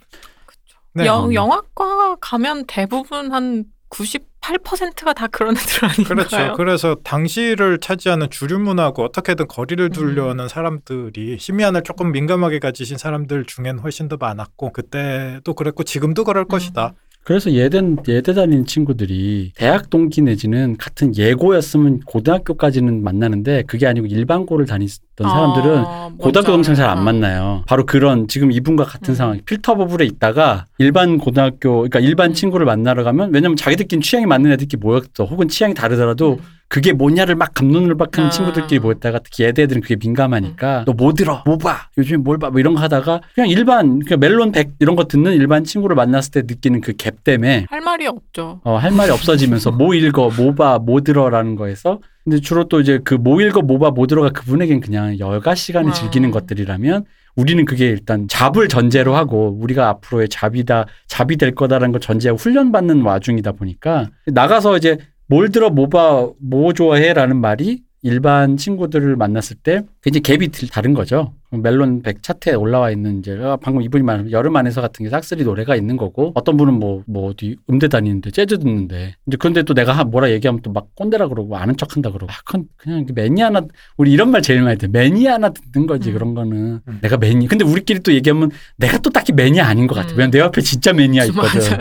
[0.95, 1.07] 네.
[1.07, 1.35] 영, 음.
[1.35, 6.05] 영화과 가면 대부분 한 98%가 다 그런 애들 아닌가요?
[6.05, 6.55] 그렇죠.
[6.57, 9.91] 그래서 당시를 차지하는 주류 문화하고 어떻게든 거리를 음.
[9.91, 16.45] 두려는 사람들이 심의안을 조금 민감하게 가지신 사람들 중엔 훨씬 더 많았고 그때도 그랬고 지금도 그럴
[16.45, 16.49] 음.
[16.49, 16.95] 것이다.
[17.23, 24.65] 그래서 예대 예대 다니는 친구들이 대학 동기 내지는 같은 예고였으면 고등학교까지는 만나는데 그게 아니고 일반고를
[24.65, 24.87] 다니
[25.21, 27.05] 던 사람들은 아, 고등학교 동창 잘 안.
[27.05, 27.63] 만나요.
[27.67, 29.15] 바로 그런 지금 이분과 같은 음.
[29.15, 29.41] 상황.
[29.45, 32.35] 필터 버블에 있다가 일반 고등학교, 그러니까 일반 음.
[32.35, 35.25] 친구를 만나러 가면 왜냐면 자기들끼리 취향이 맞는 애들끼리 모였어.
[35.25, 36.61] 혹은 취향이 다르더라도 음.
[36.69, 38.31] 그게 뭐냐를 막 감론을 박하는 아.
[38.31, 39.99] 친구들끼리 모였다가 특히 예대 애들은 그게 음.
[40.03, 41.43] 민감하니까 너뭐 들어?
[41.45, 41.89] 뭐 봐?
[41.99, 42.51] 요즘에 뭘 봐?
[42.51, 46.31] 뭐 이런 거 하다가 그냥 일반 그냥 멜론 백 이런 거 듣는 일반 친구를 만났을
[46.33, 48.61] 때 느끼는 그 갭 때문에 할 말이 없죠.
[48.63, 52.99] 어, 할 말이 없어지면서 뭐 읽어, 뭐 봐, 뭐 들어라는 거에서 근데 주로 또 이제
[52.99, 55.95] 그뭐뭐 봐, 뭐 들어가 그분에겐 그냥 여가 시간을 아.
[55.95, 57.05] 즐기는 것들이라면
[57.37, 63.03] 우리는 그게 일단 잡을 전제로 하고 우리가 앞으로의 잡이다, 잡이 될 거다라는 걸 전제하고 훈련받는
[63.03, 69.83] 와중이다 보니까 나가서 이제 뭘 들어, 뭐 봐, 뭐 좋아해라는 말이 일반 친구들을 만났을 때
[70.03, 71.35] 굉장히 갭이 들- 다른 거죠.
[71.53, 75.43] 멜론 100 차트에 올라와 있는 이제 아, 방금 이분이 말한 여름 안에서 같은 게 싹쓸이
[75.45, 79.93] 노래가 있는 거고 어떤 분은 뭐뭐 어디 음대 다니는데 재즈 듣는데 근데 그런데 또 내가
[79.93, 83.63] 하- 뭐라 얘기하면 또 막 꼰대라 그러고 아는 척한다 그러고 아 그건 그냥 그 매니아나
[83.97, 86.15] 우리 이런 말 제일 많이 돼 매니아나 듣는 거지 음.
[86.15, 86.99] 그런 거는 음.
[87.03, 90.19] 내가 매니 근데 우리끼리 또 얘기하면 내가 또 딱히 매니아 아닌 것 같아 음.
[90.19, 91.79] 왜냐면 내 옆에 진짜 매니아 있거든 맞아요.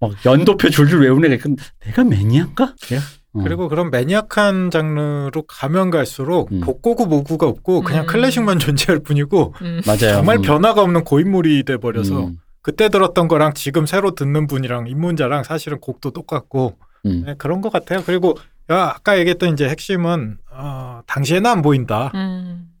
[0.00, 1.50] 막 연도표 줄줄 외우는 애가.
[1.84, 2.74] 내가 매니아인가?
[2.88, 3.02] 내가?
[3.34, 3.40] 어.
[3.42, 6.60] 그리고 그런 매니악한 장르로 가면 갈수록 음.
[6.60, 8.06] 복고구 모구가 없고 그냥 음.
[8.06, 9.80] 클래식만 존재할 뿐이고 음.
[9.86, 10.42] 맞아요 정말 음.
[10.42, 12.38] 변화가 없는 고인물이 돼 버려서 음.
[12.60, 16.76] 그때 들었던 거랑 지금 새로 듣는 분이랑 입문자랑 사실은 곡도 똑같고
[17.06, 17.24] 음.
[17.26, 18.02] 네, 그런 것 같아요.
[18.04, 18.36] 그리고
[18.70, 22.12] 야, 아까 얘기했던 이제 핵심은 어, 당시에는 안 보인다.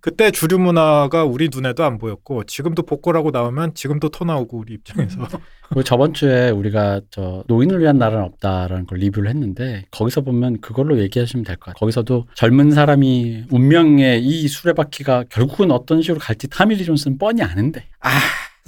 [0.02, 0.12] 음.
[0.12, 5.28] 그때 주류 문화가 우리 눈에도 안 보였고 지금도 복고라고 나오면 지금도 토 나오고 우리 입장에서
[5.68, 10.98] 그리고 저번 주에 우리가 저 노인을 위한 나라는 없다라는 걸 리뷰를 했는데 거기서 보면 그걸로
[10.98, 11.78] 얘기하시면 될 것 같아요.
[11.80, 17.84] 거기서도 젊은 사람이 운명의 이 수레바퀴가 결국은 어떤 식으로 갈지 토미 리 존스는 뻔히 아는데
[18.00, 18.10] 아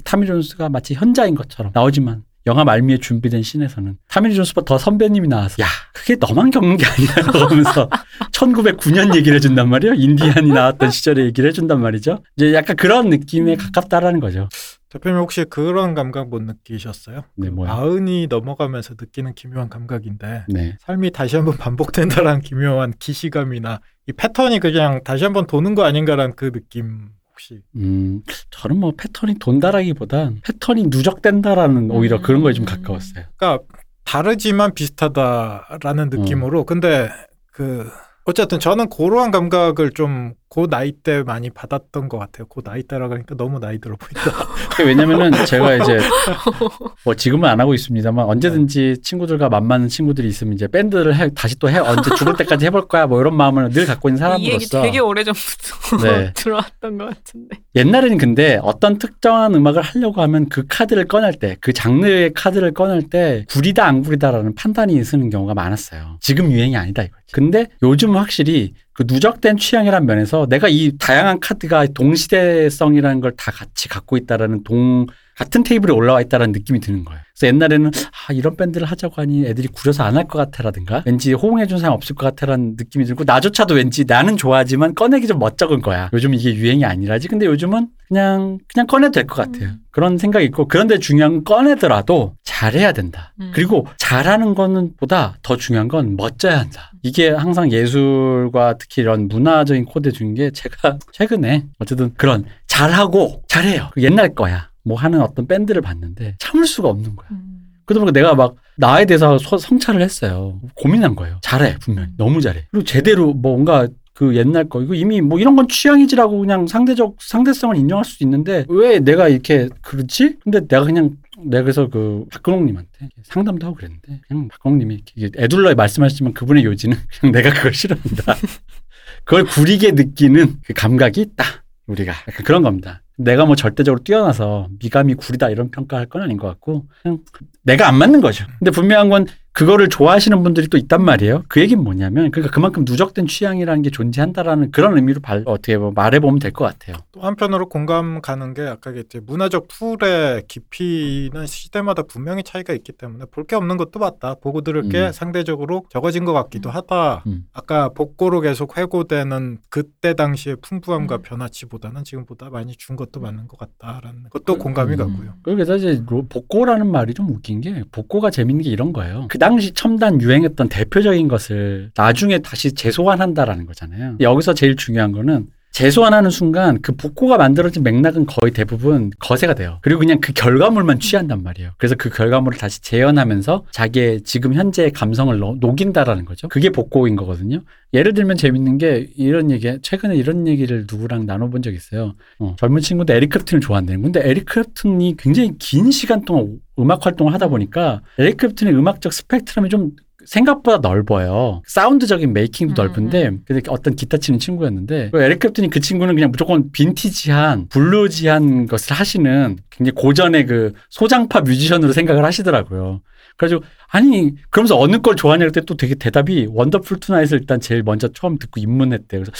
[0.05, 4.77] 토미 리 존스가 마치 현자인 것처럼 나오지만 영화 말미에 준비된 씬에서는 토미 리 존스보다 더
[4.77, 5.67] 선배님이 나와서 야.
[5.93, 7.89] 그게 너만 겪는 게 아니야 그러면서
[8.31, 9.95] 1909년 얘기를 해준단 말이에요.
[9.95, 12.21] 인디안이 나왔던 시절의 얘기를 해준단 말이죠.
[12.35, 14.47] 이제 약간 그런 느낌에 가깝다라는 거죠.
[14.89, 17.23] 대표님 혹시 그런 감각 못 느끼셨어요?
[17.35, 17.69] 네, 그 뭐요?
[17.69, 20.77] 마흔이 넘어가면서 느끼는 기묘한 감각인데 네.
[20.79, 26.51] 삶이 다시 한번 반복된다라는 기묘한 기시감이나 이 패턴이 그냥 다시 한번 도는 거 아닌가라는 그
[26.51, 27.61] 느낌 혹시?
[27.75, 33.25] 음, 저는 뭐 패턴이 돈다라기보단 패턴이 누적된다라는 오히려 그런 거에 좀 가까웠어요.
[33.35, 33.63] 그러니까
[34.05, 36.63] 다르지만 비슷하다라는 느낌으로.
[36.63, 37.09] 근데
[37.51, 37.89] 그
[38.27, 42.47] 어쨌든 저는 그러한 감각을 좀그 나이 때 많이 받았던 것 같아요.
[42.47, 44.47] 그 나이 때라 그러니까 너무 나이 들어 보인다.
[44.83, 45.99] 왜냐면은 제가 이제
[47.05, 51.69] 뭐 지금은 안 하고 있습니다만 언제든지 친구들과 만나는 친구들이 있으면 이제 밴드를 해, 다시 또
[51.69, 54.81] 해, 언제 죽을 때까지 해볼 거야 뭐 이런 마음을 늘 갖고 있는 이 얘기 사람으로서
[54.81, 56.33] 되게 오래 전부터 네.
[56.33, 57.57] 들어왔던 것 같은데.
[57.75, 63.03] 옛날에는 근데 어떤 특정한 음악을 하려고 하면 그 카드를 꺼낼 때, 그 장르의 카드를 꺼낼
[63.03, 66.17] 때 구리다 안 구리다라는 판단이 쓰는 경우가 많았어요.
[66.21, 67.24] 지금 유행이 아니다 이거지.
[67.35, 73.89] 근데 요즘은 확실히 그 누적된 취향이란 면에서 내가 이 다양한 카드가 동시대성이라는 걸 다 같이
[73.89, 75.05] 갖고 있다라는 동
[75.35, 77.21] 같은 테이블에 올라와 있다라는 느낌이 드는 거예요.
[77.37, 77.91] 그래서 옛날에는
[78.29, 81.93] 아 이런 밴드를 하자고 하니 애들이 구려서 안 할 것 같아라든가 왠지 호응해 준 사람
[81.93, 86.09] 없을 것 같아라는 느낌이 들고 나조차도 왠지 나는 좋아하지만 꺼내기 좀 멋쩍은 거야.
[86.13, 87.27] 요즘 이게 유행이 아니라지.
[87.27, 89.69] 근데 요즘은 그냥 그냥 꺼내도 될 것 같아요.
[89.71, 89.79] 음.
[89.91, 93.33] 그런 생각이 있고 그런데 중요한 건 꺼내더라도 잘해야 된다.
[93.41, 93.51] 음.
[93.53, 96.91] 그리고 잘하는 거는 보다 더 중요한 건 멋져야 한다.
[97.03, 103.89] 이게 항상 예술과 특히 이런 문화적인 코드 게 제가 최근에 어쨌든 그런 잘하고 잘해요.
[103.93, 104.69] 그 옛날 거야.
[104.85, 107.27] 뭐 하는 어떤 밴드를 봤는데 참을 수가 없는 거야.
[107.31, 107.61] 음.
[107.85, 110.59] 그러다 보니까 내가 막 나에 대해서 소- 성찰을 했어요.
[110.75, 111.39] 고민한 거예요.
[111.41, 112.67] 잘해 분명히 너무 잘해.
[112.71, 117.75] 그리고 제대로 뭔가 그 옛날 거 이거 이미 뭐 이런 건 취향이지라고 그냥 상대적 상대성을
[117.75, 120.37] 인정할 수도 있는데 왜 내가 이렇게 그렇지?
[120.41, 126.33] 근데 내가 그냥 내가 그래서 그 박근홍님한테 상담도 하고 그랬는데 그냥 박근홍님이 이렇게 애둘러 말씀하시지만
[126.33, 128.35] 그분의 요지는 그냥 내가 그걸 싫어한다.
[129.25, 131.43] 그걸 구리게 느끼는 그 감각이 있다.
[131.87, 132.13] 우리가
[132.45, 133.01] 그런 겁니다.
[133.17, 137.19] 내가 뭐 절대적으로 뛰어나서 미감이 구리다 이런 평가할 건 아닌 것 같고 그냥
[137.63, 138.45] 내가 안 맞는 거죠.
[138.59, 139.25] 근데 분명한 건
[139.55, 141.43] 그거를 좋아하시는 분들이 또 있단 말이에요.
[141.47, 146.19] 그 얘기는 뭐냐면 그러니까 그만큼 누적된 취향이라는 게 존재한다라는 그런 의미로 발, 어떻게 뭐 말해
[146.19, 146.97] 보면 될 것 같아요.
[147.13, 153.25] 또 한편으로 공감 가는 게 아까 이제 문화적 풀의 깊이는 시대마다 분명히 차이가 있기 때문에
[153.31, 154.35] 볼 게 없는 것도 맞다.
[154.35, 155.11] 보고 들을 게 음.
[155.13, 157.23] 상대적으로 적어진 것 같기도 하다.
[157.27, 157.45] 음.
[157.53, 161.21] 아까 복고로 계속 회고되는 그때 당시의 풍부함과 음.
[161.21, 164.97] 변화치보다는 지금보다 많이 준 것도 맞는 것 같다라는 것도 공감이 음.
[164.97, 165.33] 가고요.
[165.43, 169.27] 그래서 이제 로- 복고라는 말이 좀 웃긴 게 복고가 재밌는 게 이런 거예요.
[169.29, 174.17] 그 당시 첨단 유행했던 대표적인 것을 나중에 다시 재소환한다라는 거잖아요.
[174.19, 179.79] 여기서 제일 중요한 거는 재소환하는 순간 그 복고가 만들어진 맥락은 거의 대부분 거세가 돼요.
[179.81, 181.71] 그리고 그냥 그 결과물만 취한단 말이에요.
[181.77, 186.47] 그래서 그 결과물을 다시 재현하면서 자기의 지금 현재의 감성을 넣- 녹인다라는 거죠.
[186.47, 187.59] 그게 복고인 거거든요.
[187.93, 192.15] 예를 들면 재밌는 게 이런 얘기, 최근에 이런 얘기를 누구랑 나눠본 적 있어요.
[192.39, 194.01] 어, 젊은 친구들 에릭 클랩튼을 좋아한대요.
[194.01, 199.67] 근데 에릭 클랩튼이 굉장히 긴 시간 동안 음악 활동을 하다 보니까 에릭 클랩튼의 음악적 스펙트럼이
[199.67, 199.91] 좀
[200.25, 201.61] 생각보다 넓어요.
[201.67, 206.31] 사운드적인 making도 음, 넓은데 근데 어떤 기타 치는 친구였는데 그 에릭 클랩튼이 그 친구는 그냥
[206.31, 213.01] 무조건 빈티지한 bluesy한 것을 하시는 굉장히 고전의 그 소장파 뮤지션으로 생각을 하시더라고요.
[213.37, 218.07] 그래가지고 아니 그러면서 어느 걸 좋아하냐 그때 또 되게 대답이 Wonderful Tonight을 일단 제일 먼저
[218.09, 219.19] 처음 듣고 입문했대.
[219.19, 219.31] 그래서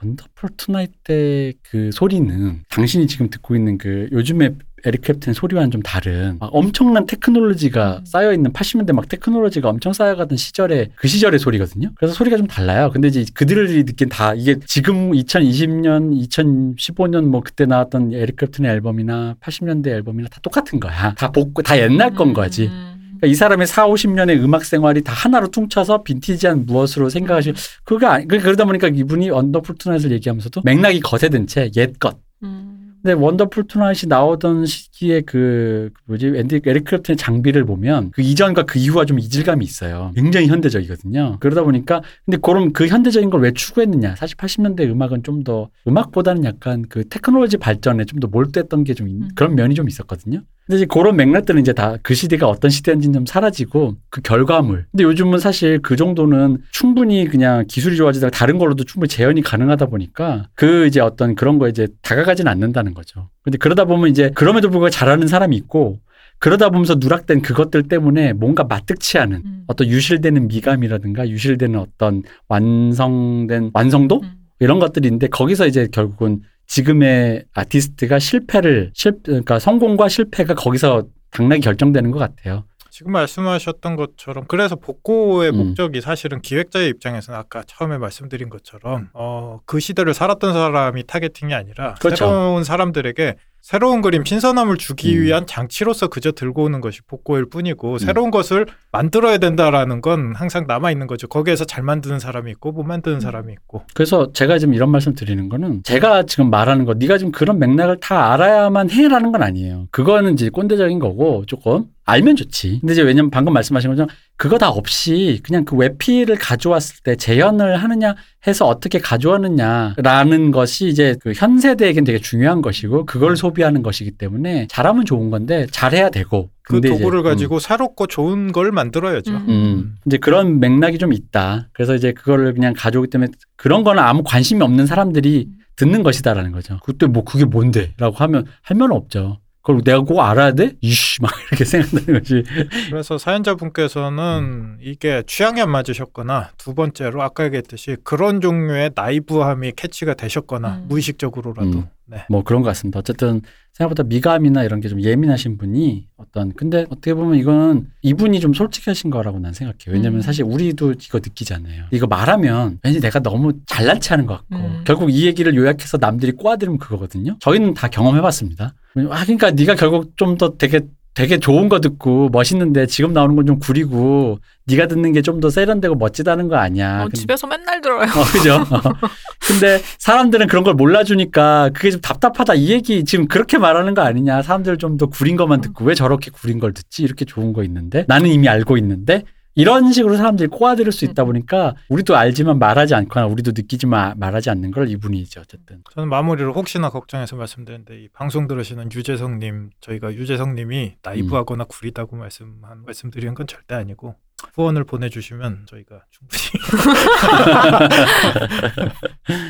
[0.00, 4.50] Wonderful Tonight 때 그 소리는 당신이 지금 듣고 있는 그 요즘에
[4.84, 8.04] 에릭 크랩튼 소리와는 좀 다른 막 엄청난 테크놀로지가 음.
[8.04, 11.90] 쌓여 있는 80년대 막 테크놀로지가 엄청 쌓여가던 시절에 그 시절의 소리거든요.
[11.96, 12.90] 그래서 소리가 좀 달라요.
[12.92, 19.36] 근데 이제 그들이 느낀 다 이게 지금 2020년, 2015년 뭐 그때 나왔던 에릭 크랩튼의 앨범이나
[19.40, 21.14] 80년대 앨범이나 다 똑같은 거야.
[21.14, 22.66] 다 복고 다 옛날 건 거지.
[22.66, 22.88] 음.
[23.24, 27.52] 이 사람의 4, 50년의 음악 생활이 다 하나로 퉁쳐서 vintage한 무엇으로 생각하시
[27.84, 32.81] 그거 아니 그- 그러다 보니까 이분이 Wonderful Tonight을 얘기하면서도 맥락이 거세된 채 옛것 음.
[33.02, 38.62] 근데 Wonderful Tonight이 나오던 시 기에 그 뭐지 앤디 에릭 크랩튼의 장비를 보면 그 이전과
[38.64, 40.12] 그 이후와 좀 이질감이 있어요.
[40.14, 41.38] 굉장히 현대적이거든요.
[41.40, 44.14] 그러다 보니까 근데 그럼 그 현대적인 걸 왜 추구했느냐?
[44.16, 49.28] 사실 80년대 음악은 좀 더 음악보다는 약간 그 테크놀로지 발전에 좀 더 몰두했던 게좀 음.
[49.34, 50.42] 그런 면이 좀 있었거든요.
[50.66, 54.86] 근데 이제 그런 맥락들은 이제 다 그 시대가 어떤 시대인지는 좀 사라지고 그 결과물.
[54.92, 60.46] 근데 요즘은 사실 그 정도는 충분히 그냥 기술이 좋아지다가 다른 걸로도 충분히 재현이 가능하다 보니까
[60.54, 63.28] 그 이제 어떤 그런 거에 이제 다가가진 않는다는 거죠.
[63.42, 66.00] 근데 그러다 보면 이제 그럼에도 불구하고 잘하는 사람이 있고
[66.38, 69.64] 그러다 보면서 누락된 그것들 때문에 뭔가 마뜩치 않은 음.
[69.68, 74.32] 어떤 유실되는 미감이라든가 유실되는 어떤 완성된 완성도 음.
[74.58, 81.60] 이런 것들이 있는데 거기서 이제 결국은 지금의 아티스트가 실패를 실 그러니까 성공과 실패가 거기서 당락이
[81.60, 82.64] 결정되는 것 같아요.
[82.92, 85.56] 지금 말씀하셨던 것처럼 그래서 복고의 음.
[85.56, 91.94] 목적이 사실은 기획자의 입장에서는 아까 처음에 말씀드린 것처럼 어, 그 시대를 살았던 사람이 타겟팅이 아니라
[91.94, 92.26] 그렇죠.
[92.26, 95.22] 새로운 사람들에게 새로운 그림 신선함을 주기 음.
[95.22, 100.90] 위한 장치로서 그저 들고 오는 것이 복고일 뿐이고 새로운 것을 만들어야 된다라는 건 항상 남아
[100.90, 101.28] 있는 거죠.
[101.28, 105.48] 거기에서 잘 만드는 사람이 있고 못 만드는 사람이 있고 그래서 제가 지금 이런 말씀 드리는
[105.48, 109.86] 거는 제가 지금 말하는 거 네가 지금 그런 맥락을 다 알아야만 해라는 건 아니에요.
[109.92, 112.78] 그거는 이제 꼰대적인 거고 조금 알면 좋지.
[112.80, 117.76] 근데 이제 왜냐면 방금 말씀하신 것처럼 그거 다 없이 그냥 그 웹피를 가져왔을 때 재현을
[117.76, 118.16] 하느냐
[118.46, 124.68] 해서 어떻게 가져왔느냐라는 것이 이제 그 현 세대에겐 되게 중요한 것이고 그걸 소비하는 것이기 때문에
[124.70, 127.24] 잘하면 좋은 건데 잘해야 되고 그 근데 이제, 도구를 음.
[127.24, 129.32] 가지고 새롭고 좋은 걸 만들어야죠.
[129.32, 129.44] 음.
[129.48, 129.94] 음.
[130.06, 131.68] 이제 그런 맥락이 좀 있다.
[131.72, 136.78] 그래서 이제 그거를 그냥 가져오기 때문에 그런 거는 아무 관심이 없는 사람들이 듣는 것이다라는 거죠.
[136.84, 137.92] 그때 뭐 그게 뭔데?
[137.98, 139.40] 라고 하면 할 말은 없죠.
[139.62, 140.72] 그걸 내가 꼭 알아야 돼?
[140.80, 142.42] 이씨, 막 이렇게 생각하는 거지.
[142.90, 150.78] 그래서 사연자분께서는 이게 취향이 안 맞으셨거나 두 번째로 아까 얘기했듯이 그런 종류의 나이브함이 캐치가 되셨거나
[150.78, 150.88] 음.
[150.88, 151.88] 무의식적으로라도 음.
[152.06, 152.24] 네.
[152.28, 152.98] 뭐 그런 것 같습니다.
[152.98, 153.40] 어쨌든
[153.82, 159.10] 생각보다 미감이나 이런 게 좀 예민하신 분이 어떤, 근데 어떻게 보면 이거는 이분이 좀 솔직하신
[159.10, 159.94] 거라고 난 생각해요.
[159.94, 160.22] 왜냐면 음.
[160.22, 161.84] 사실 우리도 이거 느끼잖아요.
[161.92, 164.82] 이거 말하면 왠지 내가 너무 잘난 체 하는 것 같고 음.
[164.84, 167.36] 결국 이 얘기를 요약해서 남들이 꼬아들으면 그거거든요.
[167.40, 168.74] 저희는 다 경험해봤습니다.
[169.10, 170.80] 아, 그러니까 네가 결국 좀 더 되게
[171.14, 175.50] 되게 좋은 거 듣고 멋있는데 지금 나오는 건 좀 구리고 네가 듣는 게 좀 더
[175.50, 177.02] 세련되고 멋지다는 거 아니야.
[177.04, 178.02] 어, 집에서 맨날 들어요.
[178.02, 178.54] 어, 그죠?
[178.70, 178.80] 어.
[179.46, 182.54] 근데 사람들은 그런 걸 몰라주니까 그게 좀 답답하다.
[182.54, 184.42] 이 얘기 지금 그렇게 말하는 거 아니냐.
[184.42, 187.02] 사람들 좀 더 구린 것만 듣고 왜 저렇게 구린 걸 듣지?
[187.02, 189.24] 이렇게 좋은 거 있는데 나는 이미 알고 있는데
[189.54, 194.70] 이런 식으로 사람들이 꼬아들을 수 있다 보니까 우리도 알지만 말하지 않거나 우리도 느끼지만 말하지 않는
[194.70, 195.40] 걸 이분이죠.
[195.42, 195.82] 어쨌든.
[195.94, 203.34] 저는 마무리로 혹시나 걱정해서 말씀드렸는데 이 방송 들으시는 유재성님 저희가 유재성님이 나이브하거나 구리다고 말씀한 말씀드리는
[203.34, 204.14] 건 절대 아니고
[204.54, 206.42] 후원을 보내주시면 저희가 충분히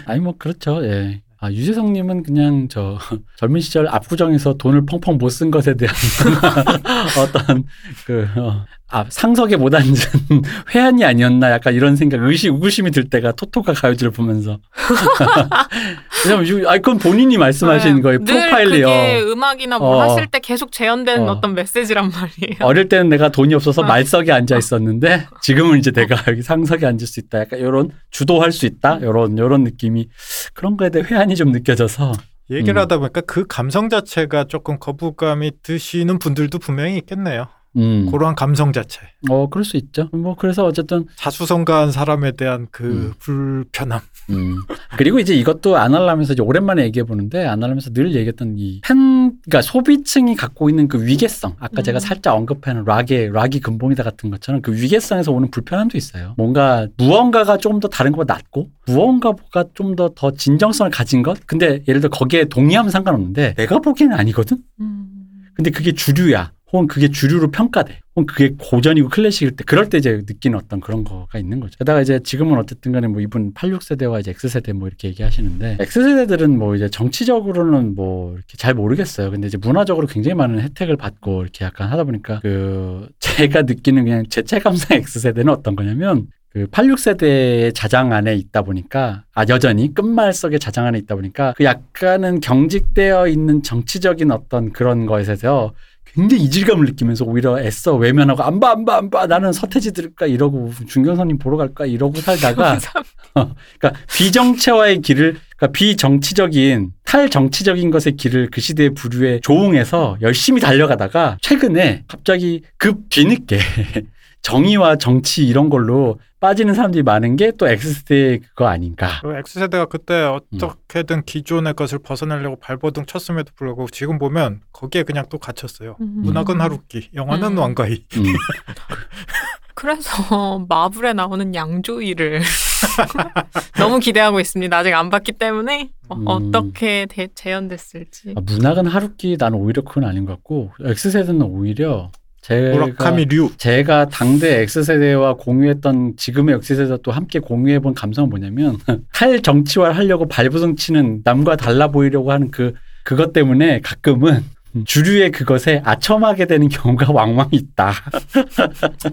[0.07, 0.85] 아니 뭐 그렇죠.
[0.85, 1.23] 예.
[1.39, 2.99] 아, 유재성님은 그냥 저
[3.37, 5.95] 젊은 시절 압구정에서 돈을 펑펑 못 쓴 것에 대한
[7.19, 7.65] 어떤
[8.07, 9.95] 그 어, 아 상석에 못 앉은
[10.75, 14.59] 회한이 아니었나 약간 이런 생각 의심 의구심이 들 때가 토토가 가요제를 보면서
[16.29, 20.01] 왜냐면 아 그건 본인이 말씀하시는 네, 거예요 늘 프로파일이요 그게 음악이나 뭐 어.
[20.03, 21.33] 하실 때 계속 재현되는 어.
[21.33, 21.41] 어.
[21.41, 22.59] 떤 메시지란 말이에요.
[22.61, 23.85] 어릴 때는 내가 돈이 없어서 어.
[23.87, 28.67] 말석에 앉아 있었는데 지금은 이제 내가 여기 상석에 앉을 수 있다 약간 이런 주도할 수
[28.67, 30.09] 있다 이런 이런 느낌이
[30.53, 32.13] 그런 거에 대해 회한이 좀 느껴져서
[32.51, 32.83] 얘기를 음.
[32.83, 37.49] 하다 보니까 그 감성 자체가 조금 거부감이 드시는 분들도 분명히 있겠네요.
[37.77, 38.11] 음.
[38.11, 39.01] 그러한 감성 자체.
[39.31, 43.13] 어 그럴 수 있죠 뭐 그래서 어쨌든 자수성가한 사람에 대한 그 음.
[43.19, 44.01] 불편함.
[44.31, 44.57] 음.
[44.97, 48.97] 그리고 이제 이것도 아날람에서 이제 오랜만에 얘기해 보는데 아날람에서 늘 얘기했던 이 팬,
[49.43, 51.57] 그러니까 소비층이 갖고 있는 그 위계성.
[51.59, 51.83] 아까 음.
[51.83, 56.35] 제가 살짝 언급하는 락의 락이 근본이다 같은 것처럼 그 위계성에서 오는 불편함도 있어요.
[56.37, 61.39] 뭔가 무언가가 조금 더 다른 것보다 낫고 무언가가 좀더더 진정성을 가진 것.
[61.47, 64.59] 근데 예를 들어 거기에 동의하면 상관없는데 내가 보기에는 아니거든.
[64.81, 65.07] 음.
[65.55, 66.53] 근데 그게 주류야.
[66.73, 68.01] 혹은 그게 주류로 평가돼.
[68.17, 71.77] 혹은 그게 고전이고 클래식일 때 그럴 때 이제 느끼는 어떤 그런 거가 있는 거죠.
[71.79, 76.75] 게다가 이제 지금은 어쨌든 간에 뭐 이분 86세대와 이제 X세대 뭐 이렇게 얘기하시는데 X세대들은 뭐
[76.75, 79.31] 이제 정치적으로는 뭐 이렇게 잘 모르겠어요.
[79.31, 84.25] 근데 이제 문화적으로 굉장히 많은 혜택을 받고 이렇게 약간 하다 보니까 그 제가 느끼는 그냥
[84.29, 90.85] 제 체감상 X세대는 어떤 거냐면 그 86세대의 자장 안에 있다 보니까 아 여전히 끝말석의 자장
[90.85, 95.73] 안에 있다 보니까 그 약간은 경직되어 있는 정치적인 어떤 그런 것에서
[96.15, 100.27] 굉장히 이질감을 느끼면서 오히려 애써 외면하고 안 봐 안 봐 안 봐 나는 서태지 들을까?
[100.27, 101.87] 이러고 중경선님 보러 갈까?
[101.87, 102.79] 이러고 살다가
[103.35, 112.05] 그러니까 비정체화의 길을 그러니까 비정치적인 탈정치적인 것의 길을 그 시대의 부류에 조응해서 열심히 달려가다가 최근에
[112.09, 113.59] 갑자기 급 뒤늦게
[114.43, 119.21] 정의와 정치 이런 걸로 빠지는 사람들이 많은 게 또 X세대의 그거 아닌가.
[119.23, 120.59] 그 X세대가 그때 음.
[120.59, 125.97] 어떻게든 기존의 것을 벗어내려고 발버둥 쳤음에도 불구하고 지금 보면 거기에 그냥 또 갇혔어요.
[126.01, 126.23] 음.
[126.23, 127.59] 문학은 하루키, 영화는 음.
[127.59, 128.07] 왕가희.
[128.17, 128.23] 음.
[129.75, 132.43] 그래서 마블에 나오는 양조위를
[133.79, 134.77] 너무 기대하고 있습니다.
[134.77, 136.25] 아직 안 봤기 때문에 어, 음.
[136.27, 138.35] 어떻게 대, 재현됐을지.
[138.37, 142.11] 아, 문학은 하루키 나는 오히려 그건 아닌 것 같고 X세대는 오히려
[142.43, 143.51] 제가 무라카미 류.
[143.57, 148.79] 제가 당대 X세대와 공유했던 지금의 X세대와 또 함께 공유해본 감성은 뭐냐면
[149.15, 152.75] 탈 정치화를 하려고 발부둥 치는 남과 달라 보이려고 하는 그
[153.05, 154.43] 그것 때문에 가끔은
[154.85, 157.93] 주류의 그것에 아첨하게 되는 경우가 왕왕 있다.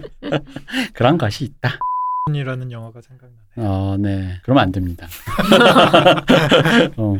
[0.94, 1.78] 그런 것이 있다.
[2.34, 3.40] 이라는 영화가 생각나네.
[3.56, 4.40] 어, 네.
[4.42, 5.06] 그러면 안 됩니다.
[6.96, 7.16] 어,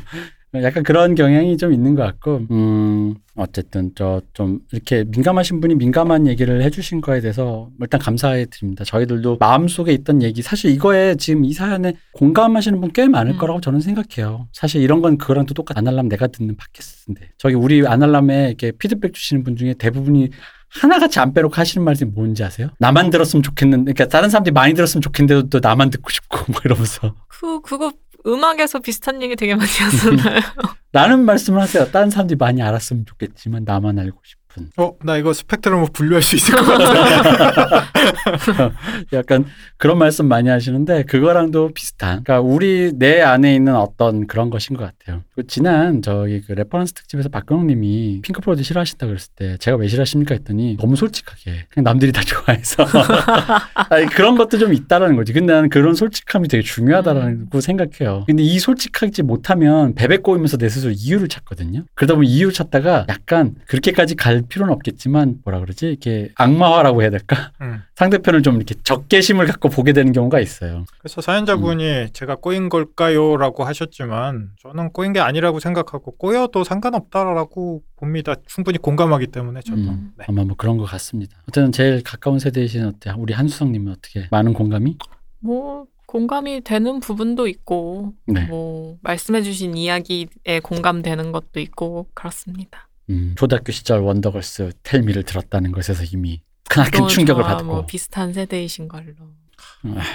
[0.54, 6.26] 약간 그런 경향이 좀 있는 것 같고, 음, 어쨌든 저 좀 이렇게 민감하신 분이 민감한
[6.26, 8.84] 얘기를 해주신 거에 대해서 일단 감사해 드립니다.
[8.84, 13.38] 저희들도 마음속에 있던 얘기, 사실 이거에 지금 이 사연에 공감하시는 분 꽤 많을 음.
[13.38, 14.48] 거라고 저는 생각해요.
[14.52, 17.30] 사실 이런 건 그거랑 또 똑같, 아날람 내가 듣는 팟캐스트인데.
[17.38, 20.30] 저기 우리 아날람에 이렇게 피드백 주시는 분 중에 대부분이
[20.68, 22.70] 하나같이 안 빼놓고 하시는 말씀이 뭔지 아세요?
[22.80, 27.14] 나만 들었으면 좋겠는데, 그러니까 다른 사람들이 많이 들었으면 좋겠는데도 또 나만 듣고 싶고, 뭐 이러면서.
[27.28, 27.92] 그 그거
[28.26, 30.40] 음악에서 비슷한 얘기 되게 많이 하잖아요.
[30.92, 31.90] 라는 말씀을 하세요.
[31.90, 34.70] 다른 사람들이 많이 알았으면 좋겠지만, 나만 알고 싶 은.
[34.76, 37.90] 어, 나 이거 스펙트럼으로 분류할 수 있을 것 같아.
[39.12, 39.44] 약간
[39.76, 42.22] 그런 말씀 많이 하시는데, 그거랑도 비슷한.
[42.22, 45.22] 그러니까 우리 내 안에 있는 어떤 그런 것인 것 같아요.
[45.34, 49.88] 그 지난 저기 그 reference 특집에서 박근홍 님이 핑크 플로이드 싫어하신다 그랬을 때, 제가 왜
[49.88, 51.66] 싫어하십니까 했더니, 너무 솔직하게.
[51.70, 52.86] 그냥 남들이 다 좋아해서.
[53.90, 55.32] 아니, 그런 것도 좀 있다라는 거지.
[55.32, 58.24] 근데 나는 그런 솔직함이 되게 중요하다라고 생각해요.
[58.26, 61.84] 근데 이 솔직하지 못하면 베베 꼬이면서 내 스스로 이유를 찾거든요.
[61.94, 65.86] 그러다 보면 이유를 찾다가 약간 그렇게까지 갈 필요는 없겠지만 뭐라 그러지?
[65.86, 67.52] 이렇게 악마화라고 해야 될까?
[67.60, 67.82] 음.
[67.96, 70.84] 상대편을 좀 이렇게 적개심을 갖고 보게 되는 경우가 있어요.
[70.98, 72.08] 그래서 사연자분이 음.
[72.12, 78.34] 제가 꼬인 걸까요?라고 하셨지만 저는 꼬인 게 아니라고 생각하고 꼬여도 상관없다라고 봅니다.
[78.46, 79.80] 충분히 공감하기 때문에 저도.
[79.80, 80.24] 음, 네.
[80.28, 81.36] 아마 뭐 그런 것 같습니다.
[81.48, 83.10] 어쨌든 제일 가까운 세대이신 어때?
[83.16, 84.26] 우리 한수성님은 어떻게?
[84.30, 84.96] 많은 공감이?
[85.40, 88.46] 뭐 공감이 되는 부분도 있고 네.
[88.46, 92.88] 뭐 말씀해주신 이야기에 공감되는 것도 있고 그렇습니다.
[93.10, 96.40] 음, 초등학교 시절 원더걸스 텔미를 들었다는 것에서 이미
[96.96, 99.14] 또 충격을 받고 뭐 비슷한 세대이신 걸로.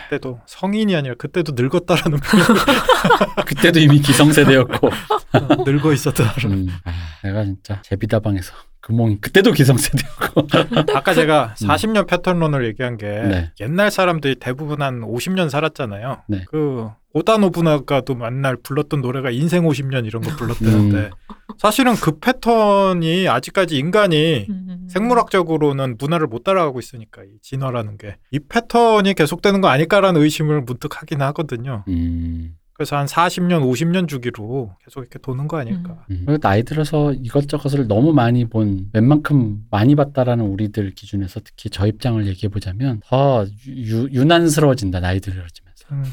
[0.08, 2.20] 그때도 성인이 아니라 그때도 늙었다라는
[3.46, 4.90] 그때도 이미 기성세대였고
[5.66, 6.58] 늙어 있었다라는.
[6.58, 6.92] 음, 아,
[7.24, 10.48] 내가 진짜 제비다방에서 금몽이 그때도 기성세대였고
[10.94, 11.68] 아까 제가 음.
[11.68, 13.52] 40년 패턴론을 얘기한 게 네.
[13.60, 16.24] 옛날 사람들이 대부분 한 50년 살았잖아요.
[16.28, 16.46] 네.
[16.48, 21.10] 그 오다 노부나가도 만날 불렀던 노래가 인생 50년 이런 거 불렀대는데 음.
[21.58, 24.88] 사실은 그 패턴이 아직까지 인간이 음.
[24.90, 31.02] 생물학적으로는 문화를 못 따라가고 있으니까 이 진화라는 게 이 패턴이 계속되는 거 아닐까라는 의심을 문득
[31.02, 31.86] 하긴 하거든요.
[31.88, 36.04] 음, 그래서 한 40년, 50년 주기로 계속 이렇게 도는 거 아닐까.
[36.12, 36.24] 음.
[36.26, 42.28] 그리고 나이 들어서 이것저것을 너무 많이 본 웬만큼 많이 봤다라는 우리들 기준에서 특히 저 입장을
[42.28, 45.86] 얘기해 보자면 더 유, 유난스러워진다 나이 들어지면서.
[45.94, 46.04] 음.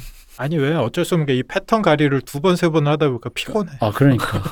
[0.43, 3.31] 아니 왜 어쩔 수 없는 게 이 패턴 가리를 두 번 세 번 하다 보니까
[3.35, 3.71] 피곤해.
[3.81, 4.43] 아 그러니까.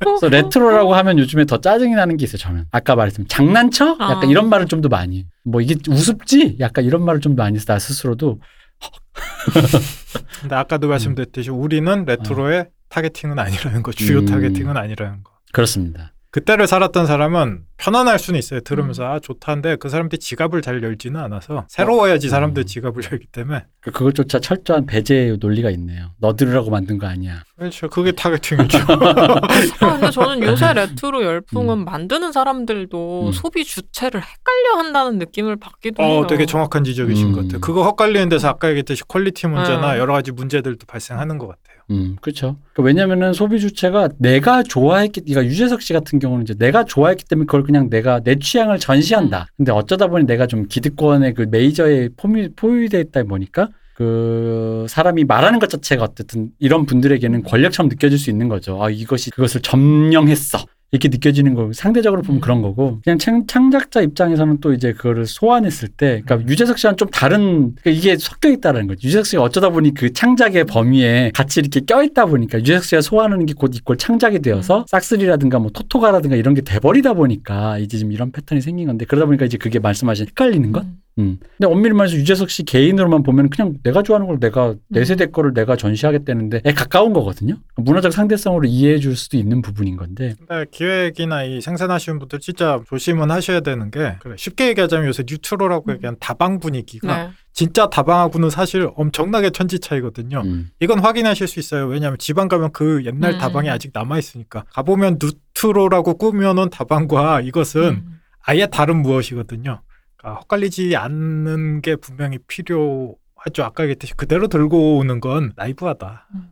[0.00, 2.38] 그래서 retro라고 하면 요즘에 더 짜증이 나는 게 있어요.
[2.38, 3.96] 저는 아까 말했지만 장난쳐?
[4.00, 4.26] 약간 아.
[4.26, 5.26] 이런 말을 좀 더 많이.
[5.44, 6.56] 뭐 이게 우습지?
[6.60, 8.40] 약간 이런 말을 좀 더 많이 해서 나 스스로도
[10.40, 14.26] 근데 아까도 말씀드렸듯이 우리는 retro의 targeting은 아니라는 거, 주요 음.
[14.26, 15.32] targeting은 아니라는 거.
[15.52, 16.12] 그렇습니다.
[16.30, 18.60] 그때를 살았던 사람은 편안할 수는 있어요.
[18.60, 22.66] 들으면서 아 좋다는데 그 사람들이 지갑을 잘 열지는 않아서 새로워야지 사람들 음.
[22.66, 26.10] 지갑을 열기 때문에 그- 그것조차 철저한 배제 논리가 있네요.
[26.18, 27.44] 너 들으라고 만든 거 아니야.
[27.56, 27.88] 그렇죠.
[27.88, 28.78] 그게 targeting이죠.
[29.80, 33.32] 아, 근데 저는 요새 레트로 열풍은 만드는 사람들도 음.
[33.32, 36.18] 소비 주체를 헷갈려 한다는 느낌을 받기도 해요.
[36.20, 37.32] 어, 되게 정확한 지적이신 음.
[37.32, 37.60] 것 같아요.
[37.60, 39.98] 그거 헛갈리는 데서 아까 얘기했듯이 quality 문제나 네.
[39.98, 41.67] 여러 가지 문제들도 발생하는 것 같아요.
[41.90, 42.56] 음, 그렇죠.
[42.76, 47.62] 왜냐면은 소비 주체가 내가 좋아했기, 그러니까 유재석 씨 같은 경우는 이제 내가 좋아했기 때문에 그걸
[47.62, 49.46] 그냥 내가 내 취향을 전시한다.
[49.56, 55.58] 근데 어쩌다 보니 내가 좀 기득권의 그 메이저에 포미, 포위되어 있다 보니까 그 사람이 말하는
[55.58, 58.82] 것 자체가 어쨌든 이런 분들에게는 권력처럼 느껴질 수 있는 거죠.
[58.82, 60.58] 아, 이것이 그것을 점령했어.
[60.90, 62.40] 이렇게 느껴지는 거고 상대적으로 보면 음.
[62.40, 67.08] 그런 거고 그냥 창, 창작자 입장에서는 또 이제 그거를 소환했을 때 그러니까 유재석 씨와는 좀
[67.10, 71.80] 다른 그러니까 이게 섞여 있다는 거죠 유재석 씨가 어쩌다 보니 그 창작의 범위에 같이 이렇게
[71.80, 76.54] 껴 있다 보니까 유재석 씨가 소환하는 게 곧 이꼴 창작이 되어서 싹쓸이라든가 뭐 토토가라든가 이런
[76.54, 80.70] 게 돼버리다 보니까 이제 지금 이런 패턴이 생긴 건데 그러다 보니까 이제 그게 말씀하신 헷갈리는
[80.72, 80.98] 것 음.
[81.18, 81.38] 음.
[81.56, 85.04] 근데 엄밀히 말해서 유재석 씨 개인으로만 보면 그냥 내가 좋아하는 걸 내가 내 음.
[85.04, 87.56] 세대 거를 내가 전시하겠다는데 에 가까운 거거든요.
[87.76, 90.34] 문화적 상대성으로 이해해 줄 수도 있는 부분인 건데.
[90.38, 95.90] 근데 기획이나 이 생산하시는 분들 진짜 조심은 하셔야 되는 게 그래, 쉽게 얘기하자면 요새 뉴트로라고
[95.90, 95.94] 음.
[95.94, 97.30] 얘기한 다방 분위기가 네.
[97.52, 100.42] 진짜 다방하고는 사실 엄청나게 천지 차이거든요.
[100.44, 100.70] 음.
[100.78, 101.86] 이건 확인하실 수 있어요.
[101.86, 103.38] 왜냐하면 지방 가면 그 옛날 음.
[103.38, 108.20] 다방이 아직 남아 있으니까 가보면 뉴트로라고 꾸며놓은 다방과 이것은 음.
[108.42, 109.82] 아예 다른 무엇이거든요.
[110.28, 113.62] 그러니까 헛갈리지 않는 게 분명히 필요 하죠.
[113.64, 116.28] 아까 얘기했듯이 그대로 들고 오는 건 나이브하다.
[116.34, 116.48] 음.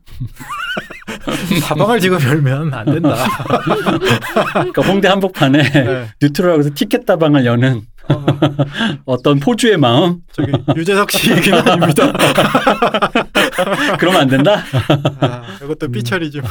[1.69, 3.17] 다방을 지금 열면 안 된다.
[4.53, 6.09] 그러니까 홍대 한복판에 네.
[6.23, 8.27] 뉴트로라고 해서 티켓 다방을 여는 어,
[9.05, 12.13] 어떤 포주의 마음 저기 유재석 씨 얘기는 아닙니다.
[13.99, 14.63] 그러면 안 된다.
[15.21, 16.41] 아, 이것도 삐처리지.
[16.41, 16.49] 뭐.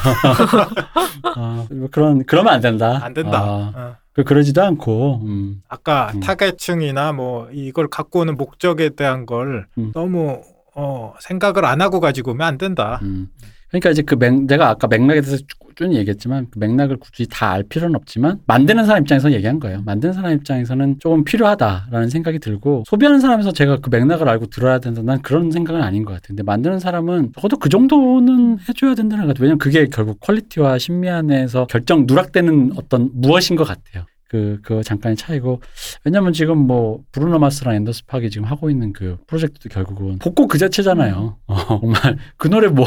[1.24, 3.00] 아, 그런 그러면 안 된다.
[3.02, 3.40] 안 된다.
[3.40, 4.05] 아, 어.
[4.16, 5.20] 그 그러지도 않고.
[5.24, 5.62] 음.
[5.68, 6.22] 아까 음.
[6.22, 9.92] 타겟층이나 뭐 이걸 갖고 오는 목적에 대한 걸 음.
[9.94, 10.42] 너무
[10.74, 13.00] 어, 생각을 안 하고 가지고 오면 안 된다.
[13.04, 13.28] 음.
[13.70, 15.44] 그러니까 이제 그 맥, 내가 아까 맥락에 대해서
[15.76, 19.82] 꾸준히 얘기했지만 그 맥락을 굳이 다 알 필요는 없지만 만드는 사람 입장에서 얘기한 거예요.
[19.86, 25.02] 만드는 사람 입장에서는 조금 필요하다라는 생각이 들고 소비하는 사람에서 제가 그 맥락을 알고 들어야 된다.
[25.04, 26.28] 난 그런 생각은 아닌 것 같아요.
[26.30, 29.44] 근데 만드는 사람은 적어도 그 정도는 해줘야 된다는 것 같아요.
[29.44, 34.06] 왜냐면 그게 결국 퀄리티와 신미안에서 결정 누락되는 어떤 무엇인 것 같아요.
[34.30, 35.62] 그, 그 잠깐의 차이고.
[36.04, 40.58] 왜냐면 지금 뭐, 브루노 마스랑 앤더스 팍이 지금 하고 있는 그 프로젝트도 결국은 복고 그
[40.58, 41.38] 자체잖아요.
[41.48, 42.86] 어, 정말 그 노래 뭐,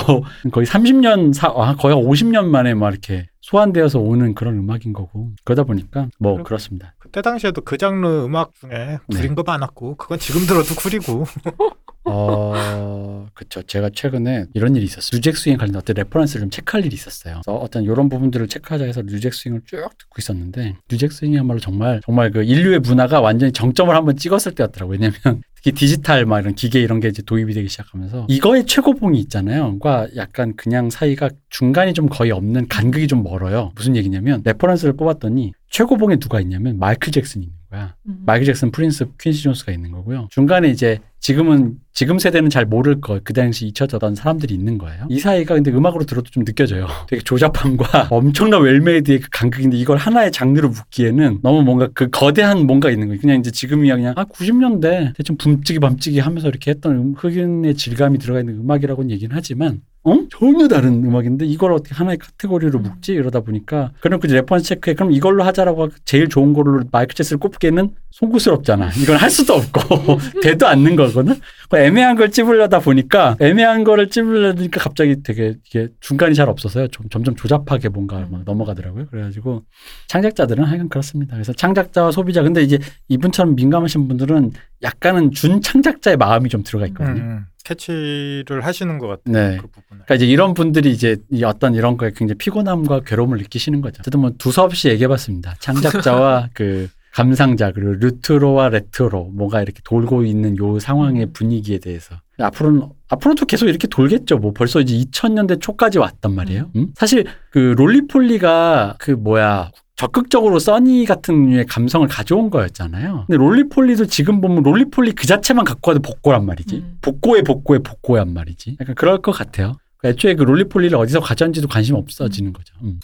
[0.50, 5.30] 거의 30년, 사, 아, 거의 50년 만에 막 이렇게 소환되어서 오는 그런 음악인 거고.
[5.44, 6.94] 그러다 보니까 뭐, 그렇습니다.
[6.98, 11.24] 그때 당시에도 그 장르 음악 중에 구린 거 많았고 그건 지금 들어도 구리고
[12.04, 13.62] 어, 그쵸.
[13.62, 15.16] 제가 최근에 이런 일이 있었어요.
[15.16, 17.40] new jack swing 관련 어떤 reference를 좀 체크할 일이 있었어요.
[17.44, 21.60] 그래서 어떤 이런 부분들을 체크하자 해서 new jack swing을 쭉 듣고 있었는데, new jack swing이야말로
[21.60, 24.98] 정말, 정말 그 인류의 문화가 완전히 정점을 한번 찍었을 때였더라고요.
[24.98, 29.78] 왜냐면, 특히 디지털 막 이런 기계 이런 게 이제 도입이 되기 시작하면서 이거의 최고봉이 있잖아요.
[29.78, 33.72] 과 약간 그냥 사이가 중간이 좀 거의 없는 간극이 좀 멀어요.
[33.74, 37.94] 무슨 얘기냐면 reference를 뽑았더니 최고봉에 누가 있냐면 마이클 잭슨이 있는 거야.
[38.06, 38.22] 음.
[38.24, 40.28] 마이클 잭슨, 프린스, 퀸시 존스가 있는 거고요.
[40.30, 45.06] 중간에 이제 지금은 지금 세대는 잘 모를 거 그 당시 잊혀졌던 사람들이 있는 거예요.
[45.10, 46.86] 이 사이가 근데 음악으로 들어도 좀 느껴져요.
[47.08, 52.90] 되게 조잡함과 엄청난 well-made의 그 간극인데 이걸 하나의 장르로 묶기에는 너무 뭔가 그 거대한 뭔가
[52.90, 53.20] 있는 거예요.
[53.20, 58.18] 그냥 이제 지금이야 그냥 아 90년대 대충 붐찌기 밤찌기 하면서 이렇게 했던 음, 흑인의 질감이
[58.18, 60.16] 들어가 있는 음악이라고는 얘기는 하지만 어?
[60.30, 62.82] 전혀 다른 음악인데 이걸 어떻게 하나의 카테고리로 음.
[62.84, 63.12] 묶지?
[63.12, 67.90] 이러다 보니까 그럼 그 reference 체크해 그럼 이걸로 하자라고 제일 좋은 걸로 마이클 잭슨을 꼽기에는
[68.10, 68.90] 송구스럽잖아.
[69.02, 71.34] 이건 할 수도 없고 되도 않는 거거든.
[71.68, 76.88] 그 애매한 걸 찝으려다 보니까 애매한 거를 찝으려니까 갑자기 되게 이게 중간이 잘 없어서요.
[76.88, 79.06] 좀, 점점 조잡하게 뭔가 막 넘어가더라고요.
[79.10, 79.64] 그래가지고
[80.06, 81.34] 창작자들은 하여간 그렇습니다.
[81.34, 84.52] 그래서 창작자와 소비자 근데 이제 이분처럼 민감하신 분들은
[84.82, 87.22] 약간은 준 창작자의 마음이 좀 들어가 있거든요.
[87.22, 89.32] 음, 캐치를 하시는 것 같아요.
[89.32, 89.56] 네.
[89.58, 90.04] 그 부분을.
[90.04, 93.98] 그러니까 이제 이런 분들이 이제 이 어떤 이런 거에 굉장히 피곤함과 괴로움을 느끼시는 거죠.
[94.00, 95.56] 어쨌든 뭐 두서없이 얘기해봤습니다.
[95.60, 102.88] 창작자와 그 감상자 그리고 newtro와 retro 뭐가 이렇게 돌고 있는 요 상황의 분위기에 대해서 앞으로는
[103.08, 104.38] 앞으로도 계속 이렇게 돌겠죠.
[104.38, 106.70] 뭐 벌써 이제 2000년대 초까지 왔단 말이에요.
[106.76, 106.88] 음?
[106.94, 113.24] 사실 그 롤리폴리가 그 뭐야 적극적으로 써니 같은 류의 감성을 가져온 거였잖아요.
[113.26, 116.76] 근데 롤리폴리도 지금 보면 롤리폴리 그 자체만 갖고 와도 복고란 말이지.
[116.76, 116.98] 음.
[117.02, 118.76] 복고의 복고의 복고란 말이지.
[118.80, 119.72] 약간 그럴 것 같아요.
[120.04, 122.74] 애초에 그 롤리폴리를 어디서 가져온지도 관심 없어지는 거죠.
[122.82, 123.00] 음.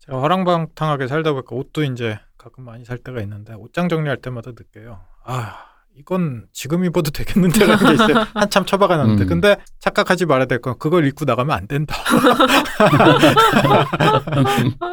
[0.00, 5.00] 제가 화랑방탕하게 살다 보니까 옷도 이제 가끔 많이 살 때가 있는데 옷장 정리할 때마다 느껴요.
[5.24, 5.64] 아
[5.96, 8.26] 이건 지금 입어도 되겠는데라는 게 있어요.
[8.34, 9.28] 한참 처박아놨는데 음.
[9.28, 11.94] 근데 착각하지 말아야 될 건 그걸 입고 나가면 안 된다.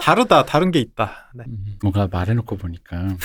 [0.01, 1.31] 다르다 다른 게 있다.
[1.33, 1.43] 네.
[1.47, 3.15] 음, 뭔가 말해놓고 보니까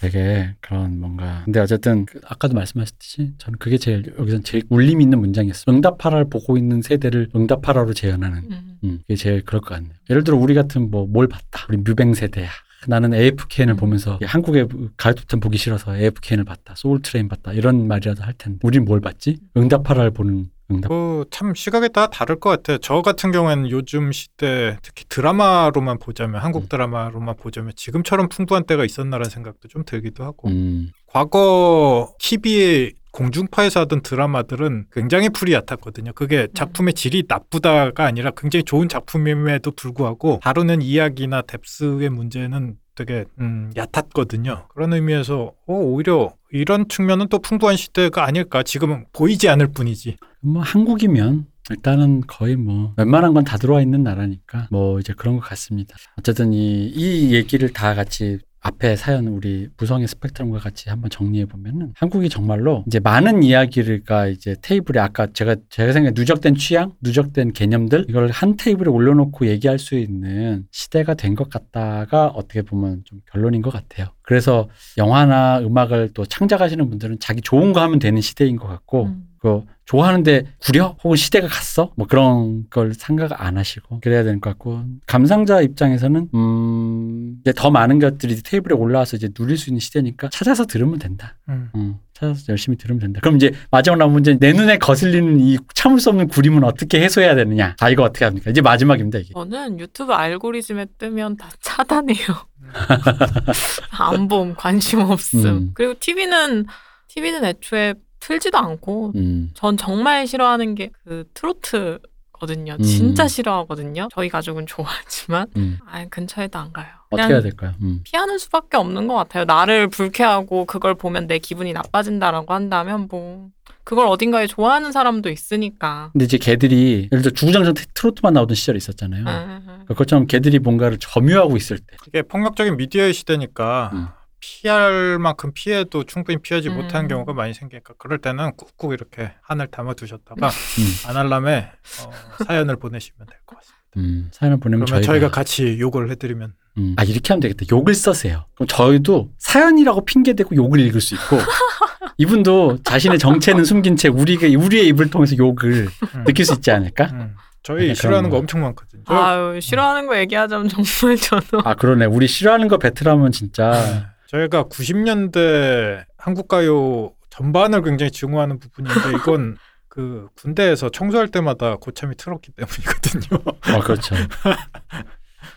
[0.00, 5.20] 되게 그런 뭔가 근데 어쨌든 그 아까도 말씀하셨듯이 저는 그게 제일 여기서 제일 울림 있는
[5.20, 5.74] 문장이었어요.
[5.74, 8.78] 응답하라를 보고 있는 세대를 응답하라로 재현하는 음.
[8.84, 9.92] 음, 그게 제일 그럴 것 같네요.
[10.10, 11.64] 예를 들어 우리 같은 뭐 뭘 봤다.
[11.68, 12.48] 우리 뮤뱅 세대야.
[12.86, 13.76] 나는 AFKN을 음.
[13.76, 16.74] 보면서 한국의 가요톱텐 보기 싫어서 AFKN을 봤다.
[16.76, 17.52] Soul Train 봤다.
[17.52, 19.38] 이런 말이라도 할 텐데 우린 뭘 봤지?
[19.56, 20.88] 응답하라를 보는 응답.
[20.88, 22.78] 그참 시각에 따라 다를 것 같아요.
[22.78, 26.68] 저 같은 경우에는 요즘 시대 특히 드라마로만 보자면 한국 음.
[26.68, 34.02] 드라마로만 보자면 지금처럼 풍부한 때가 있었나라는 생각도 좀 들기도 하고 음, 과거 TV에 공중파에서 하던
[34.02, 36.12] 드라마들은 굉장히 풀이 얕았거든요.
[36.12, 43.72] 그게 작품의 질이 나쁘다가 아니라 굉장히 좋은 작품임에도 불구하고 다루는 이야기나 뎁스의 문제는 되게 음,
[43.76, 44.66] 얕았거든요.
[44.68, 48.62] 그런 의미에서 어, 오히려 이런 측면은 또 풍부한 시대가 아닐까.
[48.62, 50.16] 지금은 보이지 않을 뿐이지.
[50.40, 55.40] 뭐 한국이면 일단은 거의 뭐 웬만한 건 다 들어와 있는 나라니까 뭐 이제 그런 것
[55.42, 55.96] 같습니다.
[56.18, 61.92] 어쨌든 이, 이 얘기를 다 같이 앞에 사연 우리 무성의 스펙트럼과 같이 한번 정리해 보면은
[61.96, 68.06] 한국이 정말로 이제 많은 이야기가 이제 테이블에 아까 제가 제가 생각에 누적된 취향, 누적된 개념들
[68.08, 73.62] 이걸 한 테이블에 올려놓고 얘기할 수 있는 시대가 된 것 같다가 어떻게 보면 좀 결론인
[73.62, 74.08] 것 같아요.
[74.28, 74.68] 그래서
[74.98, 79.26] 영화나 음악을 또 창작하시는 분들은 자기 좋은 거 하면 되는 시대인 것 같고 음.
[79.38, 84.82] 그 좋아하는데 구려 혹은 시대가 갔어 뭐 그런 걸 생각 안 하시고 그래야 될것 같고
[85.06, 90.66] 감상자 입장에서는 음 이제 더 많은 것들이 테이블에 올라와서 이제 누릴 수 있는 시대니까 찾아서
[90.66, 91.38] 들으면 된다.
[91.48, 91.70] 음.
[91.74, 93.20] 음, 찾아서 열심히 들으면 된다.
[93.22, 97.34] 그럼 이제 마지막 남은 문제 내 눈에 거슬리는 이 참을 수 없는 구림은 어떻게 해소해야
[97.34, 97.76] 되느냐?
[97.80, 98.50] 아 이거 어떻게 합니까?
[98.50, 99.32] 이제 마지막입니다 이게.
[99.32, 102.26] 저는 유튜브 알고리즘에 뜨면 다 차단해요.
[103.90, 105.44] 안 봄, 관심 없음.
[105.46, 105.70] 음.
[105.74, 106.66] 그리고 TV는
[107.08, 112.76] TV는 애초에 틀지도 않고 음, 전 정말 싫어하는 게 그 트로트거든요.
[112.78, 112.82] 음.
[112.82, 114.08] 진짜 싫어하거든요.
[114.12, 115.78] 저희 가족은 좋아하지만 음.
[115.86, 116.86] 아 근처에도 안 가요.
[117.10, 117.72] 어떻게 해야 될까요?
[117.80, 118.00] 음.
[118.04, 119.44] 피하는 수밖에 없는 것 같아요.
[119.44, 123.48] 나를 불쾌하고 그걸 보면 내 기분이 나빠진다라고 한다면 뭐
[123.88, 126.10] 그걸 어딘가에 좋아하는 사람도 있으니까.
[126.12, 129.24] 근데 이제 걔들이 예를 들어 주구장창 트- 트로트만 나오던 시절이 있었잖아요.
[129.26, 129.84] 음.
[129.88, 131.96] 그것처럼 걔들이 뭔가를 점유하고 있을 때.
[132.06, 134.08] 이게 폭력적인 미디어의 시대니까 음.
[134.40, 136.74] 피할 만큼 피해도 충분히 피하지 음.
[136.76, 141.08] 못하는 경우가 많이 생기니까 그럴 때는 꾹꾹 이렇게 한을 담아 두셨다가 음.
[141.08, 141.70] 아날람에
[142.04, 143.77] 어, 사연을 보내시면 될 것 같습니다.
[143.96, 146.94] 음, 사연을 보내면 저희가, 저희가, 같이 욕을 해드리면 음.
[146.96, 147.64] 아 이렇게 하면 되겠다.
[147.72, 148.44] 욕을 써세요.
[148.54, 151.38] 그럼 저희도 사연이라고 핑계 대고 욕을 읽을 수 있고
[152.18, 156.24] 이분도 자신의 정체는 숨긴 채 우리가 우리의 입을 통해서 욕을 음.
[156.24, 157.04] 느낄 수 있지 않을까?
[157.12, 157.34] 음.
[157.62, 158.40] 저희 싫어하는 거 거.
[158.40, 159.02] 엄청 많거든요.
[159.06, 162.06] 저- 아유 싫어하는 거 얘기하자면 정말 저도 아 그러네.
[162.06, 164.06] 우리 싫어하는 거 배틀하면 진짜 네.
[164.28, 169.56] 저희가 90년대 한국 가요 전반을 굉장히 증오하는 부분인데 이건
[169.98, 173.42] 그 군대에서 청소할 때마다 고참이 틀었기 때문이거든요.
[173.74, 174.14] 어 그렇죠.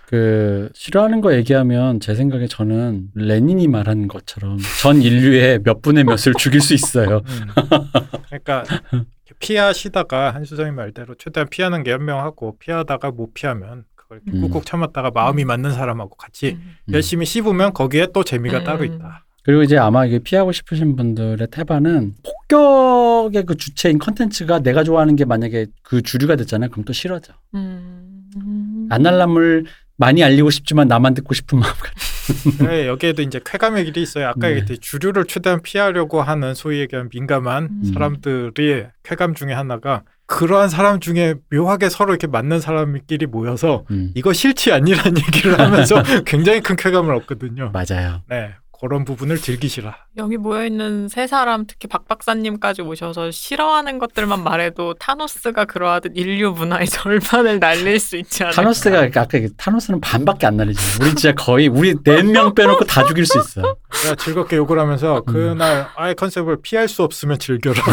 [0.07, 6.33] 그 싫어하는 거 얘기하면 제 생각에 저는 레닌이 말한 것처럼 전 인류의 몇 분의 몇을
[6.39, 7.21] 죽일 수 있어요.
[7.23, 7.47] 음.
[8.25, 8.63] 그러니까
[9.37, 14.41] 피하시다가 한수정이 말대로 최대한 피하는 게 현명하고 피하다가 못 피하면 그걸 음.
[14.41, 16.77] 꾹꾹 참았다가 마음이 맞는 사람하고 같이 음.
[16.89, 16.93] 음.
[16.95, 18.63] 열심히 씹으면 거기에 또 재미가 음.
[18.63, 19.23] 따로 있다.
[19.43, 25.25] 그리고 이제 아마 이게 피하고 싶으신 분들의 태반은 폭격의 그 주체인 컨텐츠가 내가 좋아하는 게
[25.25, 26.69] 만약에 그 주류가 됐잖아요.
[26.69, 27.33] 그럼 또 싫어져.
[27.55, 28.87] 음.
[28.89, 29.65] 안날람을
[29.97, 32.65] 많이 알리고 싶지만 나만 듣고 싶은 마음 같아.
[32.67, 34.27] 네, 여기에도 이제 쾌감의 길이 있어요.
[34.27, 34.49] 아까 네.
[34.49, 37.91] 얘기했듯이 주류를 최대한 피하려고 하는 소위 얘기하는 민감한 음.
[37.93, 44.31] 사람들이 쾌감 중에 하나가 그러한 사람 중에 묘하게 서로 이렇게 맞는 사람끼리 모여서 음, 이거
[44.31, 47.71] 싫지 않니라는 얘기를 하면서 굉장히 큰 쾌감을 얻거든요.
[47.73, 48.21] 맞아요.
[48.29, 48.51] 네,
[48.81, 49.95] 그런 부분을 즐기시라.
[50.17, 56.51] 여기 모여 있는 세 사람 특히 박 박사님까지 오셔서 싫어하는 것들만 말해도 타노스가 그러하듯 인류
[56.51, 58.55] 문화의 절반을 날릴 수 있지 않을까.
[58.61, 60.97] 타노스가 아까 얘기- 타노스는 반밖에 안 날리잖아요.
[61.01, 63.61] 우리 진짜 거의 우리 네 명 빼놓고 다 죽일 수 있어.
[64.03, 65.33] 내가 즐겁게 욕을 하면서 음.
[65.33, 67.75] 그날 아예 컨셉을 피할 수 없으면 즐겨라.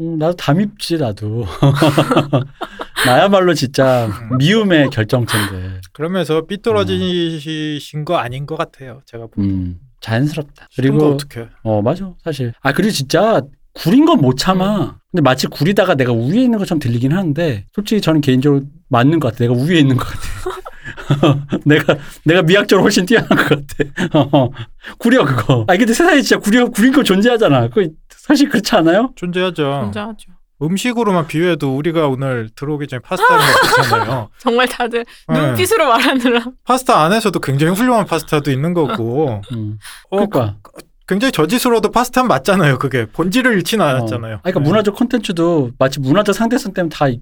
[0.00, 1.44] 음, 나도 다 밉지 나도.
[3.06, 4.08] 나야말로 진짜
[4.38, 5.80] 미움의 결정체인데.
[5.92, 9.00] 그러면서 삐뚤어지신 거 아닌 것 같아요.
[9.06, 9.50] 제가 보기엔.
[9.54, 9.80] 음.
[10.00, 10.68] 자연스럽다.
[10.76, 11.48] 그리고 그리고 어떻게?
[11.64, 12.52] 어 맞아 사실.
[12.60, 13.40] 아 그리고 진짜
[13.74, 14.96] 구린 건 못 참아.
[15.10, 19.38] 근데 마치 구리다가 내가 우위에 있는 것처럼 들리긴 하는데 솔직히 저는 개인적으로 맞는 것 같아.
[19.44, 20.20] 내가 우위에 있는 것 같아.
[21.64, 24.08] 내가 내가 미학적으로 훨씬 뛰어난 것 같아.
[24.32, 24.50] 어,
[24.98, 25.64] 구려 그거.
[25.68, 27.68] 아 근데 세상에 진짜 구려 구린 거 존재하잖아.
[27.68, 29.12] 그 사실 그렇지 않아요?
[29.16, 29.62] 존재하죠.
[29.84, 30.32] 존재하죠.
[30.60, 34.28] 음식으로만 비유해도 우리가 오늘 들어오기 전에 파스타를 먹었잖아요.
[34.38, 35.40] 정말 다들 네.
[35.40, 39.78] 눈빛으로 말하느라 파스타 안에서도 굉장히 훌륭한 파스타도 있는 거고, 음.
[40.10, 40.56] 어, 그러니까.
[41.06, 42.78] 굉장히 저질스러워도 파스타는 맞잖아요.
[42.78, 44.34] 그게 본질을 잃지는 않았잖아요.
[44.34, 44.40] 어.
[44.42, 44.68] 아니, 그러니까 네.
[44.68, 47.12] 문화적 콘텐츠도 마치 문화적 상대성 때문에 다 뭐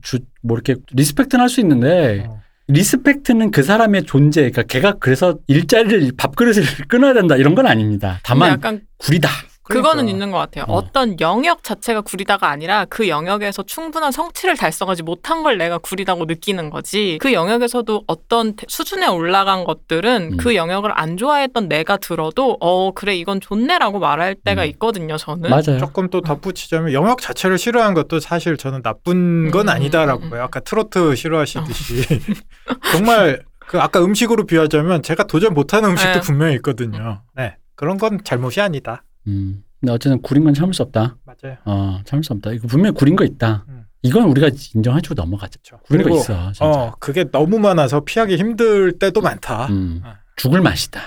[0.54, 2.40] 이렇게 respect는 할 수 있는데 어.
[2.68, 8.20] respect는 그 사람의 존재, 그러니까 걔가 그래서 일자리를 밥그릇을 끊어야 된다 이런 건 아닙니다.
[8.22, 9.28] 다만 약간 구리다.
[9.68, 10.10] 그거는 그러니까.
[10.12, 10.64] 있는 것 같아요.
[10.68, 10.76] 어.
[10.78, 10.90] 어.
[10.92, 16.70] 떤 영역 자체가 구리다가 아니라 그 영역에서 충분한 성취를 달성하지 못한 걸 내가 구리다고 느끼는
[16.70, 17.18] 거지.
[17.20, 20.36] 그 영역에서도 어떤 대- 수준에 올라간 것들은 음.
[20.36, 24.68] 그 영역을 안 좋아했던 내가 들어도 어 그래 이건 좋네라고 말할 때가 음.
[24.70, 25.16] 있거든요.
[25.16, 25.50] 저는.
[25.50, 25.78] 맞아요.
[25.78, 30.30] 조금 또 덧붙이자면 영역 자체를 싫어하는 것도 사실 저는 나쁜 건 음, 아니다라고 음, 음.
[30.30, 30.42] 봐요.
[30.44, 32.04] 아까 트로트 싫어하시듯이
[32.92, 36.20] 정말 그 아까 음식으로 비하자면 제가 도전 못하는 음식도 네.
[36.20, 37.22] 분명히 있거든요.
[37.34, 39.02] 네 그런 건 잘못이 아니다.
[39.26, 39.62] 음.
[39.80, 41.16] 근데 어쨌든 구린 건 참을 수 없다.
[41.24, 41.56] 맞아요.
[41.64, 42.52] 어, 참을 수 없다.
[42.52, 43.64] 이거 분명히 구린 거 있다.
[43.68, 43.84] 음.
[44.02, 45.58] 이건 우리가 인정해주고 넘어가자.
[45.62, 45.82] 그렇죠.
[45.86, 46.52] 구린 거 그리고 있어.
[46.52, 46.64] 진짜.
[46.64, 49.66] 어 그게 너무 많아서 피하기 힘들 때도 많다.
[49.66, 50.00] 음.
[50.04, 50.16] 아.
[50.36, 51.00] 죽을 맛이다.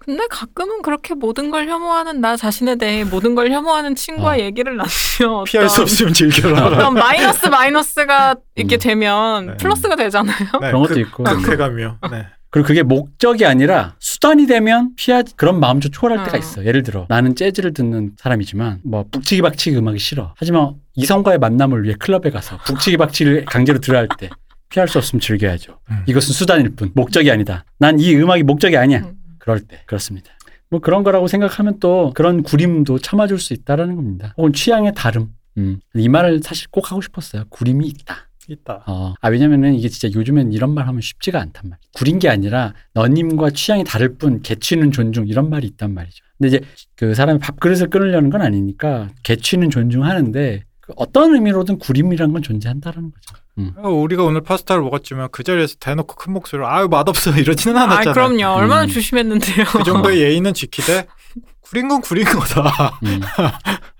[0.00, 4.38] 근데 가끔은 그렇게 모든 걸 혐오하는 나 자신에 대해 모든 걸 혐오하는 친구와 어.
[4.38, 6.66] 얘기를 나누면 피할 수 없으면 즐겨라.
[6.66, 8.78] 어떤 마이너스 마이너스가 이렇게 음.
[8.80, 9.56] 되면 네.
[9.58, 10.36] 플러스가 되잖아요.
[10.60, 11.22] 네, 그런 것도 그- 있고.
[11.24, 11.98] 극해감이요.
[12.10, 12.26] 네.
[12.56, 16.40] 그리고 그게 목적이 아니라 수단이 되면 피하 그런 마음 좀 초월할 때가 어.
[16.40, 16.64] 있어.
[16.64, 20.32] 예를 들어 나는 재즈를 듣는 사람이지만 뭐 북치기 박치기 음악이 싫어.
[20.38, 24.30] 하지만 이성과의 만남을 위해 클럽에 가서 북치기 박치기를 강제로 들어야 할 때
[24.70, 25.78] 피할 수 없으면 즐겨야죠.
[25.90, 26.02] 음.
[26.06, 27.66] 이것은 수단일 뿐 목적이 아니다.
[27.78, 29.00] 난 이 음악이 목적이 아니야.
[29.00, 29.12] 음.
[29.38, 30.30] 그럴 때 그렇습니다.
[30.70, 34.32] 뭐 그런 거라고 생각하면 또 그런 구림도 참아줄 수 있다라는 겁니다.
[34.38, 35.28] 혹은 취향의 다름.
[35.58, 35.78] 음.
[35.94, 37.44] 이 말을 사실 꼭 하고 싶었어요.
[37.50, 38.30] 구림이 있다.
[38.48, 38.84] 있다.
[38.86, 41.78] 어, 아, 왜냐면은 이게 진짜 요즘엔 이런 말 하면 쉽지가 않단 말이야.
[41.94, 46.24] 구린 게 아니라 너님과 취향이 다를 뿐 개취는 존중 이런 말이 있단 말이죠.
[46.38, 46.60] 근데 이제
[46.96, 53.42] 그 사람이 밥그릇을 끊으려는 건 아니니까 개취는 존중하는데 그 어떤 의미로든 구림이란 건 존재한다라는 거죠.
[53.58, 53.72] 음.
[53.76, 58.14] 어, 우리가 오늘 파스타를 먹었지만 그 자리에서 대놓고 큰 목소리로 아유 맛없어 이러지는 아, 않았잖아요.
[58.14, 58.56] 그럼요.
[58.56, 58.88] 얼마나 음.
[58.88, 59.64] 조심했는데요.
[59.64, 61.06] 그 정도의 예의는 지키되
[61.60, 62.98] 구린 건 구린 거다.
[63.04, 63.20] 음.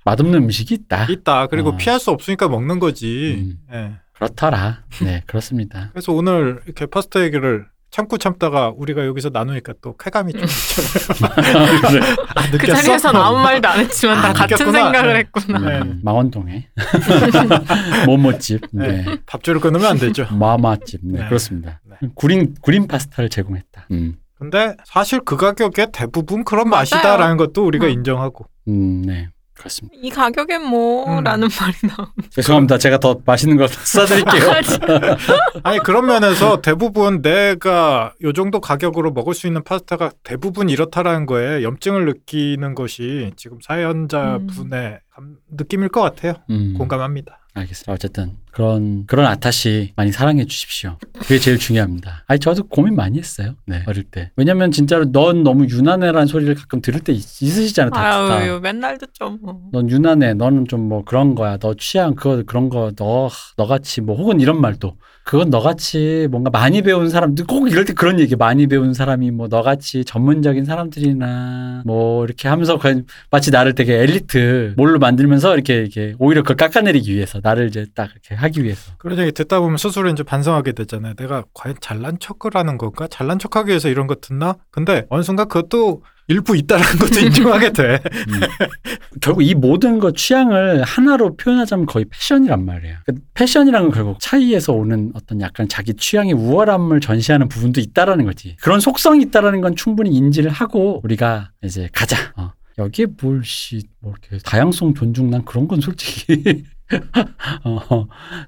[0.04, 1.06] 맛없는 음식이 있다.
[1.10, 1.46] 있다.
[1.48, 1.76] 그리고 어.
[1.76, 3.38] 피할 수 없으니까 먹는 거지.
[3.40, 3.58] 음.
[3.72, 4.05] 예.
[4.16, 4.82] 그렇더라.
[5.02, 5.90] 네, 그렇습니다.
[5.92, 12.02] 그래서 오늘 이렇게 파스타 얘기를 참고 참다가 우리가 여기서 나누니까 또 쾌감이 좀 있잖아요.
[12.34, 12.74] 아, 그 느꼈어?
[12.82, 14.78] 자리에서는 아무 말도 안 했지만 다 아, 같은 느꼈구나.
[14.84, 15.18] 생각을 네.
[15.20, 15.58] 했구나.
[15.60, 15.78] 네.
[15.80, 16.68] 음, 망원동에
[18.06, 19.02] 모모집, 네.
[19.04, 19.16] 네.
[19.26, 20.26] 밥줄을 끊으면 안 되죠.
[20.30, 21.28] 마마집, 네, 네.
[21.28, 21.80] 그렇습니다.
[21.84, 22.08] 네.
[22.14, 23.86] 구린 구린 파스타를 제공했다.
[23.92, 26.80] 음, 근데 사실 그 가격에 대부분 그런 맞아요.
[26.80, 27.90] 맛이다라는 것도 우리가 음.
[27.92, 28.46] 인정하고.
[28.68, 29.96] 음, 네, 그렇습니다.
[30.00, 32.78] 이 가격엔 뭐라는 말이 나오는 죄송합니다.
[32.78, 35.18] 제가 더 맛있는 걸 쏴드릴게요.
[35.64, 41.62] 아니 그런 면에서 대부분 내가 요 정도 가격으로 먹을 수 있는 파스타가 대부분 이렇다라는 거에
[41.62, 46.34] 염증을 느끼는 것이 지금 사연자 분의 감- 느낌일 것 같아요.
[46.50, 47.40] 음, 공감합니다.
[47.54, 47.92] 알겠습니다.
[47.92, 50.96] 어쨌든 그런 그런 아타시 많이 사랑해 주십시오.
[51.18, 52.24] 그게 제일 중요합니다.
[52.26, 53.54] 아니 저도 고민 많이 했어요.
[53.66, 54.30] 네, 어릴 때.
[54.34, 57.90] 왜냐면 진짜로 넌 너무 유난해라는 소리를 가끔 들을 때 있, 있으시잖아요.
[57.90, 58.34] 다, 다.
[58.36, 59.36] 아유 맨날 듣죠.
[59.42, 59.60] 뭐.
[59.72, 60.32] 넌 유난해.
[60.32, 61.58] 너는 좀 뭐 그런 거야.
[61.58, 63.28] 너 취향 그거 그런 거 너
[63.58, 68.20] 너같이 뭐 혹은 이런 말도 그건 너같이 뭔가 많이 배운 사람들 꼭 이럴 때 그런
[68.20, 73.94] 얘기 많이 배운 사람이 뭐 너같이 전문적인 사람들이나 뭐 이렇게 하면서 그냥 마치 나를 되게
[74.02, 78.92] 엘리트 뭘로 만들면서 이렇게 이렇게 오히려 그걸 깎아내리기 위해서 나를 이제 딱 이렇게 하기 위해서
[78.98, 81.14] 그런 얘기 듣다 보면 스스로 이제 반성하게 되잖아요.
[81.14, 83.06] 내가 과연 잘난 척을 하는 건가?
[83.08, 84.56] 잘난 척하기 위해서 이런 거 듣나?
[84.70, 88.00] 근데 어느 순간 그것도 일부 있다라는 것도 인정하게 돼.
[88.28, 88.40] 음.
[89.22, 92.96] 결국 이 모든 거 취향을 하나로 표현하자면 거의 패션이란 말이에요.
[93.06, 98.56] 그 패션이란 건 결국 차이에서 오는 어떤 약간 자기 취향의 우월함을 전시하는 부분도 있다라는 거지.
[98.60, 102.16] 그런 속성이 있다라는 건 충분히 인지를 하고 우리가 이제 가자.
[102.36, 102.52] 어.
[102.78, 106.64] 여기에 뭘 씨 뭐 이렇게 다양성 존중 난 그런 건 솔직히
[107.64, 108.06] 어,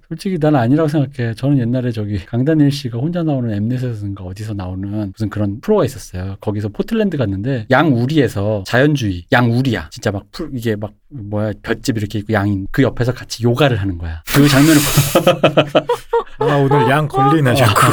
[0.09, 1.35] 솔직히 난 아니라고 생각해.
[1.35, 6.37] 저는 옛날에 저기 강다니엘 씨가 혼자 나오는 엠넷에서인가 어디서 나오는 무슨 그런 프로가 있었어요.
[6.41, 9.89] 거기서 포틀랜드 갔는데 양우리에서 자연주의 양우리야.
[9.91, 13.99] 진짜 막 풀, 이게 막 뭐야 볏짚 이렇게 있고 양인 그 옆에서 같이 요가를 하는
[13.99, 14.23] 거야.
[14.27, 14.81] 그 장면을
[16.39, 17.87] 아 오늘 양 걸리네 자꾸.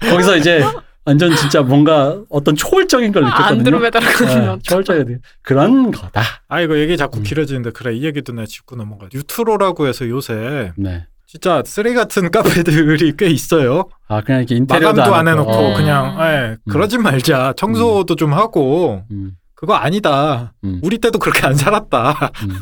[0.00, 0.62] 거기서 이제
[1.04, 3.58] 완전 진짜 뭔가 어떤 초월적인 걸 느꼈거든요.
[3.58, 4.50] 안드로메다라거든요.
[4.52, 6.22] 어, 초월적인 그런 거다.
[6.48, 7.22] 아 이거 얘기 자꾸 음.
[7.24, 9.08] 길어지는데 그래 이 얘기도 내가 짚고 넘어가.
[9.12, 11.06] 유트로라고 해서 요새 네.
[11.26, 13.88] 진짜 쓰레기 같은 카페들이 꽤 있어요.
[14.06, 15.28] 아 그냥 이렇게 인테리어도 마감도 안.
[15.28, 15.74] 해놓고 어.
[15.76, 17.54] 그냥 예, 그러지 말자.
[17.56, 19.32] 청소도 좀 하고 음.
[19.54, 20.52] 그거 아니다.
[20.64, 20.80] 음.
[20.84, 22.30] 우리 때도 그렇게 안 살았다.
[22.44, 22.54] 음.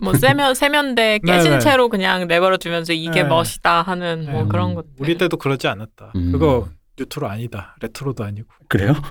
[0.00, 1.58] 뭐 세면 세면대 깨진 네네.
[1.60, 3.28] 채로 그냥 내버려 두면서 이게 네.
[3.28, 4.48] 멋이다 하는 뭐 음.
[4.48, 4.86] 그런 것.
[4.98, 6.12] 우리 때도 그러지 않았다.
[6.16, 6.32] 음.
[6.32, 6.68] 그거
[6.98, 7.74] 뉴트로 아니다.
[7.80, 8.48] 레트로도 아니고.
[8.68, 8.94] 그래요?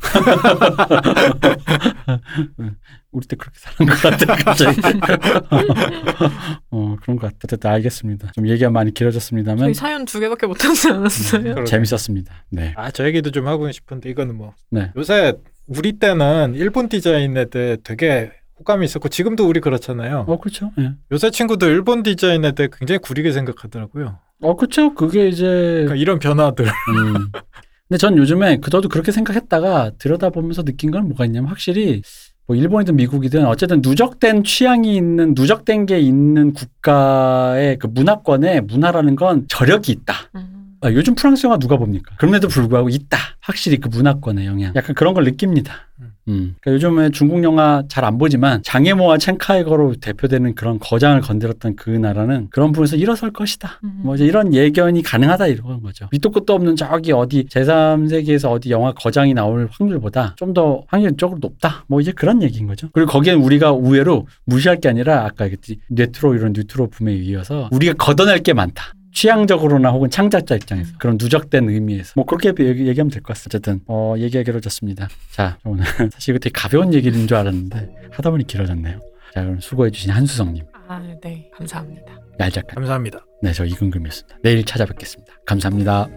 [3.12, 4.80] 우리 때 그렇게 사는 것 같아 갑자기.
[6.72, 7.38] 어 그런 것 같아.
[7.44, 8.32] 어쨌든 알겠습니다.
[8.34, 11.44] 좀 얘기가 많이 길어졌습니다만 저희 사연 두 개밖에 못 하지 않았어요.
[11.44, 11.66] 그러게.
[11.66, 12.34] 재밌었습니다.
[12.52, 12.74] 네.
[12.78, 14.92] 아, 저 얘기도 좀 하고 싶은데 이거는 뭐 네.
[14.96, 15.34] 요새
[15.68, 20.26] 우리 때는 일본 디자인에 대해 되게 호감이 있었고 지금도 우리 그렇잖아요.
[20.28, 20.72] 어 그렇죠.
[20.80, 20.94] 예.
[21.12, 24.20] 요새 친구들 일본 디자인에 대해 굉장히 구리게 생각하더라고요.
[24.42, 24.94] 어 그렇죠.
[24.94, 26.66] 그게 이제 그러니까 이런 변화들.
[26.66, 27.32] 음.
[27.90, 32.02] 근데 전 요즘에 그 저도 그렇게 생각했다가 들여다보면서 느낀 건 뭐가 있냐면 확실히
[32.46, 39.46] 뭐 일본이든 미국이든 어쨌든 누적된 취향이 있는 누적된 게 있는 국가의 그 문화권에 문화라는 건
[39.48, 40.14] 저력이 있다.
[40.36, 40.78] 음.
[40.82, 42.14] 아, 요즘 프랑스 영화 누가 봅니까?
[42.18, 43.18] 그럼에도 불구하고 있다.
[43.40, 44.74] 확실히 그 문화권의 영향.
[44.76, 45.88] 약간 그런 걸 느낍니다.
[46.02, 46.13] 음.
[46.28, 46.56] 음.
[46.62, 52.48] 그러니까 요즘에 중국 영화 잘 안 보지만 장애모와 첸카이거로 대표되는 그런 거장을 건드렸던 그 나라는
[52.50, 53.80] 그런 부분에서 일어설 것이다.
[53.84, 54.02] 음.
[54.04, 56.08] 뭐 이제 이런 예견이 가능하다 이런 거죠.
[56.12, 61.84] 밑도 끝도 없는 저기 어디 제3세계에서 어디 영화 거장이 나올 확률보다 좀 더 확률적으로 높다.
[61.88, 62.88] 뭐 이제 그런 얘기인 거죠.
[62.94, 67.94] 그리고 거기엔 우리가 우회로 무시할 게 아니라 아까 얘기했듯이 뇌트로 이런 뉴트로 붐에 이어서 우리가
[67.98, 68.94] 걷어낼 게 많다.
[69.14, 70.96] 취향적으로나 혹은 창작자 입장에서 음.
[71.00, 73.58] 그런 누적된 의미에서 뭐 그렇게 얘기, 하면 될 것 같습니다.
[73.58, 75.08] 어쨌든 어, 얘기하기로 졌습니다.
[75.32, 79.00] 자 오늘 사실 이거 되게 가벼운 얘기인 줄 알았는데 하다 보니 길어졌네요.
[79.34, 80.66] 자 그럼 수고해주신 한수성님.
[80.88, 82.20] 아네 감사합니다.
[82.38, 82.74] 날 작가.
[82.76, 83.26] 감사합니다.
[83.42, 84.38] 네 저 이근금이었습니다.
[84.44, 85.34] 내일 찾아뵙겠습니다.
[85.46, 86.08] 감사합니다.